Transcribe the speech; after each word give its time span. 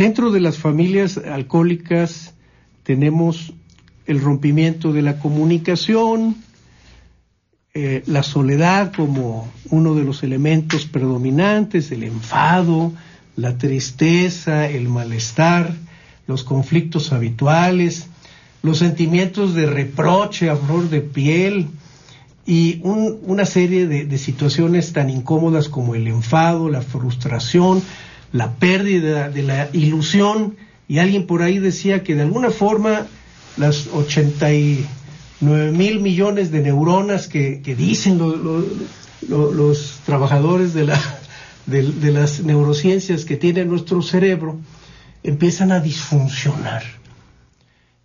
Dentro 0.00 0.30
de 0.30 0.40
las 0.40 0.56
familias 0.56 1.18
alcohólicas 1.18 2.32
tenemos 2.84 3.52
el 4.06 4.18
rompimiento 4.22 4.94
de 4.94 5.02
la 5.02 5.18
comunicación, 5.18 6.36
eh, 7.74 8.02
la 8.06 8.22
soledad 8.22 8.94
como 8.96 9.52
uno 9.68 9.94
de 9.94 10.04
los 10.04 10.22
elementos 10.22 10.86
predominantes, 10.86 11.92
el 11.92 12.04
enfado, 12.04 12.94
la 13.36 13.58
tristeza, 13.58 14.66
el 14.70 14.88
malestar, 14.88 15.74
los 16.26 16.44
conflictos 16.44 17.12
habituales, 17.12 18.06
los 18.62 18.78
sentimientos 18.78 19.54
de 19.54 19.66
reproche 19.66 20.48
a 20.48 20.56
flor 20.56 20.88
de 20.88 21.02
piel 21.02 21.66
y 22.46 22.80
una 22.82 23.44
serie 23.44 23.86
de 23.86 24.16
situaciones 24.16 24.94
tan 24.94 25.10
incómodas 25.10 25.68
como 25.68 25.94
el 25.94 26.08
enfado, 26.08 26.70
la 26.70 26.80
frustración, 26.80 27.82
la 28.32 28.52
pérdida 28.54 29.28
de 29.28 29.42
la 29.42 29.68
ilusión 29.72 30.56
y 30.88 30.98
alguien 30.98 31.26
por 31.26 31.42
ahí 31.42 31.58
decía 31.58 32.02
que 32.02 32.14
de 32.14 32.22
alguna 32.22 32.50
forma 32.50 33.06
las 33.56 33.88
89 33.88 35.72
mil 35.72 36.00
millones 36.00 36.50
de 36.50 36.60
neuronas 36.60 37.28
que, 37.28 37.60
dicen 37.76 38.18
los 39.28 40.00
trabajadores 40.04 40.74
de, 40.74 40.86
la, 40.86 41.00
de, 41.66 42.12
las 42.12 42.42
neurociencias 42.42 43.24
que 43.24 43.36
tiene 43.36 43.64
nuestro 43.64 44.02
cerebro 44.02 44.58
empiezan 45.22 45.72
a 45.72 45.80
disfuncionar 45.80 46.82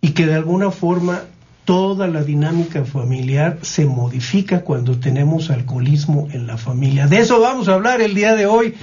y 0.00 0.10
que 0.10 0.26
de 0.26 0.34
alguna 0.34 0.70
forma 0.70 1.22
toda 1.64 2.06
la 2.06 2.22
dinámica 2.22 2.84
familiar 2.84 3.58
se 3.62 3.86
modifica 3.86 4.60
cuando 4.60 5.00
tenemos 5.00 5.50
alcoholismo 5.50 6.28
en 6.32 6.46
la 6.46 6.56
familia. 6.56 7.08
De 7.08 7.18
eso 7.18 7.40
vamos 7.40 7.68
a 7.68 7.74
hablar 7.74 8.00
el 8.00 8.14
día 8.14 8.36
de 8.36 8.46
hoy. 8.46 8.74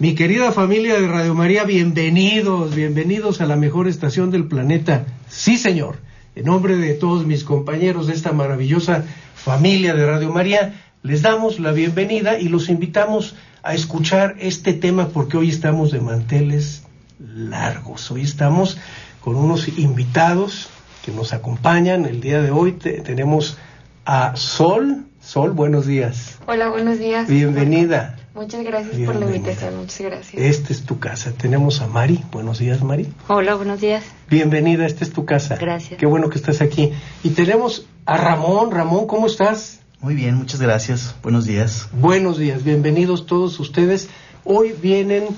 Mi 0.00 0.16
querida 0.16 0.50
familia 0.50 1.00
de 1.00 1.06
Radio 1.06 1.36
María, 1.36 1.62
bienvenidos, 1.62 2.74
bienvenidos 2.74 3.40
a 3.40 3.46
la 3.46 3.54
mejor 3.54 3.86
estación 3.86 4.32
del 4.32 4.48
planeta. 4.48 5.04
Sí, 5.28 5.56
señor. 5.56 5.98
En 6.34 6.46
nombre 6.46 6.74
de 6.74 6.94
todos 6.94 7.24
mis 7.24 7.44
compañeros 7.44 8.08
de 8.08 8.14
esta 8.14 8.32
maravillosa 8.32 9.04
familia 9.36 9.94
de 9.94 10.04
Radio 10.04 10.32
María, 10.32 10.82
les 11.04 11.22
damos 11.22 11.60
la 11.60 11.70
bienvenida 11.70 12.40
y 12.40 12.48
los 12.48 12.70
invitamos 12.70 13.36
a 13.62 13.74
escuchar 13.74 14.34
este 14.40 14.72
tema 14.72 15.10
porque 15.10 15.36
hoy 15.36 15.48
estamos 15.48 15.92
de 15.92 16.00
manteles 16.00 16.82
largos. 17.20 18.10
Hoy 18.10 18.22
estamos 18.22 18.78
con 19.20 19.36
unos 19.36 19.68
invitados 19.78 20.70
que 21.04 21.12
nos 21.12 21.32
acompañan. 21.32 22.04
El 22.04 22.20
día 22.20 22.42
de 22.42 22.50
hoy 22.50 22.72
tenemos 22.72 23.58
a 24.04 24.34
Sol. 24.34 25.04
Sol, 25.20 25.52
buenos 25.52 25.86
días. 25.86 26.40
Hola, 26.48 26.68
buenos 26.68 26.98
días. 26.98 27.28
Bienvenida. 27.28 28.16
Muchas 28.34 28.64
gracias 28.64 28.96
por 29.06 29.14
la 29.14 29.26
invitación, 29.26 29.76
muchas 29.76 30.00
gracias. 30.00 30.42
Esta 30.42 30.72
es 30.72 30.84
tu 30.84 30.98
casa. 30.98 31.30
Tenemos 31.30 31.80
a 31.80 31.86
Mari. 31.86 32.20
Buenos 32.32 32.58
días, 32.58 32.82
Mari. 32.82 33.06
Hola, 33.28 33.54
buenos 33.54 33.80
días. 33.80 34.02
Bienvenida, 34.28 34.86
esta 34.86 35.04
es 35.04 35.12
tu 35.12 35.24
casa. 35.24 35.54
Gracias. 35.54 36.00
Qué 36.00 36.06
bueno 36.06 36.28
que 36.30 36.38
estás 36.38 36.60
aquí. 36.60 36.90
Y 37.22 37.30
tenemos 37.30 37.86
a 38.06 38.16
Ramón. 38.16 38.72
Ramón, 38.72 39.06
¿cómo 39.06 39.28
estás? 39.28 39.82
Muy 40.00 40.16
bien, 40.16 40.34
muchas 40.34 40.60
gracias. 40.60 41.14
Buenos 41.22 41.44
días. 41.44 41.88
Buenos 41.92 42.36
días, 42.36 42.64
bienvenidos 42.64 43.26
todos 43.26 43.60
ustedes. 43.60 44.08
Hoy 44.44 44.74
vienen 44.82 45.28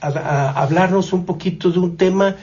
a, 0.00 0.08
a 0.08 0.62
hablarnos 0.62 1.12
un 1.12 1.26
poquito 1.26 1.70
de 1.70 1.78
un 1.78 1.98
tema 1.98 2.36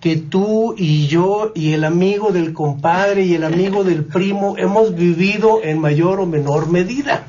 que 0.00 0.16
tú 0.16 0.74
y 0.76 1.06
yo 1.06 1.52
y 1.54 1.74
el 1.74 1.84
amigo 1.84 2.32
del 2.32 2.54
compadre 2.54 3.22
y 3.22 3.34
el 3.34 3.44
amigo 3.44 3.84
del 3.84 4.04
primo 4.04 4.58
hemos 4.58 4.96
vivido 4.96 5.62
en 5.62 5.78
mayor 5.78 6.18
o 6.18 6.26
menor 6.26 6.68
medida 6.68 7.26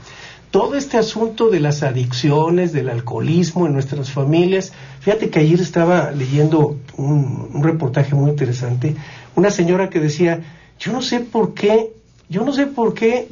todo 0.51 0.75
este 0.75 0.97
asunto 0.97 1.49
de 1.49 1.61
las 1.61 1.81
adicciones, 1.81 2.73
del 2.73 2.89
alcoholismo 2.89 3.65
en 3.65 3.73
nuestras 3.73 4.11
familias. 4.11 4.73
Fíjate 4.99 5.29
que 5.29 5.39
ayer 5.39 5.61
estaba 5.61 6.11
leyendo 6.11 6.77
un, 6.97 7.63
reportaje 7.63 8.13
muy 8.13 8.29
interesante, 8.29 8.95
una 9.35 9.49
señora 9.49 9.89
que 9.89 10.01
decía, 10.01 10.41
yo 10.77 10.91
no 10.91 11.01
sé 11.01 11.21
por 11.21 11.53
qué, 11.53 11.93
yo 12.29 12.43
no 12.43 12.51
sé 12.51 12.67
por 12.67 12.93
qué 12.93 13.29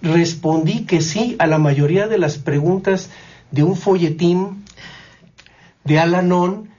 respondí 0.00 0.86
que 0.86 1.00
sí 1.00 1.34
a 1.40 1.48
la 1.48 1.58
mayoría 1.58 2.06
de 2.06 2.18
las 2.18 2.38
preguntas 2.38 3.10
de 3.50 3.64
un 3.64 3.76
folletín 3.76 4.64
de 5.84 5.98
Alanon 5.98 6.70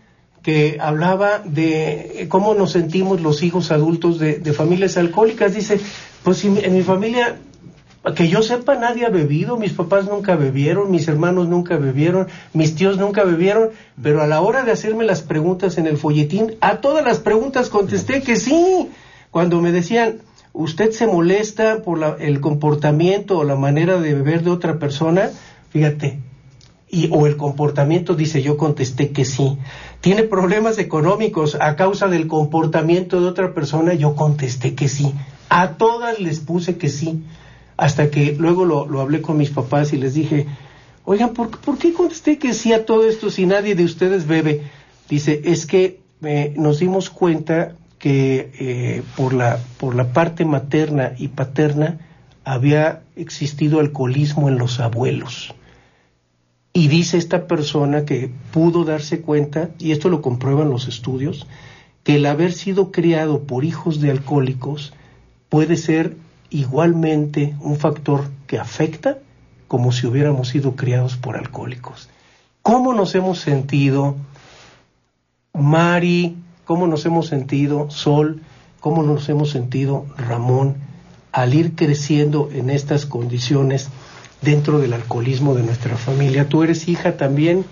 que 0.41 0.78
hablaba 0.79 1.40
de 1.40 2.28
cómo 2.29 2.56
nos 2.56 2.72
sentimos 2.72 3.22
los 3.22 3.44
hijos 3.44 3.72
adultos 3.72 4.19
de, 4.19 4.53
familias 4.53 4.97
alcohólicas. 4.97 5.53
Dice, 5.53 5.79
pues 6.23 6.44
en 6.46 6.73
mi 6.73 6.81
familia 6.81 7.38
que 8.16 8.28
yo 8.28 8.41
sepa, 8.41 8.75
nadie 8.75 9.06
ha 9.06 9.09
bebido, 9.09 9.57
mis 9.57 9.73
papás 9.73 10.06
nunca 10.06 10.35
bebieron, 10.35 10.89
mis 10.89 11.07
hermanos 11.07 11.47
nunca 11.47 11.78
bebieron, 11.78 12.28
mis 12.51 12.73
tíos 12.73 12.97
nunca 12.97 13.23
bebieron, 13.23 13.69
pero 14.01 14.23
a 14.23 14.28
la 14.28 14.41
hora 14.41 14.63
de 14.63 14.72
hacerme 14.72 15.06
las 15.06 15.22
preguntas 15.22 15.78
en 15.78 15.85
el 15.85 15.97
folletín, 15.97 16.56
a 16.61 16.78
todas 16.78 17.06
las 17.06 17.19
preguntas 17.19 17.69
contesté 17.69 18.23
que 18.23 18.38
sí. 18.38 18.90
Cuando 19.29 19.61
me 19.61 19.72
decían, 19.72 20.17
¿usted 20.51 20.91
se 20.91 21.06
molesta 21.06 21.84
por 21.84 22.17
el 22.19 22.41
comportamiento 22.41 23.38
o 23.38 23.44
la 23.44 23.56
manera 23.56 24.01
de 24.01 24.16
beber 24.16 24.44
de 24.44 24.50
otra 24.50 24.79
persona? 24.79 25.29
Fíjate, 25.69 26.19
y, 26.90 27.07
o 27.11 27.28
el 27.28 27.38
comportamiento, 27.38 28.16
dice 28.16 28.41
yo 28.41 28.57
contesté 28.57 29.11
que 29.11 29.25
sí. 29.25 29.59
¿Tiene 30.01 30.23
problemas 30.23 30.79
económicos 30.79 31.56
a 31.61 31.75
causa 31.75 32.07
del 32.07 32.28
comportamiento 32.28 33.22
de 33.22 33.28
otra 33.28 33.53
persona? 33.53 33.94
Yo 33.94 34.16
contesté 34.16 34.73
que 34.73 34.90
sí. 34.90 35.13
A 35.50 35.73
todas 35.73 36.19
les 36.19 36.40
puse 36.40 36.78
que 36.78 36.90
sí 36.90 37.23
hasta 37.78 38.12
que 38.12 38.36
luego 38.38 38.66
lo, 38.66 39.02
hablé 39.02 39.22
con 39.22 39.38
mis 39.38 39.50
papás 39.50 39.94
y 39.94 39.98
les 39.98 40.14
dije, 40.14 40.48
oigan, 41.06 41.34
¿por, 41.34 41.78
qué 41.78 41.94
contesté 41.94 42.38
que 42.38 42.54
sí 42.54 42.74
a 42.74 42.86
todo 42.86 43.08
esto 43.08 43.30
si 43.30 43.46
nadie 43.46 43.76
de 43.76 43.86
ustedes 43.86 44.28
bebe? 44.28 44.64
Dice, 45.09 45.42
es 45.46 45.66
que 45.66 46.00
eh, 46.24 46.54
nos 46.58 46.80
dimos 46.80 47.09
cuenta 47.09 47.76
que 47.98 48.52
eh, 48.59 49.04
por, 49.16 49.34
la, 49.34 49.59
por 49.78 49.96
la 49.96 50.14
parte 50.14 50.46
materna 50.46 51.14
y 51.18 51.30
paterna 51.30 52.00
había 52.44 53.04
existido 53.16 53.80
alcoholismo 53.80 54.50
en 54.50 54.58
los 54.58 54.80
abuelos. 54.80 55.53
Y 56.74 56.88
dice 56.88 57.18
esta 57.18 57.48
persona 57.48 58.06
que 58.06 58.32
pudo 58.52 58.86
darse 58.86 59.22
cuenta, 59.22 59.70
y 59.78 59.92
esto 59.92 60.09
lo 60.09 60.22
comprueban 60.22 60.70
los 60.70 60.88
estudios, 60.88 61.48
que 62.03 62.16
el 62.16 62.26
haber 62.26 62.53
sido 62.53 62.92
criado 62.92 63.44
por 63.44 63.66
hijos 63.66 64.00
de 64.00 64.09
alcohólicos 64.09 64.94
puede 65.50 65.76
ser 65.76 66.16
igualmente 66.51 67.56
un 67.62 67.78
factor 67.78 68.29
que 68.45 68.59
afecta 68.59 69.17
como 69.67 69.91
si 69.91 70.06
hubiéramos 70.06 70.50
sido 70.50 70.75
criados 70.75 71.16
por 71.16 71.38
alcohólicos. 71.38 72.09
¿Cómo 72.62 72.94
nos 72.94 73.16
hemos 73.16 73.39
sentido, 73.39 74.16
Mari? 75.53 76.37
¿Cómo 76.66 76.87
nos 76.87 77.05
hemos 77.05 77.28
sentido, 77.28 77.90
Sol? 77.90 78.41
¿Cómo 78.81 79.02
nos 79.02 79.28
hemos 79.29 79.49
sentido, 79.49 80.05
Ramón, 80.17 80.76
al 81.31 81.53
ir 81.53 81.76
creciendo 81.76 82.49
en 82.52 82.70
estas 82.70 83.05
condiciones 83.05 83.90
dentro 84.41 84.79
del 84.79 84.93
alcoholismo 84.93 85.55
de 85.55 85.64
nuestra 85.64 85.96
familia? 85.96 86.49
Tú 86.49 86.64
eres 86.64 86.87
hija 86.87 87.16
también 87.16 87.66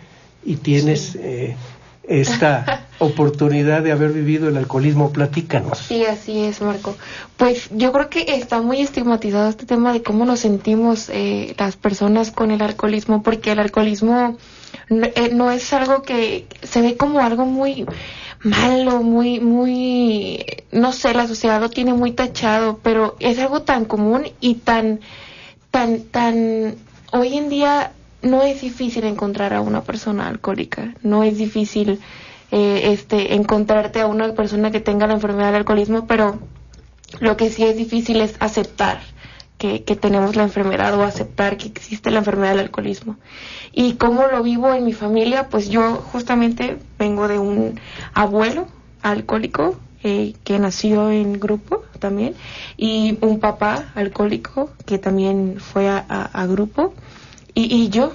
y 0.44 0.56
tienes 0.56 1.15
eh, 1.15 1.56
esta 2.09 2.88
oportunidad 3.00 3.83
de 3.83 3.91
haber 3.91 4.11
vivido 4.11 4.50
el 4.50 4.57
alcoholismo. 4.57 5.11
Platícanos. 5.11 5.77
Sí, 5.77 6.06
así 6.06 6.44
es, 6.44 6.61
Marco. 6.61 6.97
Pues 7.38 7.69
yo 7.71 7.91
creo 7.91 8.09
que 8.09 8.25
está 8.27 8.61
muy 8.61 8.81
estigmatizado 8.81 9.50
este 9.50 9.65
tema 9.65 9.94
de 9.94 10.03
cómo 10.03 10.25
nos 10.25 10.41
sentimos 10.41 11.09
eh, 11.09 11.56
las 11.57 11.77
personas 11.77 12.31
con 12.31 12.51
el 12.51 12.61
alcoholismo, 12.61 13.23
porque 13.23 13.51
el 13.51 13.59
alcoholismo 13.59 14.38
eh, 14.89 15.29
no, 15.33 15.51
es 15.51 15.71
algo 15.71 16.01
que 16.01 16.47
se 16.63 16.81
ve 16.81 16.97
como 16.97 17.19
algo 17.19 17.45
muy 17.45 17.85
malo, 18.41 19.03
muy, 19.03 19.39
muy, 19.39 20.45
no 20.71 20.94
sé, 20.94 21.13
la 21.13 21.27
sociedad 21.27 21.59
lo 21.59 21.69
tiene 21.69 21.94
muy 21.94 22.11
tachado, 22.11 22.79
pero 22.81 23.15
es 23.19 23.38
algo 23.39 23.61
tan 23.61 23.85
común 23.85 24.23
y 24.39 24.56
tan, 24.56 25.01
tan, 25.71 26.01
tan, 26.03 26.75
hoy 27.11 27.38
en 27.38 27.50
día 27.50 27.91
no 28.21 28.44
es 28.44 28.62
difícil 28.62 29.06
encontrar 29.06 29.54
a 29.54 29.62
una 29.62 29.83
persona 29.83 30.27
alcohólica, 30.27 30.95
no 31.01 31.24
es 31.24 31.38
difícil 31.38 32.00
eh, 32.51 32.92
este, 32.92 33.36
encontrarte 33.36 34.01
a 34.01 34.07
una 34.07 34.33
persona 34.33 34.71
que 34.71 34.80
tenga 34.80 35.07
la 35.07 35.13
enfermedad 35.13 35.48
del 35.48 35.57
alcoholismo, 35.57 36.07
pero 36.07 36.39
lo 37.19 37.38
que 37.38 37.50
sí 37.50 37.63
es 37.63 37.77
difícil 37.77 38.21
es 38.21 38.36
aceptar 38.39 39.00
que, 39.57 39.83
que, 39.83 39.95
tenemos 39.95 40.36
la 40.36 40.44
enfermedad 40.44 40.98
o 40.98 41.04
aceptar 41.04 41.57
que 41.57 41.68
existe 41.68 42.12
la 42.12 42.19
enfermedad 42.19 42.51
del 42.51 42.62
alcoholismo. 42.62 43.18
Y 43.74 43.94
cómo 43.94 44.27
lo 44.27 44.42
vivo 44.42 44.74
en 44.74 44.86
mi 44.86 44.94
familia, 44.94 45.50
pues 45.50 45.69
yo 45.69 45.95
justamente 45.95 46.77
vengo 46.98 47.27
de 47.27 47.39
un 47.39 47.80
abuelo 48.13 48.68
alcohólico 49.01 49.77
eh, 50.01 50.33
que 50.45 50.60
nació 50.60 51.12
en 51.12 51.39
grupo 51.42 51.83
también 52.00 52.33
y 52.77 53.18
un 53.19 53.39
papá 53.42 53.92
alcohólico 53.95 54.69
que 54.86 54.98
también 54.98 55.57
fue 55.60 55.89
a, 55.89 56.06
a, 56.07 56.24
a 56.24 56.45
grupo 56.45 56.94
y, 57.54 57.84
y 57.84 57.90
yo 57.90 58.13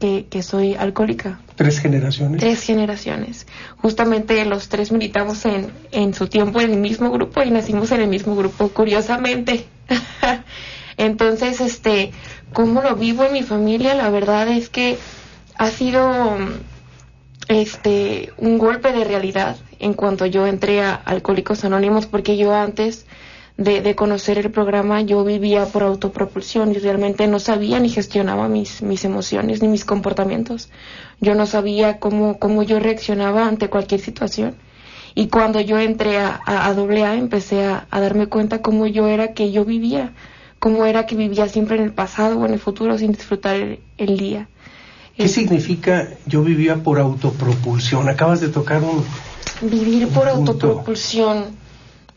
que, 0.00 0.26
que, 0.28 0.42
soy 0.42 0.74
alcohólica. 0.74 1.40
¿Tres 1.56 1.78
generaciones? 1.78 2.40
Tres 2.40 2.62
generaciones. 2.62 3.46
Justamente 3.78 4.44
los 4.44 4.68
tres 4.68 4.92
militamos 4.92 5.44
en, 5.44 5.70
en 5.92 6.14
su 6.14 6.28
tiempo 6.28 6.60
en 6.60 6.72
el 6.72 6.78
mismo 6.78 7.10
grupo 7.10 7.42
y 7.42 7.50
nacimos 7.50 7.90
en 7.92 8.02
el 8.02 8.08
mismo 8.08 8.36
grupo, 8.36 8.68
curiosamente. 8.68 9.66
Entonces, 10.96 11.60
este, 11.60 12.12
¿cómo 12.52 12.82
lo 12.82 12.96
vivo 12.96 13.24
en 13.24 13.32
mi 13.32 13.42
familia? 13.42 13.94
La 13.94 14.10
verdad 14.10 14.48
es 14.48 14.68
que 14.68 14.98
ha 15.56 15.70
sido 15.70 16.36
este 17.48 18.32
un 18.38 18.58
golpe 18.58 18.92
de 18.92 19.04
realidad 19.04 19.56
en 19.78 19.94
cuanto 19.94 20.26
yo 20.26 20.46
entré 20.46 20.82
a 20.82 20.94
Alcohólicos 20.94 21.64
Anónimos 21.64 22.06
porque 22.06 22.36
yo 22.36 22.54
antes 22.54 23.06
de, 23.56 23.80
de, 23.80 23.94
conocer 23.94 24.38
el 24.38 24.50
programa 24.50 25.00
yo 25.00 25.24
vivía 25.24 25.64
por 25.66 25.82
autopropulsión 25.82 26.72
y 26.72 26.74
realmente 26.74 27.26
no 27.26 27.38
sabía 27.38 27.80
ni 27.80 27.88
gestionaba 27.88 28.48
mis, 28.48 28.82
mis 28.82 29.04
emociones 29.04 29.62
ni 29.62 29.68
mis 29.68 29.84
comportamientos. 29.84 30.68
Yo 31.20 31.34
no 31.34 31.46
sabía 31.46 31.98
cómo, 31.98 32.38
cómo 32.38 32.62
yo 32.62 32.78
reaccionaba 32.78 33.46
ante 33.46 33.68
cualquier 33.70 34.00
situación. 34.00 34.56
Y 35.14 35.28
cuando 35.28 35.60
yo 35.60 35.78
entré 35.78 36.18
a, 36.18 36.38
a, 36.44 36.66
a 36.66 36.70
AA 36.70 37.14
empecé 37.14 37.64
a, 37.64 37.86
a 37.90 38.00
darme 38.00 38.26
cuenta 38.26 38.60
cómo 38.60 38.86
yo 38.86 39.06
era 39.08 39.32
que 39.32 39.50
yo 39.50 39.64
vivía, 39.64 40.12
cómo 40.58 40.84
era 40.84 41.06
que 41.06 41.16
vivía 41.16 41.48
siempre 41.48 41.76
en 41.76 41.84
el 41.84 41.92
pasado 41.92 42.38
o 42.38 42.44
en 42.44 42.52
el 42.52 42.58
futuro 42.58 42.98
sin 42.98 43.12
disfrutar 43.12 43.56
el, 43.56 43.80
el 43.96 44.18
día. 44.18 44.48
¿Qué 45.16 45.24
eh, 45.24 45.28
significa 45.28 46.10
yo 46.26 46.42
vivía 46.42 46.76
por 46.76 46.98
autopropulsión? 46.98 48.08
Acabas 48.10 48.40
de 48.40 48.48
tocar 48.48 48.82
un... 48.82 49.02
Vivir 49.62 50.08
por 50.08 50.28
autopropulsión. 50.28 51.65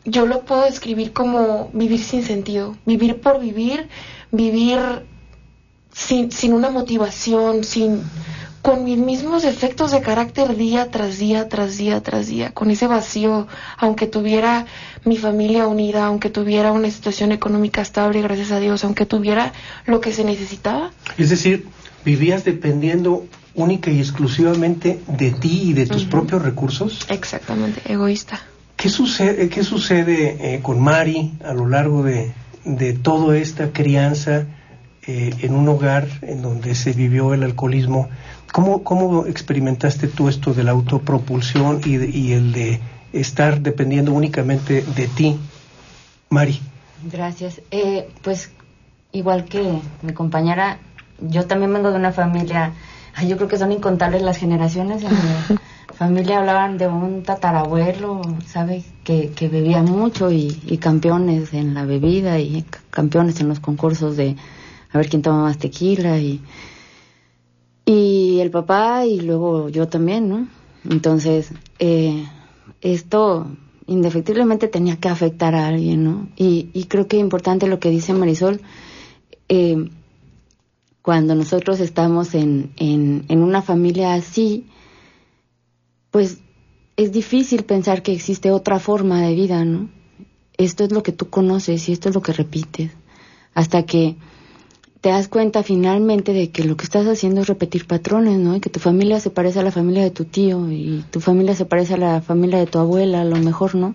Yo 0.04 0.26
lo 0.26 0.42
puedo 0.42 0.64
describir 0.64 1.12
como 1.12 1.70
vivir 1.72 2.02
sin 2.02 2.22
sentido. 2.22 2.76
Vivir 2.86 3.20
por 3.20 3.40
vivir, 3.40 3.88
vivir 4.30 4.78
sin, 5.92 6.32
sin 6.32 6.52
una 6.52 6.70
motivación, 6.70 7.64
sin 7.64 8.02
con 8.62 8.84
mis 8.84 8.98
mismos 8.98 9.44
efectos 9.44 9.90
de 9.90 10.02
carácter 10.02 10.56
día 10.56 10.90
tras 10.90 11.18
día, 11.18 11.48
tras 11.48 11.78
día, 11.78 12.02
tras 12.02 12.26
día, 12.26 12.52
con 12.52 12.70
ese 12.70 12.86
vacío, 12.86 13.46
aunque 13.78 14.06
tuviera 14.06 14.66
mi 15.04 15.16
familia 15.16 15.66
unida, 15.66 16.04
aunque 16.06 16.28
tuviera 16.28 16.72
una 16.72 16.90
situación 16.90 17.32
económica 17.32 17.80
estable, 17.80 18.20
gracias 18.20 18.50
a 18.52 18.60
Dios, 18.60 18.84
aunque 18.84 19.06
tuviera 19.06 19.52
lo 19.86 20.00
que 20.00 20.12
se 20.12 20.24
necesitaba. 20.24 20.90
Es 21.16 21.30
decir, 21.30 21.68
vivías 22.04 22.44
dependiendo 22.44 23.26
única 23.54 23.90
y 23.90 23.98
exclusivamente 23.98 25.00
de 25.08 25.30
ti 25.32 25.70
y 25.70 25.72
de 25.72 25.86
tus 25.86 26.02
uh 26.02 26.06
-huh. 26.06 26.10
propios 26.10 26.42
recursos. 26.42 27.06
Exactamente, 27.08 27.80
egoísta. 27.90 28.40
¿Qué 28.80 28.88
sucede, 28.88 29.50
qué 29.50 29.62
sucede 29.62 30.54
eh, 30.54 30.60
con 30.62 30.80
Mari 30.80 31.34
a 31.44 31.52
lo 31.52 31.68
largo 31.68 32.02
de, 32.02 32.32
de 32.64 32.94
toda 32.94 33.36
esta 33.36 33.72
crianza 33.72 34.46
eh, 35.06 35.34
en 35.42 35.52
un 35.52 35.68
hogar 35.68 36.08
en 36.22 36.40
donde 36.40 36.74
se 36.74 36.94
vivió 36.94 37.34
el 37.34 37.42
alcoholismo? 37.42 38.08
¿Cómo, 38.54 38.82
cómo 38.82 39.26
experimentaste 39.26 40.08
tú 40.08 40.30
esto 40.30 40.54
de 40.54 40.64
la 40.64 40.70
autopropulsión 40.70 41.82
y, 41.84 41.98
de, 41.98 42.08
y 42.08 42.32
el 42.32 42.52
de 42.52 42.80
estar 43.12 43.60
dependiendo 43.60 44.14
únicamente 44.14 44.80
de 44.80 45.08
ti, 45.08 45.38
Mari? 46.30 46.58
Gracias. 47.04 47.60
Eh, 47.70 48.08
pues 48.22 48.50
igual 49.12 49.44
que 49.44 49.78
mi 50.00 50.14
compañera, 50.14 50.78
yo 51.20 51.44
también 51.44 51.70
vengo 51.74 51.90
de 51.90 51.96
una 51.96 52.12
familia, 52.12 52.72
yo 53.28 53.36
creo 53.36 53.48
que 53.48 53.58
son 53.58 53.72
incontables 53.72 54.22
las 54.22 54.38
generaciones. 54.38 55.02
En 55.02 55.10
familia 55.94 56.38
hablaban 56.38 56.78
de 56.78 56.86
un 56.88 57.22
tatarabuelo, 57.22 58.22
¿sabe? 58.46 58.84
Que, 59.04 59.30
que 59.30 59.48
bebía 59.48 59.82
mucho 59.82 60.30
y, 60.30 60.60
y, 60.66 60.78
campeones 60.78 61.52
en 61.54 61.74
la 61.74 61.84
bebida 61.84 62.38
y 62.38 62.64
campeones 62.90 63.40
en 63.40 63.48
los 63.48 63.60
concursos 63.60 64.16
de 64.16 64.36
a 64.92 64.98
ver 64.98 65.08
quién 65.08 65.22
toma 65.22 65.42
más 65.42 65.58
tequila 65.58 66.18
y, 66.18 66.40
y 67.84 68.40
el 68.40 68.50
papá 68.50 69.06
y 69.06 69.20
luego 69.20 69.68
yo 69.68 69.88
también, 69.88 70.28
¿no? 70.28 70.48
Entonces, 70.88 71.52
eh, 71.78 72.24
esto 72.80 73.46
indefectiblemente 73.86 74.68
tenía 74.68 74.96
que 74.96 75.08
afectar 75.08 75.54
a 75.54 75.68
alguien, 75.68 76.04
¿no? 76.04 76.28
Y, 76.36 76.70
y 76.72 76.84
creo 76.84 77.06
que 77.06 77.16
es 77.16 77.20
importante 77.20 77.66
lo 77.66 77.80
que 77.80 77.90
dice 77.90 78.12
Marisol. 78.14 78.60
Eh, 79.48 79.90
cuando 81.02 81.34
nosotros 81.34 81.80
estamos 81.80 82.34
en, 82.34 82.72
en, 82.76 83.24
en 83.28 83.42
una 83.42 83.62
familia 83.62 84.14
así, 84.14 84.66
pues 86.10 86.38
es 86.96 87.12
difícil 87.12 87.64
pensar 87.64 88.02
que 88.02 88.12
existe 88.12 88.50
otra 88.50 88.78
forma 88.78 89.22
de 89.22 89.34
vida, 89.34 89.64
¿no? 89.64 89.88
Esto 90.56 90.84
es 90.84 90.92
lo 90.92 91.02
que 91.02 91.12
tú 91.12 91.30
conoces 91.30 91.88
y 91.88 91.92
esto 91.92 92.08
es 92.08 92.14
lo 92.14 92.22
que 92.22 92.32
repites. 92.32 92.92
Hasta 93.54 93.84
que 93.84 94.16
te 95.00 95.08
das 95.08 95.28
cuenta 95.28 95.62
finalmente 95.62 96.32
de 96.34 96.50
que 96.50 96.64
lo 96.64 96.76
que 96.76 96.84
estás 96.84 97.06
haciendo 97.06 97.40
es 97.40 97.46
repetir 97.46 97.86
patrones, 97.86 98.38
¿no? 98.38 98.56
Y 98.56 98.60
que 98.60 98.68
tu 98.68 98.80
familia 98.80 99.18
se 99.18 99.30
parece 99.30 99.60
a 99.60 99.62
la 99.62 99.70
familia 99.70 100.02
de 100.02 100.10
tu 100.10 100.26
tío 100.26 100.70
y 100.70 101.04
tu 101.10 101.20
familia 101.20 101.54
se 101.54 101.64
parece 101.64 101.94
a 101.94 101.98
la 101.98 102.20
familia 102.20 102.58
de 102.58 102.66
tu 102.66 102.78
abuela, 102.78 103.22
a 103.22 103.24
lo 103.24 103.36
mejor, 103.36 103.74
¿no? 103.74 103.94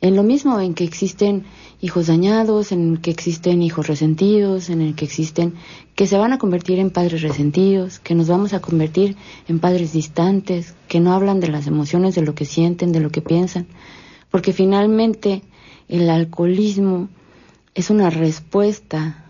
En 0.00 0.14
lo 0.14 0.22
mismo, 0.22 0.60
en 0.60 0.74
que 0.74 0.84
existen 0.84 1.44
hijos 1.80 2.06
dañados, 2.06 2.70
en 2.70 2.98
que 2.98 3.10
existen 3.10 3.62
hijos 3.62 3.88
resentidos, 3.88 4.70
en 4.70 4.80
el 4.80 4.94
que 4.94 5.04
existen 5.04 5.54
que 5.96 6.06
se 6.06 6.16
van 6.16 6.32
a 6.32 6.38
convertir 6.38 6.78
en 6.78 6.90
padres 6.90 7.22
resentidos, 7.22 7.98
que 7.98 8.14
nos 8.14 8.28
vamos 8.28 8.52
a 8.52 8.60
convertir 8.60 9.16
en 9.48 9.58
padres 9.58 9.92
distantes, 9.92 10.76
que 10.86 11.00
no 11.00 11.12
hablan 11.12 11.40
de 11.40 11.48
las 11.48 11.66
emociones, 11.66 12.14
de 12.14 12.22
lo 12.22 12.36
que 12.36 12.44
sienten, 12.44 12.92
de 12.92 13.00
lo 13.00 13.10
que 13.10 13.22
piensan, 13.22 13.66
porque 14.30 14.52
finalmente 14.52 15.42
el 15.88 16.08
alcoholismo 16.10 17.08
es 17.74 17.90
una 17.90 18.10
respuesta 18.10 19.24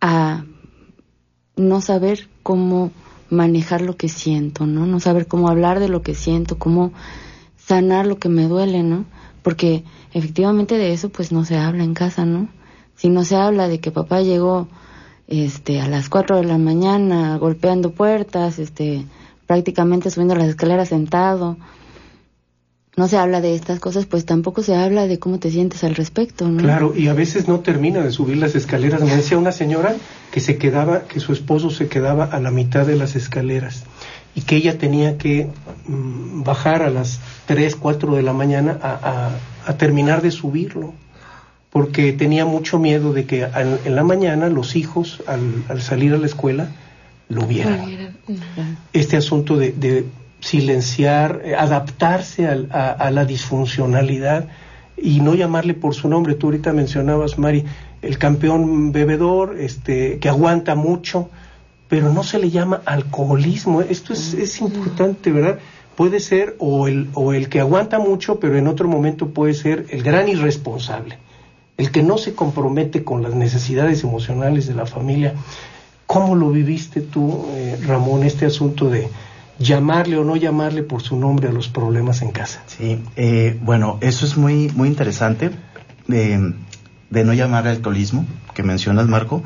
a 0.00 0.44
no 1.56 1.80
saber 1.80 2.28
cómo 2.44 2.92
manejar 3.28 3.80
lo 3.80 3.96
que 3.96 4.08
siento, 4.08 4.66
¿no? 4.66 4.86
No 4.86 5.00
saber 5.00 5.26
cómo 5.26 5.48
hablar 5.48 5.80
de 5.80 5.88
lo 5.88 6.02
que 6.02 6.14
siento, 6.14 6.58
cómo 6.58 6.92
sanar 7.56 8.06
lo 8.06 8.18
que 8.18 8.28
me 8.28 8.46
duele, 8.46 8.82
¿no? 8.82 9.04
Porque 9.42 9.84
efectivamente 10.12 10.78
de 10.78 10.92
eso 10.92 11.08
pues 11.08 11.32
no 11.32 11.44
se 11.44 11.56
habla 11.56 11.84
en 11.84 11.94
casa, 11.94 12.24
¿no? 12.24 12.48
Si 12.96 13.08
no 13.08 13.24
se 13.24 13.36
habla 13.36 13.68
de 13.68 13.80
que 13.80 13.90
papá 13.90 14.20
llegó 14.20 14.68
este 15.26 15.80
a 15.80 15.88
las 15.88 16.08
cuatro 16.08 16.36
de 16.36 16.44
la 16.44 16.58
mañana 16.58 17.36
golpeando 17.38 17.92
puertas, 17.92 18.58
este 18.58 19.04
prácticamente 19.46 20.10
subiendo 20.10 20.34
las 20.34 20.48
escaleras 20.48 20.88
sentado, 20.88 21.56
no 22.96 23.08
se 23.08 23.16
habla 23.16 23.40
de 23.40 23.54
estas 23.54 23.80
cosas, 23.80 24.04
pues 24.04 24.26
tampoco 24.26 24.62
se 24.62 24.74
habla 24.74 25.06
de 25.06 25.18
cómo 25.18 25.38
te 25.38 25.50
sientes 25.50 25.82
al 25.82 25.94
respecto, 25.94 26.48
¿no? 26.48 26.58
Claro, 26.58 26.92
y 26.94 27.08
a 27.08 27.14
veces 27.14 27.48
no 27.48 27.60
termina 27.60 28.00
de 28.00 28.12
subir 28.12 28.36
las 28.36 28.54
escaleras. 28.54 29.00
Me 29.00 29.16
decía 29.16 29.38
una 29.38 29.52
señora 29.52 29.96
que 30.30 30.40
se 30.40 30.58
quedaba, 30.58 31.04
que 31.04 31.18
su 31.18 31.32
esposo 31.32 31.70
se 31.70 31.88
quedaba 31.88 32.24
a 32.24 32.38
la 32.38 32.50
mitad 32.50 32.86
de 32.86 32.96
las 32.96 33.16
escaleras 33.16 33.84
y 34.34 34.42
que 34.42 34.56
ella 34.56 34.78
tenía 34.78 35.18
que 35.18 35.48
mm, 35.86 36.42
bajar 36.42 36.82
a 36.82 36.90
las 36.90 37.20
3, 37.46 37.76
4 37.76 38.16
de 38.16 38.22
la 38.22 38.32
mañana 38.32 38.78
a, 38.82 38.92
a, 39.66 39.70
a, 39.70 39.76
terminar 39.76 40.22
de 40.22 40.30
subirlo, 40.30 40.94
porque 41.70 42.12
tenía 42.12 42.44
mucho 42.44 42.78
miedo 42.78 43.12
de 43.12 43.26
que 43.26 43.44
al, 43.44 43.80
en 43.84 43.94
la 43.94 44.04
mañana 44.04 44.48
los 44.48 44.76
hijos, 44.76 45.22
al, 45.26 45.64
al, 45.68 45.82
salir 45.82 46.14
a 46.14 46.18
la 46.18 46.26
escuela, 46.26 46.68
lo 47.28 47.46
vieran. 47.46 48.16
Este 48.92 49.16
asunto 49.16 49.56
de, 49.56 49.72
de 49.72 50.06
silenciar, 50.40 51.42
eh, 51.44 51.54
adaptarse 51.54 52.46
a, 52.46 52.56
a, 52.70 52.90
a, 52.90 53.10
la 53.10 53.24
disfuncionalidad 53.24 54.48
y 54.96 55.20
no 55.20 55.34
llamarle 55.34 55.74
por 55.74 55.94
su 55.94 56.08
nombre. 56.08 56.34
Tú 56.34 56.48
ahorita 56.48 56.72
mencionabas, 56.72 57.38
Mari, 57.38 57.64
el 58.02 58.18
campeón 58.18 58.92
bebedor, 58.92 59.56
este, 59.58 60.18
que 60.18 60.28
aguanta 60.28 60.74
mucho, 60.74 61.30
pero 61.92 62.10
no 62.10 62.22
se 62.22 62.38
le 62.38 62.48
llama 62.48 62.80
alcoholismo. 62.86 63.82
Esto 63.82 64.14
es, 64.14 64.32
es 64.32 64.62
importante, 64.62 65.30
¿verdad? 65.30 65.58
Puede 65.94 66.20
ser 66.20 66.56
o 66.58 66.88
el, 66.88 67.10
o 67.12 67.34
el 67.34 67.50
que 67.50 67.60
aguanta 67.60 67.98
mucho, 67.98 68.40
pero 68.40 68.56
en 68.56 68.66
otro 68.66 68.88
momento 68.88 69.28
puede 69.28 69.52
ser 69.52 69.84
el 69.90 70.02
gran 70.02 70.26
irresponsable, 70.26 71.18
el 71.76 71.90
que 71.90 72.02
no 72.02 72.16
se 72.16 72.34
compromete 72.34 73.04
con 73.04 73.22
las 73.22 73.34
necesidades 73.34 74.04
emocionales 74.04 74.66
de 74.66 74.74
la 74.74 74.86
familia. 74.86 75.34
¿Cómo 76.06 76.34
lo 76.34 76.50
viviste 76.50 77.02
tú, 77.02 77.44
eh, 77.50 77.78
Ramón, 77.86 78.22
este 78.22 78.46
asunto 78.46 78.88
de 78.88 79.10
llamarle 79.58 80.16
o 80.16 80.24
no 80.24 80.36
llamarle 80.36 80.82
por 80.84 81.02
su 81.02 81.18
nombre 81.18 81.48
a 81.48 81.52
los 81.52 81.68
problemas 81.68 82.22
en 82.22 82.30
casa? 82.30 82.62
Sí, 82.68 83.02
eh, 83.16 83.58
bueno, 83.60 83.98
eso 84.00 84.24
es 84.24 84.38
muy, 84.38 84.70
muy 84.70 84.88
interesante 84.88 85.50
de, 86.08 86.54
de 87.10 87.24
no 87.24 87.34
llamar 87.34 87.68
alcoholismo, 87.68 88.24
que 88.54 88.62
mencionas, 88.62 89.08
Marco 89.08 89.42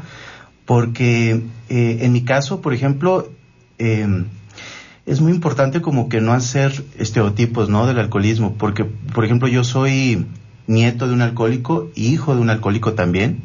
porque 0.67 1.43
eh, 1.69 1.99
en 2.03 2.13
mi 2.13 2.23
caso, 2.25 2.61
por 2.61 2.75
ejemplo, 2.75 3.31
eh, 3.79 4.25
es 5.07 5.21
muy 5.21 5.33
importante 5.33 5.81
como 5.81 6.09
que 6.09 6.21
no 6.21 6.33
hacer 6.33 6.85
estereotipos, 6.99 7.69
¿no? 7.69 7.87
Del 7.87 7.99
alcoholismo, 7.99 8.55
porque, 8.59 8.85
por 8.85 9.25
ejemplo, 9.25 9.49
yo 9.49 9.65
soy 9.65 10.27
nieto 10.67 11.07
de 11.07 11.15
un 11.15 11.23
alcohólico 11.23 11.91
hijo 11.95 12.35
de 12.35 12.41
un 12.41 12.51
alcohólico 12.51 12.95
también, 12.95 13.45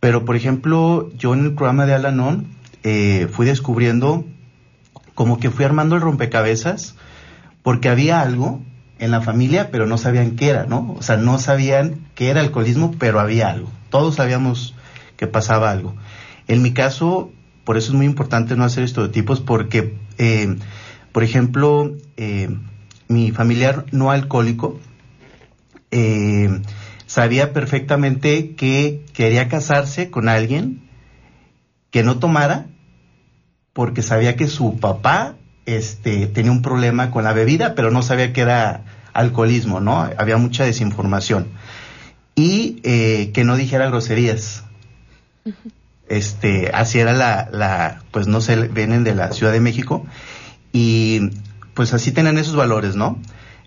pero, 0.00 0.24
por 0.24 0.34
ejemplo, 0.34 1.10
yo 1.16 1.34
en 1.34 1.44
el 1.44 1.52
programa 1.52 1.86
de 1.86 1.94
Alanon 1.94 2.46
eh, 2.82 3.28
fui 3.30 3.46
descubriendo 3.46 4.24
como 5.14 5.38
que 5.38 5.50
fui 5.50 5.64
armando 5.64 5.94
el 5.94 6.00
rompecabezas 6.00 6.96
porque 7.62 7.88
había 7.90 8.20
algo 8.20 8.60
en 8.98 9.10
la 9.10 9.20
familia, 9.20 9.70
pero 9.70 9.86
no 9.86 9.98
sabían 9.98 10.36
qué 10.36 10.48
era, 10.48 10.64
¿no? 10.64 10.96
O 10.98 11.02
sea, 11.02 11.18
no 11.18 11.38
sabían 11.38 12.00
qué 12.14 12.30
era 12.30 12.40
alcoholismo, 12.40 12.94
pero 12.98 13.20
había 13.20 13.50
algo. 13.50 13.68
Todos 13.90 14.16
sabíamos 14.16 14.74
que 15.16 15.26
pasaba 15.26 15.70
algo. 15.70 15.94
En 16.52 16.60
mi 16.60 16.74
caso, 16.74 17.32
por 17.64 17.78
eso 17.78 17.92
es 17.92 17.94
muy 17.94 18.04
importante 18.04 18.56
no 18.56 18.64
hacer 18.64 18.84
estereotipos, 18.84 19.40
porque, 19.40 19.94
eh, 20.18 20.54
por 21.10 21.24
ejemplo, 21.24 21.96
eh, 22.18 22.54
mi 23.08 23.30
familiar 23.30 23.86
no 23.90 24.10
alcohólico 24.10 24.78
eh, 25.90 26.60
sabía 27.06 27.54
perfectamente 27.54 28.54
que 28.54 29.02
quería 29.14 29.48
casarse 29.48 30.10
con 30.10 30.28
alguien 30.28 30.82
que 31.90 32.02
no 32.02 32.18
tomara, 32.18 32.66
porque 33.72 34.02
sabía 34.02 34.36
que 34.36 34.46
su 34.46 34.78
papá 34.78 35.36
este, 35.64 36.26
tenía 36.26 36.52
un 36.52 36.60
problema 36.60 37.10
con 37.10 37.24
la 37.24 37.32
bebida, 37.32 37.74
pero 37.74 37.90
no 37.90 38.02
sabía 38.02 38.34
que 38.34 38.42
era 38.42 38.84
alcoholismo, 39.14 39.80
¿no? 39.80 40.06
Había 40.18 40.36
mucha 40.36 40.66
desinformación. 40.66 41.46
Y 42.34 42.74
que 43.32 43.42
no 43.42 43.56
dijera 43.56 43.88
groserías 43.88 44.64
este, 46.12 46.70
así 46.74 46.98
era 46.98 47.14
la, 47.14 47.48
la, 47.50 48.02
pues 48.10 48.26
no 48.26 48.42
sé, 48.42 48.68
vienen 48.68 49.02
de 49.02 49.14
la 49.14 49.32
Ciudad 49.32 49.50
de 49.50 49.60
México 49.60 50.04
y 50.70 51.30
pues 51.72 51.94
así 51.94 52.12
tenían 52.12 52.36
esos 52.36 52.54
valores, 52.54 52.96
¿no? 52.96 53.18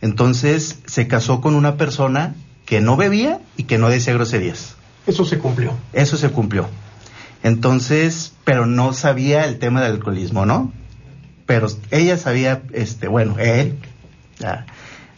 Entonces 0.01 0.77
se 0.85 1.07
casó 1.07 1.41
con 1.41 1.55
una 1.55 1.75
persona 1.75 2.35
que 2.67 2.81
no 2.81 2.97
bebía 2.97 3.39
y 3.57 3.63
que 3.63 3.79
no 3.79 3.89
decía 3.89 4.13
groserías. 4.13 4.75
Eso 5.07 5.25
se 5.25 5.39
cumplió. 5.39 5.73
Eso 5.91 6.17
se 6.17 6.29
cumplió. 6.29 6.69
Entonces, 7.41 8.33
pero 8.43 8.67
no 8.67 8.93
sabía 8.93 9.45
el 9.45 9.57
tema 9.57 9.81
del 9.81 9.93
alcoholismo, 9.93 10.45
¿no? 10.45 10.71
Pero 11.47 11.65
ella 11.89 12.15
sabía, 12.17 12.61
este, 12.73 13.07
bueno, 13.07 13.39
él, 13.39 13.79
ya, 14.37 14.67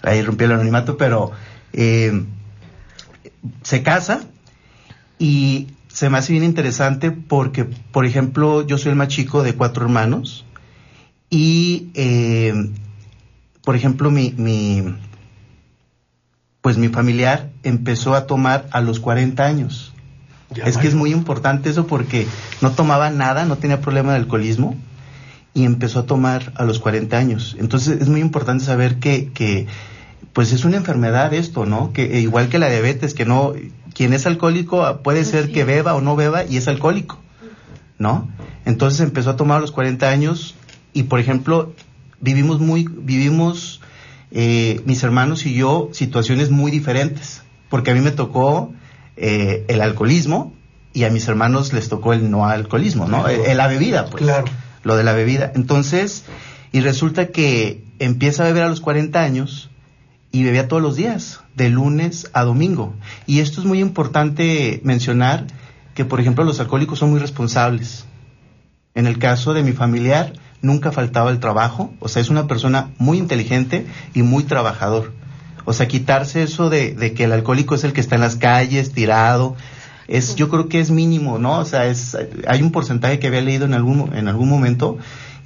ahí 0.01 0.21
rompió 0.21 0.47
el 0.47 0.53
anonimato, 0.53 0.95
pero 0.95 1.31
eh, 1.73 2.23
se 3.63 3.83
casa 3.83 4.21
y 5.19 5.67
se 5.97 6.11
me 6.11 6.19
hace 6.19 6.31
bien 6.31 6.43
interesante 6.43 7.09
porque, 7.09 7.65
por 7.65 8.05
ejemplo, 8.05 8.61
yo 8.67 8.77
soy 8.77 8.91
el 8.91 8.95
más 8.95 9.07
chico 9.07 9.41
de 9.41 9.55
cuatro 9.55 9.83
hermanos 9.83 10.45
y, 11.31 11.89
eh, 11.95 12.53
por 13.63 13.75
ejemplo, 13.75 14.11
mi, 14.11 14.31
mi, 14.37 14.95
pues 16.61 16.77
mi 16.77 16.89
familiar 16.89 17.49
empezó 17.63 18.13
a 18.13 18.27
tomar 18.27 18.67
a 18.69 18.81
los 18.81 18.99
40 18.99 19.43
años. 19.43 19.91
es 20.63 20.77
que 20.77 20.87
es 20.87 20.93
muy 20.93 21.11
importante 21.11 21.71
eso 21.71 21.87
porque 21.87 22.27
no 22.61 22.73
tomaba 22.73 23.09
nada, 23.09 23.45
no 23.45 23.55
tenía 23.55 23.81
problema 23.81 24.11
de 24.11 24.17
alcoholismo 24.17 24.75
y 25.55 25.63
empezó 25.63 26.01
a 26.01 26.05
tomar 26.05 26.53
a 26.57 26.63
los 26.63 26.77
40 26.77 27.17
años. 27.17 27.55
Entonces 27.59 27.99
es 27.99 28.07
muy 28.07 28.21
importante 28.21 28.65
saber 28.65 28.99
que, 28.99 29.31
que 29.33 29.65
pues 30.31 30.53
es 30.53 30.63
una 30.63 30.77
enfermedad 30.77 31.33
esto, 31.33 31.65
¿no? 31.65 31.91
Que 31.91 32.19
igual 32.19 32.49
que 32.49 32.59
la 32.59 32.69
diabetes, 32.69 33.15
que 33.15 33.25
no, 33.25 33.55
quien 33.97 34.13
es 34.13 34.27
alcohólico 34.27 34.85
ah, 34.85 35.01
puede 35.01 35.25
ser 35.25 35.51
que 35.51 35.63
beba 35.63 35.95
o 35.95 36.01
no 36.01 36.15
beba 36.15 36.45
y 36.45 36.57
es 36.57 36.67
alcohólico, 36.67 37.17
¿no? 37.97 38.29
Entonces 38.63 38.99
empezó 38.99 39.31
a 39.31 39.35
tomar 39.35 39.57
a 39.57 39.59
los 39.59 39.71
40 39.71 40.07
años 40.07 40.53
y, 40.93 41.03
por 41.03 41.19
ejemplo, 41.19 41.73
vivimos 42.21 42.59
muy, 42.59 42.87
vivimos 42.87 43.81
eh, 44.29 44.81
mis 44.85 45.01
hermanos 45.01 45.47
y 45.47 45.55
yo 45.55 45.89
situaciones 45.93 46.51
muy 46.51 46.69
diferentes, 46.69 47.41
porque 47.69 47.89
a 47.89 47.95
mí 47.95 48.01
me 48.01 48.11
tocó 48.11 48.71
eh, 49.15 49.65
el 49.67 49.81
alcoholismo 49.81 50.53
y 50.93 51.05
a 51.05 51.09
mis 51.09 51.27
hermanos 51.27 51.73
les 51.73 51.89
tocó 51.89 52.13
el 52.13 52.29
no 52.29 52.45
alcoholismo, 52.45 53.07
¿no? 53.07 53.25
la 53.27 53.67
bebida, 53.67 54.05
pues. 54.11 54.21
Claro. 54.21 54.45
Lo 54.83 54.95
de 54.95 55.03
la 55.03 55.13
bebida. 55.13 55.51
Entonces, 55.55 56.23
y 56.71 56.81
resulta 56.81 57.29
que 57.29 57.81
empieza 57.97 58.43
a 58.43 58.45
beber 58.45 58.61
a 58.61 58.69
los 58.69 58.79
40 58.79 59.19
años 59.19 59.71
y 60.31 60.43
bebía 60.43 60.67
todos 60.67 60.81
los 60.81 60.95
días, 60.95 61.41
de 61.55 61.69
lunes 61.69 62.29
a 62.33 62.43
domingo. 62.43 62.93
Y 63.25 63.39
esto 63.39 63.61
es 63.61 63.67
muy 63.67 63.79
importante 63.79 64.81
mencionar 64.83 65.47
que, 65.93 66.05
por 66.05 66.19
ejemplo, 66.19 66.43
los 66.43 66.59
alcohólicos 66.59 66.99
son 66.99 67.11
muy 67.11 67.19
responsables. 67.19 68.05
En 68.93 69.07
el 69.07 69.19
caso 69.19 69.53
de 69.53 69.63
mi 69.63 69.73
familiar, 69.73 70.33
nunca 70.61 70.91
faltaba 70.91 71.31
el 71.31 71.39
trabajo, 71.39 71.93
o 71.99 72.07
sea, 72.07 72.21
es 72.21 72.29
una 72.29 72.47
persona 72.47 72.91
muy 72.97 73.17
inteligente 73.17 73.85
y 74.13 74.23
muy 74.23 74.43
trabajador. 74.43 75.13
O 75.65 75.73
sea, 75.73 75.87
quitarse 75.87 76.43
eso 76.43 76.69
de, 76.69 76.93
de 76.93 77.13
que 77.13 77.25
el 77.25 77.31
alcohólico 77.31 77.75
es 77.75 77.83
el 77.83 77.93
que 77.93 78.01
está 78.01 78.15
en 78.15 78.21
las 78.21 78.35
calles, 78.35 78.91
tirado, 78.93 79.55
es, 80.07 80.35
yo 80.35 80.49
creo 80.49 80.69
que 80.69 80.79
es 80.79 80.89
mínimo, 80.89 81.37
¿no? 81.37 81.59
O 81.59 81.65
sea, 81.65 81.85
es, 81.85 82.17
hay 82.47 82.61
un 82.61 82.71
porcentaje 82.71 83.19
que 83.19 83.27
había 83.27 83.41
leído 83.41 83.65
en 83.65 83.73
algún, 83.73 84.15
en 84.15 84.27
algún 84.27 84.49
momento 84.49 84.97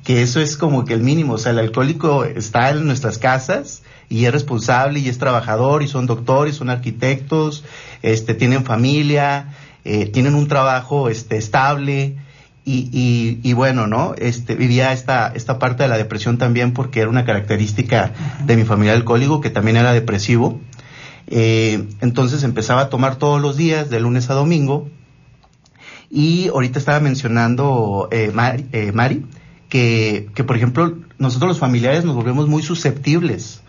que 0.03 0.21
eso 0.21 0.39
es 0.39 0.57
como 0.57 0.85
que 0.85 0.93
el 0.93 1.01
mínimo, 1.01 1.33
o 1.33 1.37
sea, 1.37 1.51
el 1.51 1.59
alcohólico 1.59 2.23
está 2.25 2.69
en 2.69 2.85
nuestras 2.85 3.17
casas 3.17 3.83
y 4.11 4.25
es 4.25 4.31
responsable 4.33 4.99
y 4.99 5.07
es 5.07 5.17
trabajador 5.17 5.81
y 5.81 5.87
son 5.87 6.05
doctores, 6.05 6.57
son 6.57 6.69
arquitectos, 6.69 7.63
este, 8.01 8.33
tienen 8.33 8.65
familia, 8.65 9.53
eh, 9.85 10.07
tienen 10.07 10.35
un 10.35 10.47
trabajo 10.47 11.07
este, 11.07 11.37
estable 11.37 12.17
y, 12.65 13.39
y, 13.41 13.53
bueno, 13.53 13.87
¿no? 13.87 14.13
Este, 14.17 14.55
vivía 14.55 14.93
esta, 14.93 15.31
esta 15.33 15.57
parte 15.57 15.83
de 15.83 15.89
la 15.89 15.97
depresión 15.97 16.37
también 16.37 16.73
porque 16.73 16.99
era 16.99 17.09
una 17.09 17.25
característica 17.25 18.11
de 18.45 18.55
mi 18.55 18.65
familia 18.65 18.93
alcohólico 18.93 19.41
que 19.41 19.49
también 19.49 19.77
era 19.77 19.93
depresivo. 19.93 20.59
Eh, 21.27 21.87
entonces 22.01 22.43
empezaba 22.43 22.81
a 22.81 22.89
tomar 22.89 23.15
todos 23.15 23.41
los 23.41 23.57
días, 23.57 23.89
de 23.89 23.99
lunes 23.99 24.29
a 24.29 24.35
domingo. 24.35 24.89
Y 26.09 26.49
ahorita 26.49 26.77
estaba 26.77 26.99
mencionando 26.99 28.09
eh, 28.11 28.31
Mari, 28.33 28.67
eh, 28.73 28.91
Mari 28.91 29.25
que, 29.69 30.43
por 30.45 30.57
ejemplo, 30.57 30.97
nosotros 31.17 31.47
los 31.47 31.59
familiares 31.59 32.03
nos 32.03 32.13
volvemos 32.13 32.49
muy 32.49 32.61
susceptibles 32.61 33.61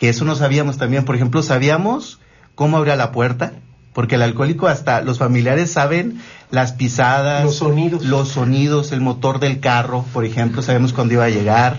que 0.00 0.08
eso 0.08 0.24
no 0.24 0.34
sabíamos 0.34 0.78
también. 0.78 1.04
Por 1.04 1.14
ejemplo, 1.14 1.42
sabíamos 1.42 2.18
cómo 2.56 2.78
abría 2.78 2.96
la 2.96 3.12
puerta, 3.12 3.52
porque 3.92 4.14
el 4.16 4.22
alcohólico 4.22 4.66
hasta 4.66 5.02
los 5.02 5.18
familiares 5.18 5.70
saben 5.70 6.20
las 6.50 6.72
pisadas, 6.72 7.44
los 7.44 7.56
sonidos, 7.56 8.04
los 8.04 8.30
sonidos, 8.30 8.92
el 8.92 9.02
motor 9.02 9.38
del 9.40 9.60
carro, 9.60 10.04
por 10.12 10.24
ejemplo, 10.24 10.62
sabemos 10.62 10.94
cuándo 10.94 11.14
iba 11.14 11.24
a 11.24 11.30
llegar, 11.30 11.78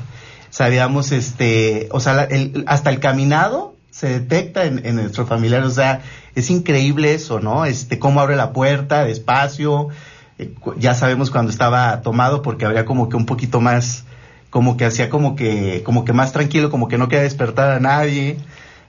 sabíamos 0.52 1.12
este, 1.12 1.90
o 1.92 2.00
sea, 2.00 2.24
el, 2.24 2.64
hasta 2.68 2.92
el 2.92 3.00
caminado 3.00 3.76
se 3.90 4.08
detecta 4.08 4.66
en, 4.66 4.86
en 4.86 4.96
nuestro 4.98 5.26
familiar, 5.26 5.64
o 5.64 5.70
sea, 5.72 6.02
es 6.36 6.50
increíble 6.50 7.14
eso, 7.14 7.40
¿no? 7.40 7.66
Este, 7.66 7.98
cómo 7.98 8.22
abre 8.22 8.36
la 8.36 8.54
puerta, 8.54 9.04
despacio, 9.04 9.90
eh, 10.38 10.54
ya 10.78 10.94
sabemos 10.94 11.32
cuando 11.32 11.52
estaba 11.52 12.02
tomado 12.02 12.42
porque 12.44 12.66
habría 12.66 12.86
como 12.86 13.10
que 13.10 13.18
un 13.18 13.26
poquito 13.26 13.62
más 13.62 14.06
como 14.52 14.78
que 14.78 14.86
hacía 14.86 15.10
como 15.10 15.36
que, 15.36 15.82
como 15.84 16.06
que 16.06 16.14
más 16.14 16.34
tranquilo, 16.34 16.70
como 16.70 16.88
que 16.88 17.00
no 17.00 17.08
quería 17.08 17.24
despertar 17.24 17.72
a 17.72 17.80
nadie. 17.80 18.38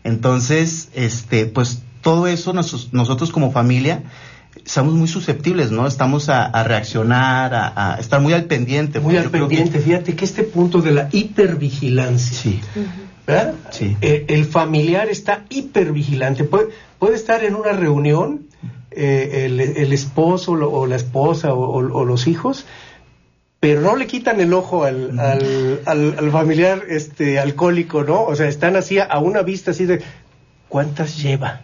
Entonces, 0.04 0.90
este, 0.92 1.46
pues 1.46 1.82
todo 2.02 2.26
eso 2.26 2.52
nosotros 2.52 3.30
como 3.30 3.52
familia 3.52 4.02
estamos 4.64 4.94
muy 4.94 5.08
susceptibles, 5.08 5.70
¿no? 5.70 5.86
Estamos 5.86 6.28
a, 6.28 6.62
reaccionar, 6.64 7.54
a, 7.54 7.96
estar 7.98 8.20
muy 8.20 8.32
al 8.32 8.44
pendiente. 8.44 9.00
Muy 9.00 9.16
al 9.16 9.30
pendiente. 9.30 9.78
Fíjate 9.78 10.14
que 10.14 10.24
este 10.24 10.42
punto 10.42 10.82
de 10.82 10.92
la 10.92 11.08
hipervigilancia. 11.12 12.36
Sí. 12.36 12.60
¿verdad? 13.26 13.54
Sí. 13.70 13.96
Eh, 14.00 14.26
el 14.28 14.44
familiar 14.44 15.08
está 15.08 15.44
hipervigilante. 15.48 16.44
Puede, 16.44 16.68
puede 16.98 17.14
estar 17.14 17.44
en 17.44 17.54
una 17.54 17.72
reunión, 17.72 18.46
eh, 18.90 19.44
el, 19.46 19.60
el, 19.60 19.92
esposo 19.92 20.52
o 20.52 20.86
la 20.86 20.96
esposa 20.96 21.54
o, 21.54 21.76
o 21.76 22.04
los 22.04 22.26
hijos, 22.26 22.66
pero 23.62 23.80
no 23.80 23.94
le 23.94 24.08
quitan 24.08 24.40
el 24.40 24.52
ojo 24.54 24.82
al, 24.82 25.20
al, 25.86 26.30
familiar 26.32 26.82
este 26.88 27.38
alcohólico, 27.38 28.02
¿no? 28.02 28.24
O 28.24 28.34
sea, 28.34 28.48
están 28.48 28.74
así 28.74 28.98
a 28.98 29.20
una 29.20 29.42
vista 29.42 29.70
así 29.70 29.86
de 29.86 30.02
¿cuántas 30.68 31.22
lleva? 31.22 31.60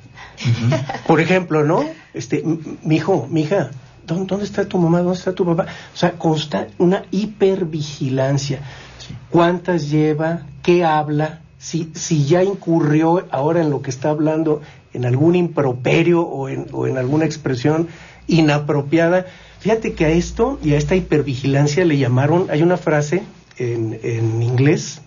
Por 1.09 1.21
ejemplo, 1.21 1.64
¿no? 1.64 1.85
Este, 2.14 2.45
mi 2.85 2.95
hijo, 2.95 3.26
mi 3.28 3.40
hija, 3.40 3.71
¿dónde, 4.07 4.45
está 4.45 4.69
tu 4.69 4.78
mamá? 4.78 4.99
¿Dónde 4.99 5.19
está 5.19 5.33
tu 5.33 5.45
papá? 5.45 5.67
O 5.93 5.97
sea, 5.97 6.12
consta 6.12 6.69
una 6.78 7.02
hipervigilancia. 7.11 8.61
¿Cuántas 9.28 9.90
lleva? 9.90 10.43
¿Qué 10.62 10.85
habla? 10.85 11.40
Si, 11.59 11.90
si 11.97 12.26
ya 12.26 12.45
incurrió 12.45 13.26
ahora 13.33 13.61
en 13.61 13.71
lo 13.71 13.83
que 13.83 13.90
está 13.90 14.11
hablando, 14.11 14.62
en 14.93 15.05
algún 15.05 15.35
improperio 15.35 16.23
o 16.23 16.49
en, 16.49 16.69
o 16.71 16.87
en 16.87 16.97
alguna 16.97 17.25
expresión 17.25 17.88
inapropiada, 18.28 19.26
Fíjate 19.61 19.93
que 19.93 20.05
a 20.05 20.11
esto 20.11 20.59
y 20.62 20.73
a 20.75 20.77
esta 20.77 20.95
hipervigilancia 20.95 21.85
le 21.85 21.99
llamaron, 21.99 22.47
hay 22.50 22.62
una 22.62 22.77
frase 22.77 23.23
en, 23.57 23.99
en 24.03 24.43
inglés, 24.43 25.00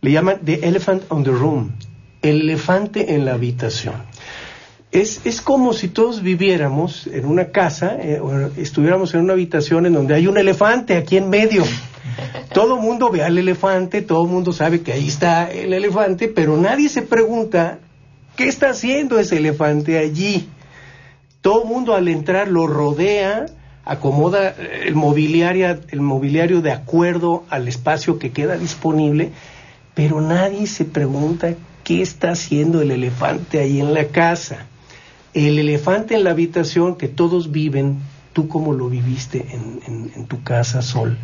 le 0.00 0.12
llaman 0.12 0.40
The 0.44 0.66
Elephant 0.66 1.02
on 1.10 1.24
the 1.24 1.30
Room, 1.30 1.72
el 2.22 2.42
elefante 2.42 3.14
en 3.14 3.24
la 3.24 3.34
habitación. 3.34 3.94
Es, 4.90 5.20
es 5.24 5.42
como 5.42 5.74
si 5.74 5.88
todos 5.88 6.22
viviéramos 6.22 7.06
en 7.08 7.26
una 7.26 7.50
casa, 7.50 7.96
eh, 8.00 8.20
o 8.20 8.50
estuviéramos 8.56 9.12
en 9.14 9.20
una 9.20 9.34
habitación 9.34 9.84
en 9.84 9.92
donde 9.92 10.14
hay 10.14 10.26
un 10.26 10.38
elefante 10.38 10.96
aquí 10.96 11.18
en 11.18 11.28
medio. 11.28 11.62
todo 12.54 12.78
mundo 12.78 13.10
ve 13.10 13.22
al 13.22 13.36
elefante, 13.36 14.00
todo 14.00 14.24
mundo 14.24 14.52
sabe 14.52 14.80
que 14.80 14.92
ahí 14.94 15.08
está 15.08 15.50
el 15.50 15.74
elefante, 15.74 16.28
pero 16.28 16.56
nadie 16.56 16.88
se 16.88 17.02
pregunta 17.02 17.80
qué 18.34 18.48
está 18.48 18.70
haciendo 18.70 19.18
ese 19.18 19.36
elefante 19.36 19.98
allí. 19.98 20.48
Todo 21.42 21.66
mundo 21.66 21.94
al 21.94 22.08
entrar 22.08 22.48
lo 22.48 22.66
rodea, 22.66 23.46
acomoda 23.88 24.50
el 24.50 24.94
mobiliario, 24.94 25.80
el 25.88 26.00
mobiliario 26.02 26.60
de 26.60 26.72
acuerdo 26.72 27.44
al 27.48 27.66
espacio 27.68 28.18
que 28.18 28.32
queda 28.32 28.58
disponible, 28.58 29.32
pero 29.94 30.20
nadie 30.20 30.66
se 30.66 30.84
pregunta 30.84 31.54
qué 31.84 32.02
está 32.02 32.32
haciendo 32.32 32.82
el 32.82 32.90
elefante 32.90 33.58
ahí 33.58 33.80
en 33.80 33.94
la 33.94 34.08
casa. 34.08 34.66
El 35.32 35.58
elefante 35.58 36.14
en 36.14 36.24
la 36.24 36.30
habitación 36.30 36.96
que 36.96 37.08
todos 37.08 37.50
viven, 37.50 37.98
tú 38.34 38.46
cómo 38.46 38.74
lo 38.74 38.90
viviste 38.90 39.46
en, 39.50 40.12
en 40.14 40.26
tu 40.26 40.42
casa, 40.42 40.82
Sol. 40.82 41.16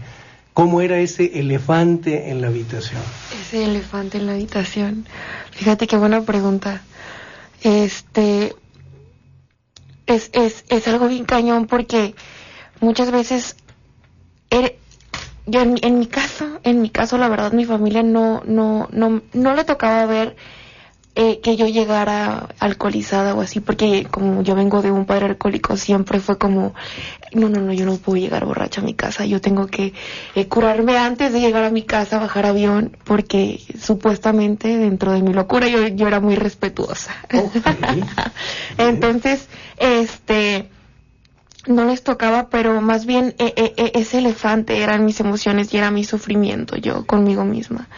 ¿Cómo 0.54 0.80
era 0.80 0.98
ese 0.98 1.38
elefante 1.38 2.30
en 2.30 2.40
la 2.40 2.46
habitación? 2.46 3.02
Ese 3.42 3.64
elefante 3.64 4.18
en 4.18 4.26
la 4.26 4.32
habitación. 4.32 5.04
Fíjate 5.50 5.86
qué 5.86 5.98
buena 5.98 6.22
pregunta. 6.22 6.80
Este 7.62 8.54
es, 10.06 10.30
es, 10.32 10.64
es 10.68 10.88
algo 10.88 11.08
bien 11.08 11.24
cañón 11.24 11.66
porque 11.66 12.14
muchas 12.84 13.10
veces 13.10 13.56
er, 14.50 14.76
yo 15.46 15.60
en, 15.62 15.76
en, 15.82 15.98
mi 15.98 16.06
caso, 16.06 16.60
en 16.62 16.80
mi 16.80 16.90
caso 16.90 17.18
la 17.18 17.28
verdad 17.28 17.52
mi 17.52 17.64
familia 17.64 18.02
no, 18.02 18.42
no, 18.46 18.88
no, 18.92 19.22
no 19.32 19.54
le 19.54 19.64
tocaba 19.64 20.06
ver 20.06 20.36
eh, 21.16 21.38
que 21.40 21.54
yo 21.54 21.68
llegara 21.68 22.48
alcoholizada 22.58 23.36
o 23.36 23.40
así, 23.40 23.60
porque 23.60 24.04
como 24.10 24.42
yo 24.42 24.56
vengo 24.56 24.82
de 24.82 24.90
un 24.90 25.04
padre 25.04 25.26
alcohólico, 25.26 25.76
siempre 25.76 26.18
fue 26.18 26.38
como, 26.38 26.74
no, 27.32 27.48
no, 27.48 27.60
no, 27.60 27.72
yo 27.72 27.86
no 27.86 27.98
puedo 27.98 28.18
llegar 28.18 28.44
borracha 28.44 28.80
a 28.80 28.84
mi 28.84 28.94
casa, 28.94 29.24
yo 29.24 29.40
tengo 29.40 29.68
que 29.68 29.94
eh, 30.34 30.48
curarme 30.48 30.98
antes 30.98 31.32
de 31.32 31.40
llegar 31.40 31.62
a 31.62 31.70
mi 31.70 31.82
casa, 31.82 32.18
bajar 32.18 32.46
avión, 32.46 32.96
porque 33.04 33.60
supuestamente 33.80 34.76
dentro 34.76 35.12
de 35.12 35.22
mi 35.22 35.32
locura 35.32 35.68
yo, 35.68 35.86
yo 35.86 36.08
era 36.08 36.18
muy 36.18 36.34
respetuosa. 36.34 37.14
Entonces, 38.78 39.46
este 39.78 40.68
no 41.66 41.84
les 41.84 42.02
tocaba, 42.02 42.48
pero 42.48 42.80
más 42.80 43.06
bien 43.06 43.34
eh, 43.38 43.54
eh, 43.56 43.92
ese 43.94 44.18
elefante 44.18 44.82
eran 44.82 45.04
mis 45.04 45.20
emociones 45.20 45.72
y 45.72 45.78
era 45.78 45.90
mi 45.90 46.04
sufrimiento 46.04 46.76
yo 46.76 47.06
conmigo 47.06 47.44
misma. 47.44 47.88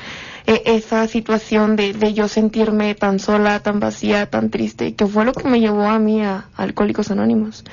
E, 0.46 0.62
esa 0.66 1.08
situación 1.08 1.75
de, 1.75 1.92
de, 1.92 2.14
yo 2.14 2.28
sentirme 2.28 2.94
tan 2.94 3.18
sola, 3.18 3.61
tan 3.61 3.80
vacía, 3.80 4.30
tan 4.30 4.50
triste, 4.50 4.94
que 4.94 5.06
fue 5.06 5.25
lo 5.25 5.32
que 5.32 5.49
me 5.49 5.61
llevó 5.61 5.85
a 5.85 5.99
mí 5.99 6.23
a, 6.23 6.49
Alcohólicos 6.56 7.11
Anónimos. 7.11 7.64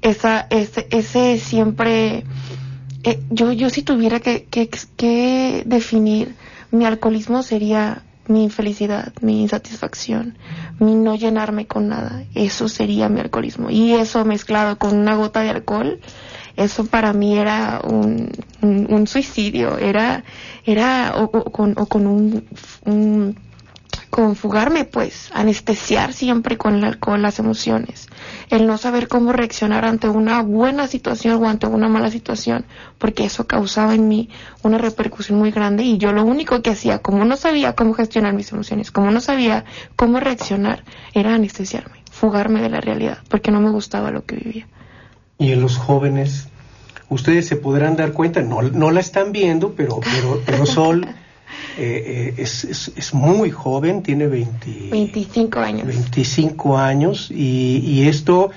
Esa, 0.00 0.46
ese, 0.50 0.86
ese 0.90 1.38
siempre, 1.38 2.24
eh, 3.02 3.20
yo, 3.30 3.50
yo 3.52 3.68
si 3.68 3.82
tuviera 3.82 4.20
que, 4.20 4.44
que, 4.44 4.70
que 4.96 5.64
definir 5.66 6.36
mi 6.70 6.84
alcoholismo 6.84 7.42
sería 7.42 8.04
mi 8.30 8.44
infelicidad, 8.44 9.12
mi 9.20 9.42
insatisfacción, 9.42 10.38
mi 10.78 10.94
no 10.94 11.16
llenarme 11.16 11.66
con 11.66 11.88
nada. 11.88 12.24
Eso 12.34 12.68
sería 12.68 13.08
mi 13.08 13.20
alcoholismo. 13.20 13.70
Y 13.70 13.92
eso 13.92 14.24
mezclado 14.24 14.78
con 14.78 14.96
una 14.96 15.16
gota 15.16 15.40
de 15.42 15.50
alcohol, 15.50 16.00
eso 16.56 16.86
para 16.86 17.12
mí 17.12 17.36
era 17.36 17.80
un, 17.82 18.30
un, 18.62 19.06
suicidio, 19.06 19.78
era, 19.78 20.24
era 20.64 21.14
o, 21.16 21.30
con, 21.30 21.74
o 21.76 21.86
con 21.86 22.06
un, 22.06 22.46
un 22.84 23.36
con 24.10 24.34
fugarme, 24.34 24.84
pues, 24.84 25.30
anestesiar 25.32 26.12
siempre 26.12 26.58
con 26.58 26.74
el 26.74 26.84
alcohol 26.84 27.22
las 27.22 27.38
emociones, 27.38 28.08
el 28.50 28.66
no 28.66 28.76
saber 28.76 29.06
cómo 29.06 29.32
reaccionar 29.32 29.84
ante 29.84 30.08
una 30.08 30.42
buena 30.42 30.88
situación 30.88 31.42
o 31.42 31.48
ante 31.48 31.68
una 31.68 31.88
mala 31.88 32.10
situación, 32.10 32.66
porque 32.98 33.24
eso 33.24 33.46
causaba 33.46 33.94
en 33.94 34.08
mí 34.08 34.28
una 34.64 34.78
repercusión 34.78 35.38
muy 35.38 35.52
grande 35.52 35.84
y 35.84 35.96
yo 35.96 36.12
lo 36.12 36.24
único 36.24 36.60
que 36.60 36.70
hacía, 36.70 36.98
como 36.98 37.24
no 37.24 37.36
sabía 37.36 37.74
cómo 37.74 37.94
gestionar 37.94 38.34
mis 38.34 38.50
emociones, 38.50 38.90
como 38.90 39.12
no 39.12 39.20
sabía 39.20 39.64
cómo 39.94 40.18
reaccionar, 40.18 40.84
era 41.14 41.34
anestesiarme, 41.34 42.02
fugarme 42.10 42.60
de 42.60 42.70
la 42.70 42.80
realidad, 42.80 43.18
porque 43.28 43.52
no 43.52 43.60
me 43.60 43.70
gustaba 43.70 44.10
lo 44.10 44.24
que 44.24 44.36
vivía. 44.36 44.66
Y 45.38 45.52
en 45.52 45.60
los 45.62 45.76
jóvenes, 45.76 46.48
ustedes 47.08 47.46
se 47.46 47.54
podrán 47.54 47.96
dar 47.96 48.12
cuenta, 48.12 48.42
no, 48.42 48.60
no 48.60 48.90
la 48.90 49.00
están 49.00 49.30
viendo, 49.30 49.74
pero, 49.74 50.00
pero, 50.00 50.42
pero 50.44 50.66
Sol 50.66 51.06
eh, 51.78 52.34
eh, 52.36 52.42
es, 52.42 52.64
es, 52.64 52.92
es, 52.96 53.14
muy 53.14 53.50
joven, 53.50 54.02
tiene 54.02 54.26
25 54.26 55.60
años. 55.60 55.86
25 55.86 56.78
años 56.78 57.30
y, 57.30 57.78
y, 57.84 58.08
esto, 58.08 58.50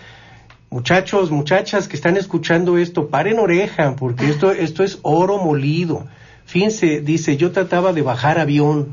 muchachos, 0.70 1.32
muchachas 1.32 1.88
que 1.88 1.96
están 1.96 2.18
escuchando 2.18 2.78
esto, 2.78 3.08
paren 3.10 3.40
oreja, 3.40 3.96
porque 3.96 4.30
esto, 4.30 4.52
esto 4.52 4.84
es 4.84 5.00
oro 5.04 5.38
molido. 5.38 6.06
Fíjense, 6.46 7.02
dice, 7.02 7.38
yo 7.38 7.52
trataba 7.52 7.94
de 7.94 8.02
bajar 8.02 8.40
avión. 8.40 8.90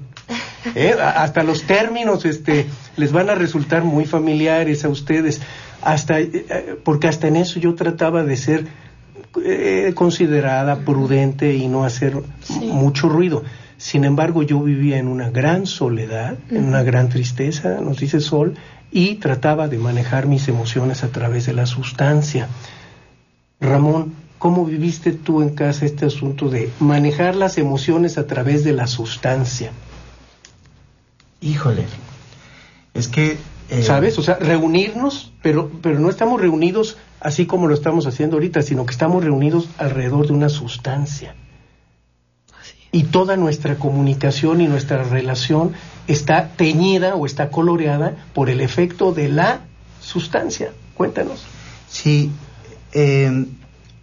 ¿eh? 0.75 0.95
Hasta 1.01 1.43
los 1.43 1.65
términos 1.65 2.25
este, 2.25 2.67
les 2.97 3.11
van 3.13 3.31
a 3.31 3.35
resultar 3.35 3.83
muy 3.83 4.05
familiares 4.05 4.85
a 4.85 4.91
ustedes, 4.91 5.41
hasta, 5.83 6.19
porque 6.85 7.09
hasta 7.09 7.27
en 7.27 7.37
eso 7.37 7.59
yo 7.59 7.75
trataba 7.75 8.23
de 8.23 8.37
ser 8.37 8.67
considerada, 9.95 10.85
prudente 10.85 11.55
y 11.55 11.69
no 11.69 11.85
hacer 11.85 12.15
mucho 12.61 13.09
ruido. 13.09 13.43
Sin 13.81 14.05
embargo, 14.05 14.43
yo 14.43 14.61
vivía 14.61 14.99
en 14.99 15.09
una 15.09 15.31
gran 15.31 15.65
soledad, 15.65 16.37
en 16.51 16.67
una 16.67 16.83
gran 16.83 17.09
tristeza, 17.09 17.81
nos 17.81 17.99
dice 17.99 18.21
Sol, 18.21 18.55
y 18.93 19.15
trataba 19.15 19.69
de 19.69 19.79
manejar 19.79 20.27
mis 20.27 20.49
emociones 20.49 21.03
a 21.03 21.09
través 21.09 21.47
de 21.47 21.55
la 21.55 21.65
sustancia. 21.65 22.49
Ramón, 23.59 24.13
¿cómo 24.39 24.67
viviste 24.67 25.13
tú 25.13 25.41
en 25.41 25.55
casa 25.55 25.87
este 25.87 26.05
asunto 26.05 26.51
de 26.51 26.71
manejar 26.79 27.35
las 27.37 27.57
emociones 27.57 28.19
a 28.19 28.27
través 28.27 28.65
de 28.65 28.75
la 28.75 28.87
sustancia? 28.87 29.73
Híjole, 31.41 31.87
es 32.93 33.09
que... 33.09 33.39
Eh, 33.71 33.83
¿Sabes? 33.83 34.19
O 34.19 34.23
sea, 34.23 34.35
reunirnos, 34.35 35.33
pero, 35.41 35.71
pero 35.81 35.99
no 36.01 36.11
estamos 36.11 36.39
reunidos 36.39 36.99
así 37.19 37.47
como 37.47 37.67
lo 37.67 37.73
estamos 37.73 38.07
haciendo 38.07 38.37
ahorita, 38.37 38.61
sino 38.61 38.85
que 38.85 38.93
estamos 38.93 39.25
reunidos 39.25 39.71
alrededor 39.79 40.27
de 40.27 40.35
una 40.35 40.51
sustancia 40.51 41.35
y 42.93 43.05
toda 43.05 43.37
nuestra 43.37 43.77
comunicación 43.77 44.61
y 44.61 44.67
nuestra 44.67 45.05
relación 45.05 45.73
está 46.09 46.49
teñida 46.49 47.15
o 47.15 47.27
está 47.27 47.51
coloreada 47.51 48.15
por 48.35 48.51
el 48.51 48.61
efecto 48.61 49.13
de 49.13 49.29
la 49.29 49.61
sustancia. 50.01 50.73
Cuéntanos. 50.95 51.45
Sí, 51.89 52.31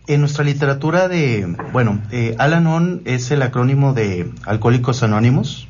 en 0.08 0.22
nuestra 0.22 0.44
literatura 0.44 1.08
de, 1.08 1.56
bueno, 1.74 2.02
eh, 2.12 2.36
Alanon 2.40 3.02
es 3.06 3.30
el 3.32 3.42
acrónimo 3.42 3.94
de 3.94 4.32
Alcohólicos 4.46 5.04
Anónimos. 5.04 5.68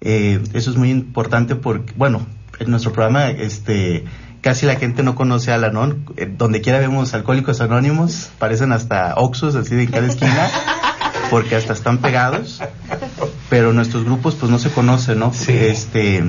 Eh, 0.00 0.42
eso 0.54 0.70
es 0.70 0.76
muy 0.76 0.90
importante 0.90 1.56
porque, 1.56 1.92
bueno, 1.96 2.26
en 2.58 2.70
nuestro 2.70 2.92
programa, 2.92 3.28
este, 3.28 4.04
casi 4.40 4.64
la 4.64 4.76
gente 4.76 5.02
no 5.02 5.14
conoce 5.14 5.52
a 5.52 5.56
Alanon. 5.56 6.06
Eh, 6.16 6.26
donde 6.26 6.62
quiera 6.62 6.78
vemos 6.78 7.12
Alcohólicos 7.12 7.60
Anónimos, 7.60 8.30
parecen 8.38 8.72
hasta 8.72 9.14
Oxus, 9.16 9.54
así 9.54 9.74
de 9.74 9.88
cada 9.88 10.06
esquina. 10.06 10.48
porque 11.30 11.54
hasta 11.54 11.72
están 11.72 11.98
pegados, 11.98 12.60
pero 13.48 13.72
nuestros 13.72 14.04
grupos 14.04 14.34
pues 14.34 14.50
no 14.50 14.58
se 14.58 14.70
conocen, 14.70 15.20
¿no? 15.20 15.32
Este, 15.48 16.24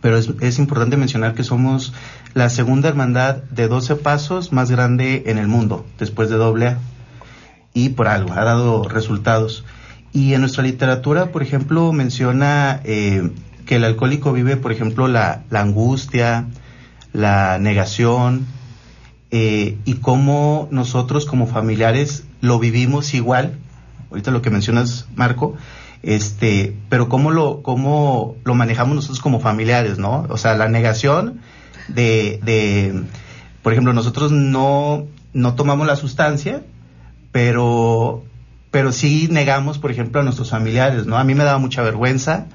pero 0.00 0.16
es, 0.16 0.30
es, 0.40 0.58
importante 0.58 0.96
mencionar 0.96 1.34
que 1.34 1.44
somos 1.44 1.92
la 2.32 2.48
segunda 2.48 2.88
hermandad 2.88 3.36
de 3.50 3.68
12 3.68 3.96
pasos 3.96 4.52
más 4.52 4.70
grande 4.70 5.24
en 5.26 5.38
el 5.38 5.46
mundo, 5.46 5.86
después 5.98 6.30
de 6.30 6.36
doble 6.36 6.68
A, 6.68 6.78
y 7.74 7.90
por 7.90 8.08
algo, 8.08 8.32
ha 8.32 8.44
dado 8.44 8.88
resultados. 8.88 9.64
Y 10.12 10.34
en 10.34 10.40
nuestra 10.40 10.64
literatura, 10.64 11.30
por 11.30 11.42
ejemplo, 11.42 11.92
menciona 11.92 12.80
eh, 12.84 13.30
que 13.66 13.76
el 13.76 13.84
alcohólico 13.84 14.32
vive, 14.32 14.56
por 14.56 14.72
ejemplo, 14.72 15.06
la, 15.06 15.42
la 15.50 15.60
angustia, 15.60 16.46
la 17.12 17.58
negación, 17.60 18.46
eh, 19.30 19.78
y 19.84 19.94
cómo 19.94 20.66
nosotros 20.72 21.26
como 21.26 21.46
familiares 21.46 22.24
lo 22.40 22.58
vivimos 22.58 23.14
igual 23.14 23.59
ahorita 24.10 24.30
lo 24.30 24.42
que 24.42 24.50
mencionas, 24.50 25.06
Marco, 25.14 25.56
este, 26.02 26.76
pero 26.88 27.08
cómo 27.08 27.30
lo, 27.30 27.62
cómo 27.62 28.36
lo 28.44 28.54
manejamos 28.54 28.94
nosotros 28.94 29.20
como 29.20 29.40
familiares, 29.40 29.98
¿no? 29.98 30.26
O 30.28 30.36
sea, 30.36 30.54
la 30.54 30.68
negación 30.68 31.40
de, 31.88 32.40
de 32.42 33.04
por 33.62 33.72
ejemplo, 33.72 33.92
nosotros 33.92 34.32
no, 34.32 35.06
no 35.32 35.54
tomamos 35.54 35.86
la 35.86 35.96
sustancia, 35.96 36.62
pero, 37.32 38.24
pero 38.70 38.92
sí 38.92 39.28
negamos, 39.30 39.78
por 39.78 39.90
ejemplo, 39.90 40.20
a 40.20 40.24
nuestros 40.24 40.50
familiares, 40.50 41.06
¿no? 41.06 41.18
A 41.18 41.24
mí 41.24 41.34
me 41.34 41.44
daba 41.44 41.58
mucha 41.58 41.82
vergüenza, 41.82 42.46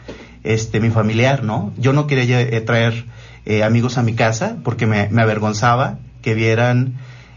este, 0.43 0.79
mi 0.79 0.89
familiar, 0.89 1.43
¿no? 1.43 1.71
Yo 1.77 1.93
no 1.93 2.07
quería 2.07 2.41
eh, 2.41 2.61
traer 2.61 3.05
eh, 3.45 3.63
amigos 3.63 3.97
a 3.97 4.03
mi 4.03 4.13
casa 4.13 4.57
porque 4.63 4.87
me, 4.87 5.07
me 5.09 5.21
avergonzaba 5.21 5.99
que 6.21 6.33
vieran, 6.33 6.95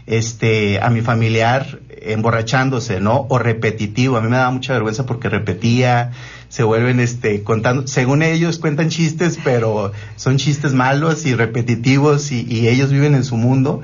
este, 0.09 0.81
a 0.81 0.89
mi 0.89 1.01
familiar 1.01 1.79
emborrachándose, 2.01 2.99
¿no? 2.99 3.27
O 3.29 3.37
repetitivo. 3.37 4.17
A 4.17 4.21
mí 4.21 4.27
me 4.27 4.37
daba 4.37 4.51
mucha 4.51 4.73
vergüenza 4.73 5.05
porque 5.05 5.29
repetía, 5.29 6.11
se 6.47 6.63
vuelven 6.63 6.99
este 6.99 7.43
contando, 7.43 7.85
según 7.87 8.23
ellos 8.23 8.57
cuentan 8.57 8.89
chistes, 8.89 9.37
pero 9.43 9.91
son 10.15 10.37
chistes 10.37 10.73
malos 10.73 11.25
y 11.25 11.35
repetitivos 11.35 12.31
y, 12.31 12.67
ellos 12.67 12.91
viven 12.91 13.13
en 13.13 13.23
su 13.23 13.37
mundo. 13.37 13.81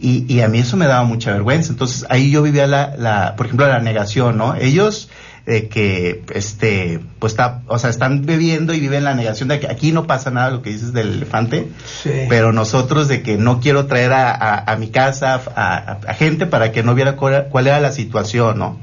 Y, 0.00 0.40
a 0.40 0.48
mí 0.48 0.58
eso 0.58 0.76
me 0.76 0.86
daba 0.86 1.04
mucha 1.04 1.32
vergüenza. 1.32 1.72
Entonces 1.72 2.04
ahí 2.10 2.30
yo 2.30 2.42
vivía 2.42 2.66
la, 2.66 2.94
la, 2.98 3.34
por 3.36 3.46
ejemplo, 3.46 3.66
la 3.66 3.80
negación, 3.80 4.36
¿no? 4.36 4.54
Ellos 4.54 5.08
de 5.46 5.68
que 5.68 6.22
este 6.32 7.00
pues 7.18 7.34
está 7.34 7.62
o 7.66 7.78
sea 7.78 7.90
están 7.90 8.24
bebiendo 8.24 8.72
y 8.72 8.80
viven 8.80 9.04
la 9.04 9.14
negación 9.14 9.50
de 9.50 9.60
que 9.60 9.68
aquí 9.68 9.92
no 9.92 10.06
pasa 10.06 10.30
nada 10.30 10.50
lo 10.50 10.62
que 10.62 10.70
dices 10.70 10.94
del 10.94 11.12
elefante 11.12 11.68
pero 12.30 12.52
nosotros 12.52 13.08
de 13.08 13.22
que 13.22 13.36
no 13.36 13.60
quiero 13.60 13.86
traer 13.86 14.12
a, 14.14 14.76
mi 14.78 14.88
casa 14.88 15.40
a, 15.54 16.14
gente 16.14 16.46
para 16.46 16.72
que 16.72 16.82
no 16.82 16.94
viera 16.94 17.16
cuál, 17.16 17.66
era 17.66 17.80
la 17.80 17.92
situación 17.92 18.58
no 18.58 18.78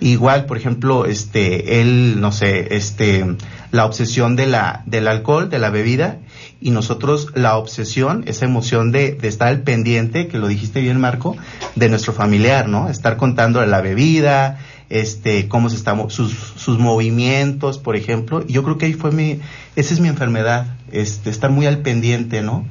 igual 0.00 0.46
por 0.46 0.56
ejemplo 0.56 1.04
este 1.04 1.80
él 1.80 2.20
no 2.20 2.32
sé 2.32 2.74
este 2.74 3.26
la 3.70 3.84
obsesión 3.84 4.34
de 4.34 4.46
la 4.46 4.82
del 4.86 5.08
alcohol 5.08 5.50
de 5.50 5.58
la 5.58 5.68
bebida 5.68 6.20
y 6.60 6.70
nosotros 6.70 7.28
la 7.34 7.56
obsesión, 7.56 8.24
esa 8.26 8.44
emoción 8.44 8.90
de, 8.90 9.12
de, 9.12 9.28
estar 9.28 9.46
al 9.46 9.60
pendiente, 9.60 10.26
que 10.26 10.38
lo 10.38 10.48
dijiste 10.48 10.80
bien 10.80 10.98
Marco, 10.98 11.36
de 11.76 11.88
nuestro 11.88 12.12
familiar, 12.12 12.68
¿no? 12.68 12.88
Estar 12.88 13.16
contando 13.16 13.64
la 13.64 13.80
bebida, 13.80 14.58
este, 14.90 15.48
cómo 15.48 15.70
se 15.70 15.76
está, 15.76 15.96
sus, 16.08 16.32
sus 16.32 16.78
movimientos, 16.78 17.78
por 17.78 17.96
ejemplo. 17.96 18.46
Yo 18.46 18.62
creo 18.62 18.78
que 18.78 18.86
ahí 18.86 18.94
fue 18.94 19.12
mi, 19.12 19.40
esa 19.76 19.94
es 19.94 20.00
mi 20.00 20.08
enfermedad, 20.08 20.76
este, 20.92 21.30
estar 21.30 21.50
muy 21.50 21.66
al 21.66 21.78
pendiente, 21.78 22.42
¿no? 22.42 22.64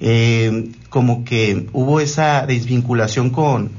Eh, 0.00 0.70
como 0.88 1.24
que 1.24 1.68
hubo 1.72 2.00
esa 2.00 2.46
desvinculación 2.46 3.30
con, 3.30 3.70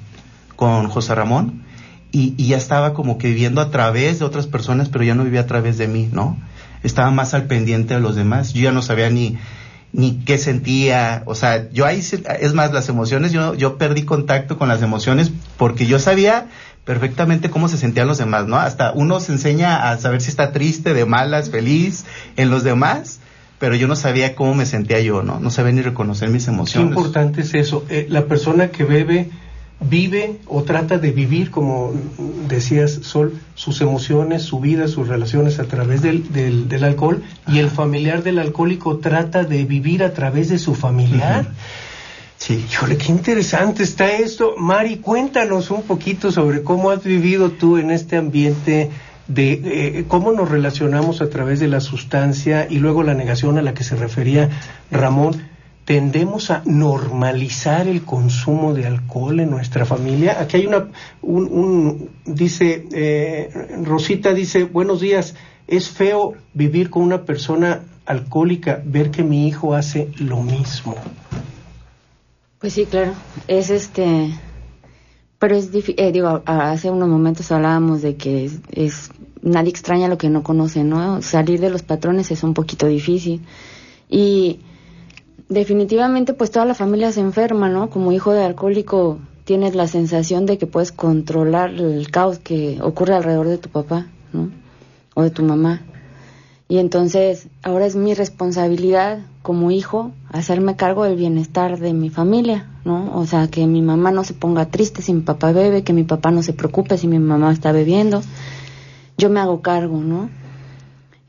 con 0.56 0.88
José 0.88 1.16
Ramón 1.16 1.64
y, 2.12 2.34
y 2.38 2.48
ya 2.48 2.58
estaba 2.58 2.94
como 2.94 3.18
que 3.18 3.28
viviendo 3.28 3.60
a 3.60 3.72
través 3.72 4.20
de 4.20 4.26
otras 4.26 4.48
personas, 4.48 4.90
pero 4.90 5.04
ya 5.04 5.16
no 5.16 5.24
vivía 5.24 5.42
a 5.42 5.48
través 5.48 5.78
de 5.78 5.88
mí, 5.88 6.10
¿no? 6.12 6.38
estaba 6.84 7.10
más 7.12 7.34
al 7.34 7.46
pendiente 7.46 7.96
de 7.96 8.00
los 8.00 8.16
demás. 8.16 8.54
Yo 8.54 8.62
ya 8.62 8.72
no 8.72 8.82
sabía 8.82 9.10
ni, 9.10 9.38
ni 9.94 10.20
qué 10.26 10.38
sentía, 10.38 11.24
o 11.26 11.34
sea, 11.34 11.70
yo 11.72 11.86
ahí, 11.86 12.00
es 12.00 12.54
más, 12.54 12.74
las 12.74 12.90
emociones, 12.90 13.32
yo, 13.32 13.56
yo 13.56 13.78
perdí 13.78 14.04
contacto 14.04 14.58
con 14.58 14.68
las 14.68 14.82
emociones 14.82 15.32
porque 15.58 15.86
yo 15.86 15.98
sabía 15.98 16.48
perfectamente 16.86 17.50
cómo 17.50 17.68
se 17.68 17.78
sentían 17.78 18.08
los 18.08 18.18
demás, 18.18 18.48
¿no? 18.48 18.58
Hasta 18.58 18.92
uno 18.92 19.20
se 19.20 19.32
enseña 19.32 19.90
a 19.90 19.98
saber 19.98 20.22
si 20.22 20.30
está 20.30 20.52
triste, 20.52 20.94
de 20.94 21.06
malas, 21.06 21.50
feliz 21.50 22.06
en 22.36 22.50
los 22.50 22.64
demás, 22.64 23.20
pero 23.60 23.76
yo 23.76 23.88
no 23.88 23.96
sabía 23.96 24.36
cómo 24.36 24.54
me 24.54 24.66
sentía 24.66 25.00
yo, 25.00 25.24
¿no? 25.24 25.40
No 25.40 25.50
sabía 25.50 25.72
ni 25.72 25.82
reconocer 25.82 26.30
mis 26.30 26.48
emociones. 26.48 26.90
Qué 26.90 27.00
importante 27.00 27.42
es 27.42 27.54
eso. 27.54 27.86
Eh, 27.90 28.08
la 28.10 28.26
persona 28.26 28.70
que 28.70 28.84
bebe 28.84 29.30
vive 29.90 30.40
o 30.48 30.64
trata 30.64 30.98
de 30.98 31.12
vivir, 31.12 31.52
como 31.52 31.94
decías, 32.48 32.92
Sol, 33.04 33.34
sus 33.56 33.82
emociones, 33.82 34.44
su 34.44 34.60
vida, 34.60 34.88
sus 34.88 35.08
relaciones 35.08 35.60
a 35.60 35.66
través 35.66 36.02
del, 36.02 36.32
del, 36.32 36.84
alcohol 36.84 37.24
y 37.48 37.60
el 37.60 37.70
familiar 37.70 38.24
del 38.24 38.40
alcohólico 38.40 38.98
trata 38.98 39.44
de 39.44 39.66
vivir 39.66 40.04
a 40.04 40.14
través 40.14 40.50
de 40.50 40.58
su 40.58 40.76
familiar. 40.76 41.48
Sí. 42.38 42.66
Híjole, 42.70 42.98
qué 42.98 43.12
interesante 43.12 43.84
está 43.84 44.12
esto. 44.12 44.56
Mari, 44.58 44.98
cuéntanos 44.98 45.72
un 45.72 45.84
poquito 45.84 46.32
sobre 46.32 46.64
cómo 46.64 46.90
has 46.90 47.04
vivido 47.04 47.52
tú 47.52 47.78
en 47.78 47.92
este 47.92 48.18
ambiente 48.18 48.90
de 49.28 49.62
eh, 50.00 50.06
cómo 50.08 50.34
nos 50.34 50.50
relacionamos 50.50 51.22
a 51.22 51.30
través 51.30 51.60
de 51.62 51.70
la 51.70 51.80
sustancia 51.80 52.68
y 52.70 52.80
luego 52.80 53.04
la 53.04 53.14
negación 53.14 53.58
a 53.58 53.62
la 53.62 53.74
que 53.74 53.86
se 53.86 53.96
refería 53.96 54.50
Ramón 54.92 55.42
tendemos 55.86 56.50
a 56.50 56.62
normalizar 56.66 57.88
el 57.88 58.04
consumo 58.04 58.74
de 58.74 58.86
alcohol 58.86 59.40
en 59.40 59.50
nuestra 59.50 59.86
familia. 59.86 60.40
Aquí 60.40 60.58
hay 60.58 60.66
una, 60.66 60.88
un, 61.22 62.10
dice, 62.26 62.88
eh, 62.94 63.50
Rosita 63.84 64.34
dice, 64.34 64.64
buenos 64.64 65.02
días, 65.02 65.36
es 65.68 65.90
feo 65.90 66.36
vivir 66.54 66.90
con 66.90 67.04
una 67.04 67.24
persona 67.24 67.82
alcohólica, 68.06 68.82
ver 68.86 69.12
que 69.12 69.24
mi 69.24 69.48
hijo 69.48 69.76
hace 69.76 70.10
lo 70.18 70.42
mismo. 70.42 70.96
Pues 72.64 72.76
sí, 72.76 72.86
claro, 72.86 73.12
es 73.50 73.70
este, 73.70 74.40
pero 75.38 75.54
es 75.54 75.74
difícil, 75.74 75.96
eh, 75.98 76.14
digo, 76.14 76.42
hace 76.46 76.90
unos 76.90 77.10
momentos 77.10 77.52
hablábamos 77.52 78.02
de 78.02 78.16
que 78.16 78.46
es, 78.46 78.62
es, 78.72 79.10
nadie 79.42 79.70
extraña 79.70 80.08
lo 80.08 80.18
que 80.18 80.30
no 80.30 80.44
conoce, 80.44 80.86
¿no? 80.86 81.22
Salir 81.22 81.60
de 81.60 81.70
los 81.70 81.84
patrones 81.84 82.32
es 82.32 82.42
un 82.42 82.54
poquito 82.54 82.88
difícil. 82.88 83.42
Y 84.10 84.62
definitivamente 85.50 86.34
pues 86.34 86.52
toda 86.52 86.64
la 86.64 86.74
familia 86.74 87.12
se 87.12 87.20
enferma, 87.20 87.68
¿no? 87.68 87.90
Como 87.90 88.14
hijo 88.14 88.32
de 88.32 88.46
alcohólico 88.46 89.20
tienes 89.44 89.76
la 89.76 89.88
sensación 89.88 90.46
de 90.46 90.58
que 90.58 90.66
puedes 90.66 90.94
controlar 90.94 91.72
el 91.72 92.10
caos 92.12 92.40
que 92.40 92.80
ocurre 92.82 93.14
alrededor 93.14 93.50
de 93.50 93.58
tu 93.58 93.68
papá, 93.68 94.08
¿no? 94.32 94.52
O 95.16 95.24
de 95.24 95.32
tu 95.32 95.44
mamá. 95.44 95.82
Y 96.74 96.80
entonces 96.80 97.50
ahora 97.62 97.86
es 97.86 97.96
mi 97.96 98.16
responsabilidad 98.16 99.20
como 99.44 99.70
hijo 99.70 100.12
hacerme 100.30 100.76
cargo 100.76 101.04
del 101.04 101.18
bienestar 101.18 101.78
de 101.78 101.94
mi 101.94 102.10
familia, 102.10 102.68
¿no? 102.84 103.16
O 103.16 103.28
sea, 103.28 103.48
que 103.48 103.68
mi 103.68 103.84
mamá 103.84 104.12
no 104.12 104.24
se 104.24 104.34
ponga 104.34 104.72
triste 104.72 105.04
si 105.04 105.14
mi 105.14 105.22
papá 105.22 105.52
bebe, 105.52 105.84
que 105.84 105.94
mi 105.94 106.04
papá 106.04 106.32
no 106.32 106.42
se 106.42 106.54
preocupe 106.54 106.98
si 106.98 107.08
mi 107.08 107.20
mamá 107.20 107.52
está 107.52 107.72
bebiendo. 107.72 108.24
Yo 109.20 109.30
me 109.30 109.40
hago 109.40 109.62
cargo, 109.62 110.02
¿no? 110.02 110.32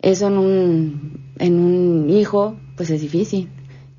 Eso 0.00 0.28
en 0.28 0.38
un, 0.38 1.20
en 1.38 1.58
un 1.58 2.08
hijo, 2.08 2.56
pues 2.76 2.88
es 2.88 3.02
difícil 3.02 3.50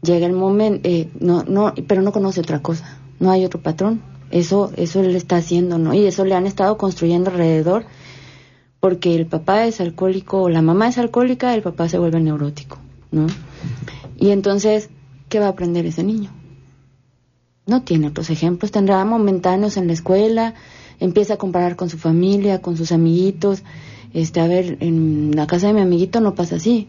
llega 0.05 0.27
el 0.27 0.34
momento, 0.34 0.88
eh, 0.88 1.10
no, 1.19 1.43
no, 1.43 1.73
pero 1.88 2.01
no 2.01 2.12
conoce 2.12 2.39
otra 2.39 2.62
cosa, 2.62 2.97
no 3.19 3.31
hay 3.31 3.43
otro 3.43 3.62
patrón. 3.62 4.01
Eso, 4.31 4.71
eso 4.75 5.01
él 5.01 5.15
está 5.15 5.38
haciendo, 5.38 5.77
¿no? 5.77 5.93
Y 5.93 6.05
eso 6.05 6.25
le 6.25 6.36
han 6.36 6.47
estado 6.47 6.77
construyendo 6.77 7.29
alrededor, 7.29 7.86
porque 8.86 9.15
el 9.15 9.26
papá 9.26 9.65
es 9.65 9.82
alcohólico, 9.82 10.43
o 10.43 10.48
la 10.48 10.62
mamá 10.62 10.89
es 10.89 11.00
alcohólica, 11.00 11.56
el 11.56 11.63
papá 11.63 11.89
se 11.89 11.98
vuelve 11.98 12.19
neurótico, 12.19 12.78
¿no? 13.10 13.26
Y 14.15 14.30
entonces, 14.30 14.91
¿qué 15.28 15.39
va 15.39 15.48
a 15.48 15.50
aprender 15.50 15.88
ese 15.88 16.04
niño? 16.04 16.30
No 17.65 17.82
tiene 17.82 18.10
otros 18.10 18.30
ejemplos, 18.30 18.69
tendrá 18.69 19.04
momentáneos 19.04 19.78
en 19.78 19.88
la 19.88 19.93
escuela, 19.93 20.54
empieza 21.00 21.34
a 21.34 21.38
comparar 21.38 21.76
con 21.76 21.89
su 21.89 21.98
familia, 21.98 22.62
con 22.62 22.78
sus 22.78 22.91
amiguitos, 22.91 23.63
este, 24.13 24.39
a 24.39 24.45
ver, 24.45 24.78
en 24.82 25.32
la 25.36 25.48
casa 25.48 25.65
de 25.65 25.74
mi 25.74 25.82
amiguito 25.82 26.21
no 26.21 26.36
pasa 26.36 26.58
así, 26.58 26.88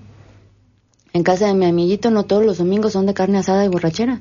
en 1.14 1.22
casa 1.22 1.46
de 1.46 1.54
mi 1.54 1.64
amiguito 1.64 2.11
no 2.11 2.26
todos 2.26 2.44
los 2.44 2.59
domingos 2.59 2.92
son 2.92 3.06
de 3.06 3.14
carne 3.14 3.38
asada 3.38 3.64
y 3.64 3.68
borrachera. 3.68 4.20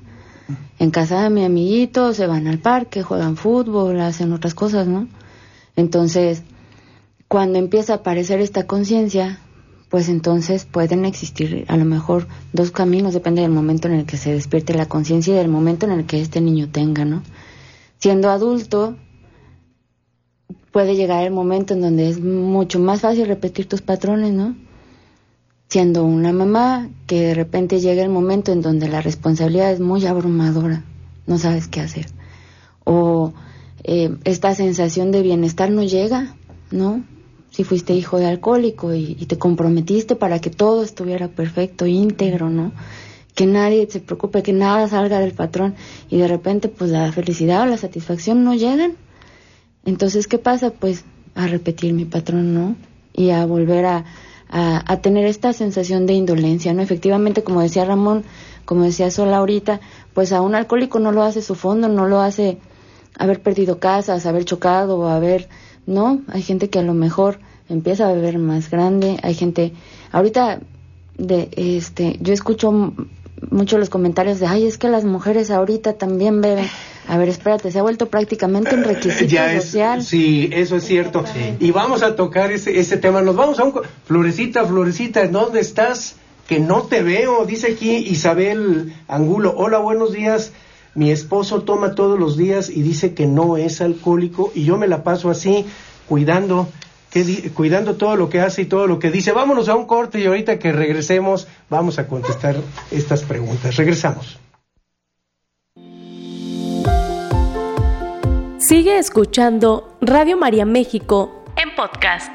En 0.79 0.91
casa 0.91 1.23
de 1.23 1.29
mi 1.29 1.43
amiguito 1.43 2.13
se 2.13 2.25
van 2.25 2.47
al 2.47 2.59
parque, 2.59 3.03
juegan 3.03 3.35
fútbol, 3.35 3.99
hacen 3.99 4.31
otras 4.31 4.53
cosas, 4.53 4.87
¿no? 4.87 5.09
Entonces, 5.75 6.43
cuando 7.27 7.59
empieza 7.59 7.93
a 7.93 7.95
aparecer 7.97 8.39
esta 8.39 8.67
conciencia, 8.67 9.39
pues 9.89 10.09
entonces 10.09 10.65
pueden 10.65 11.05
existir 11.05 11.65
a 11.67 11.77
lo 11.77 11.85
mejor 11.85 12.27
dos 12.53 12.71
caminos, 12.71 13.13
depende 13.13 13.41
del 13.41 13.51
momento 13.51 13.87
en 13.87 13.95
el 13.95 14.05
que 14.05 14.17
se 14.17 14.33
despierte 14.33 14.73
la 14.73 14.87
conciencia 14.87 15.33
y 15.33 15.37
del 15.37 15.47
momento 15.47 15.85
en 15.85 15.93
el 15.93 16.05
que 16.05 16.21
este 16.21 16.41
niño 16.41 16.69
tenga, 16.69 17.05
¿no? 17.05 17.23
Siendo 17.97 18.29
adulto, 18.29 18.97
puede 20.71 20.95
llegar 20.95 21.23
el 21.23 21.31
momento 21.31 21.73
en 21.73 21.81
donde 21.81 22.09
es 22.09 22.19
mucho 22.19 22.79
más 22.79 23.01
fácil 23.01 23.27
repetir 23.27 23.67
tus 23.67 23.81
patrones, 23.81 24.33
¿no? 24.33 24.55
siendo 25.67 26.05
una 26.05 26.31
mamá 26.31 26.89
que 27.07 27.21
de 27.21 27.33
repente 27.33 27.79
llega 27.79 28.03
el 28.03 28.09
momento 28.09 28.51
en 28.51 28.61
donde 28.61 28.87
la 28.87 29.01
responsabilidad 29.01 29.71
es 29.71 29.79
muy 29.79 30.05
abrumadora, 30.05 30.83
no 31.27 31.37
sabes 31.37 31.67
qué 31.67 31.81
hacer. 31.81 32.07
O 32.83 33.33
eh, 33.83 34.15
esta 34.23 34.53
sensación 34.55 35.11
de 35.11 35.21
bienestar 35.21 35.71
no 35.71 35.83
llega, 35.83 36.35
¿no? 36.71 37.03
Si 37.55 37.63
fuiste 37.63 37.93
hijo 37.93 38.17
de 38.17 38.25
alcohólico 38.25 38.93
y, 38.93 39.15
te 39.15 39.37
comprometiste 39.37 40.17
para 40.17 40.39
que 40.41 40.49
todo 40.49 40.83
estuviera 40.83 41.29
perfecto, 41.29 41.85
íntegro, 41.85 42.49
¿no? 42.49 42.73
Que 43.33 43.45
nadie 43.45 43.87
se 43.89 44.01
preocupe, 44.01 44.43
que 44.43 44.51
nada 44.51 44.89
salga 44.89 45.21
del 45.21 45.31
patrón 45.31 45.73
y 46.09 46.17
de 46.17 46.27
repente 46.27 46.67
pues 46.67 46.91
la 46.91 47.09
felicidad 47.13 47.61
o 47.61 47.65
la 47.65 47.77
satisfacción 47.77 48.43
no 48.43 48.55
llegan. 48.55 48.95
Entonces, 49.85 50.27
¿qué 50.27 50.37
pasa? 50.37 50.71
Pues 50.71 51.05
a 51.33 51.47
repetir 51.47 51.93
mi 51.93 52.03
patrón, 52.03 52.53
¿no? 52.53 52.75
Y 53.13 53.29
a 53.29 53.45
volver 53.45 53.85
a, 53.85 54.03
a, 54.49 54.97
tener 55.01 55.25
esta 55.25 55.53
sensación 55.53 56.07
de 56.07 56.11
indolencia, 56.11 56.73
¿no? 56.73 56.81
Efectivamente, 56.81 57.41
como 57.41 57.61
decía 57.61 57.85
Ramón, 57.85 58.25
como 58.65 58.83
decía 58.83 59.09
Sola 59.11 59.37
ahorita, 59.37 59.79
pues 60.13 60.33
a 60.33 60.41
un 60.41 60.55
alcohólico 60.55 60.99
no 60.99 61.13
lo 61.13 61.23
hace 61.23 61.41
su 61.41 61.55
fondo, 61.55 61.87
no 61.87 62.05
lo 62.05 62.19
hace 62.19 62.57
haber 63.17 63.41
perdido 63.41 63.79
casas, 63.79 64.25
haber 64.25 64.43
chocado 64.43 65.07
haber, 65.07 65.47
¿no? 65.85 66.21
Hay 66.27 66.41
gente 66.41 66.69
que 66.69 66.79
a 66.79 66.83
lo 66.83 66.93
mejor 66.93 67.39
empieza 67.69 68.07
a 68.07 68.13
beber 68.13 68.37
más 68.37 68.69
grande, 68.69 69.17
hay 69.23 69.33
gente, 69.33 69.73
ahorita 70.11 70.59
de 71.17 71.49
este, 71.55 72.17
yo 72.21 72.33
escucho 72.33 72.93
mucho 73.51 73.77
los 73.77 73.89
comentarios 73.89 74.39
de, 74.39 74.47
ay, 74.47 74.65
es 74.65 74.77
que 74.77 74.89
las 74.89 75.05
mujeres 75.05 75.51
ahorita 75.51 75.93
también 75.93 76.41
beben. 76.41 76.67
A 77.07 77.17
ver, 77.17 77.29
espérate, 77.29 77.71
se 77.71 77.79
ha 77.79 77.83
vuelto 77.83 78.07
prácticamente 78.07 78.73
un 78.73 78.83
requisito 78.83 79.25
ya 79.25 79.61
social. 79.61 80.03
Sí, 80.03 80.49
eso 80.51 80.77
es 80.77 80.85
cierto. 80.85 81.23
Y 81.59 81.71
vamos 81.71 82.01
a 82.01 82.15
tocar 82.15 82.51
ese, 82.51 82.79
ese 82.79 82.97
tema. 82.97 83.21
Nos 83.21 83.35
vamos 83.35 83.59
a 83.59 83.63
un... 83.63 83.73
Florecita, 84.05 84.65
Florecita, 84.65 85.27
¿dónde 85.27 85.59
estás? 85.59 86.15
Que 86.47 86.59
no 86.59 86.83
te 86.83 87.03
veo. 87.03 87.45
Dice 87.45 87.73
aquí 87.73 87.95
Isabel 87.95 88.93
Angulo. 89.07 89.53
Hola, 89.55 89.79
buenos 89.79 90.13
días. 90.13 90.51
Mi 90.95 91.11
esposo 91.11 91.61
toma 91.63 91.93
todos 91.93 92.17
los 92.17 92.37
días 92.37 92.69
y 92.69 92.81
dice 92.81 93.13
que 93.13 93.27
no 93.27 93.57
es 93.57 93.81
alcohólico 93.81 94.51
y 94.55 94.63
yo 94.63 94.77
me 94.77 94.87
la 94.87 95.03
paso 95.03 95.29
así 95.29 95.65
cuidando 96.07 96.69
que, 97.11 97.51
cuidando 97.53 97.95
todo 97.95 98.15
lo 98.15 98.29
que 98.29 98.39
hace 98.39 98.61
y 98.61 98.65
todo 98.65 98.87
lo 98.87 98.97
que 98.97 99.11
dice. 99.11 99.33
Vámonos 99.33 99.67
a 99.67 99.75
un 99.75 99.85
corte 99.87 100.21
y 100.21 100.25
ahorita 100.25 100.57
que 100.57 100.71
regresemos 100.71 101.49
vamos 101.69 101.99
a 101.99 102.07
contestar 102.07 102.55
estas 102.91 103.23
preguntas. 103.23 103.75
Regresamos. 103.75 104.39
Sigue 108.57 108.97
escuchando 108.97 109.97
Radio 109.99 110.37
María 110.37 110.65
México 110.65 111.43
en 111.57 111.75
podcast. 111.75 112.31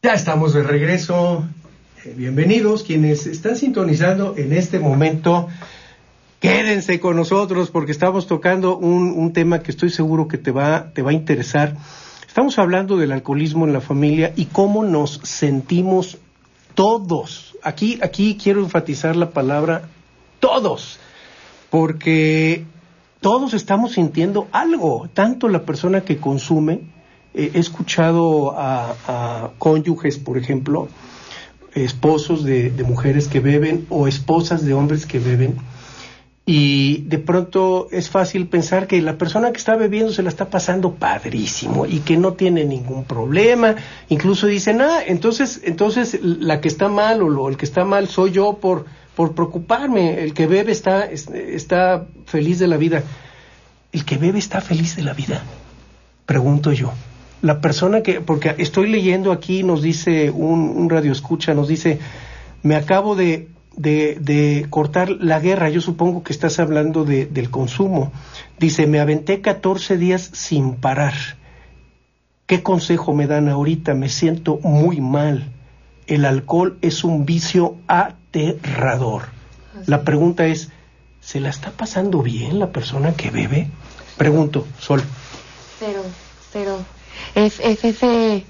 Ya 0.00 0.14
estamos 0.14 0.54
de 0.54 0.62
regreso 0.62 1.44
Bienvenidos 2.18 2.82
quienes 2.82 3.28
están 3.28 3.54
sintonizando 3.54 4.34
en 4.36 4.52
este 4.52 4.80
momento. 4.80 5.46
Quédense 6.40 6.98
con 6.98 7.14
nosotros 7.14 7.70
porque 7.70 7.92
estamos 7.92 8.26
tocando 8.26 8.76
un, 8.76 9.12
un 9.16 9.32
tema 9.32 9.62
que 9.62 9.70
estoy 9.70 9.90
seguro 9.90 10.26
que 10.26 10.36
te 10.36 10.50
va, 10.50 10.90
te 10.92 11.02
va 11.02 11.12
a 11.12 11.14
interesar. 11.14 11.76
Estamos 12.26 12.58
hablando 12.58 12.96
del 12.96 13.12
alcoholismo 13.12 13.68
en 13.68 13.72
la 13.72 13.80
familia 13.80 14.32
y 14.34 14.46
cómo 14.46 14.82
nos 14.82 15.20
sentimos 15.22 16.18
todos. 16.74 17.56
Aquí, 17.62 18.00
aquí 18.02 18.36
quiero 18.36 18.64
enfatizar 18.64 19.14
la 19.14 19.30
palabra 19.30 19.82
todos, 20.40 20.98
porque 21.70 22.64
todos 23.20 23.54
estamos 23.54 23.92
sintiendo 23.92 24.48
algo, 24.50 25.08
tanto 25.14 25.48
la 25.48 25.62
persona 25.62 26.00
que 26.00 26.16
consume, 26.16 26.80
eh, 27.32 27.52
he 27.54 27.60
escuchado 27.60 28.58
a, 28.58 28.96
a, 29.06 29.50
cónyuges, 29.58 30.18
por 30.18 30.36
ejemplo, 30.36 30.88
esposos 31.74 32.44
de, 32.44 32.72
mujeres 32.86 33.28
que 33.28 33.40
beben 33.40 33.86
o 33.88 34.08
esposas 34.08 34.64
de 34.64 34.74
hombres 34.74 35.06
que 35.06 35.18
beben, 35.18 35.56
y 36.50 37.02
de 37.02 37.18
pronto 37.18 37.88
es 37.90 38.08
fácil 38.08 38.46
pensar 38.46 38.86
que 38.86 39.02
la 39.02 39.18
persona 39.18 39.52
que 39.52 39.58
está 39.58 39.76
bebiendo 39.76 40.14
se 40.14 40.22
la 40.22 40.30
está 40.30 40.48
pasando 40.48 40.94
padrísimo 40.94 41.84
y 41.84 41.98
que 41.98 42.16
no 42.16 42.32
tiene 42.32 42.64
ningún 42.64 43.04
problema. 43.04 43.76
Incluso 44.08 44.46
dicen, 44.46 44.80
ah, 44.80 45.00
entonces, 45.06 45.60
entonces 45.62 46.18
la 46.22 46.62
que 46.62 46.68
está 46.68 46.88
mal 46.88 47.20
o 47.20 47.28
lo, 47.28 47.50
el 47.50 47.58
que 47.58 47.66
está 47.66 47.84
mal 47.84 48.08
soy 48.08 48.30
yo 48.30 48.54
por, 48.54 48.86
por 49.14 49.34
preocuparme. 49.34 50.22
El 50.22 50.32
que 50.32 50.46
bebe 50.46 50.72
está, 50.72 51.04
está 51.04 52.06
feliz 52.24 52.58
de 52.58 52.66
la 52.66 52.78
vida. 52.78 53.02
¿El 53.92 54.06
que 54.06 54.16
bebe 54.16 54.38
está 54.38 54.62
feliz 54.62 54.96
de 54.96 55.02
la 55.02 55.12
vida? 55.12 55.42
Pregunto 56.24 56.72
yo. 56.72 56.92
La 57.42 57.60
persona 57.60 58.02
que, 58.02 58.20
porque 58.20 58.54
estoy 58.58 58.88
leyendo 58.88 59.32
aquí, 59.32 59.62
nos 59.62 59.82
dice 59.82 60.30
un, 60.30 60.60
un 60.60 60.90
radio 60.90 61.12
escucha, 61.12 61.54
nos 61.54 61.68
dice, 61.68 61.98
me 62.62 62.74
acabo 62.74 63.14
de 63.14 63.48
de, 63.78 64.18
de, 64.20 64.66
cortar 64.68 65.08
la 65.08 65.38
guerra, 65.38 65.70
yo 65.70 65.80
supongo 65.80 66.24
que 66.24 66.32
estás 66.32 66.58
hablando 66.58 67.04
de, 67.04 67.26
del 67.26 67.48
consumo. 67.48 68.12
Dice, 68.58 68.86
me 68.88 68.98
aventé 68.98 69.40
14 69.40 69.96
días 69.96 70.30
sin 70.32 70.74
parar. 70.74 71.14
¿Qué 72.46 72.62
consejo 72.62 73.14
me 73.14 73.26
dan 73.26 73.48
ahorita? 73.48 73.94
Me 73.94 74.08
siento 74.08 74.58
muy 74.62 75.00
mal. 75.00 75.52
El 76.06 76.24
alcohol 76.24 76.76
es 76.82 77.04
un 77.04 77.24
vicio 77.24 77.76
aterrador. 77.86 79.26
La 79.86 80.02
pregunta 80.02 80.46
es, 80.46 80.70
¿se 81.20 81.38
la 81.38 81.50
está 81.50 81.70
pasando 81.70 82.20
bien 82.22 82.58
la 82.58 82.72
persona 82.72 83.14
que 83.14 83.30
bebe? 83.30 83.68
Pregunto, 84.16 84.66
Sol. 84.80 85.02
Cero, 85.78 86.02
cero. 86.50 86.78
Es, 87.34 87.60
es 87.60 87.84
ese, 87.84 88.44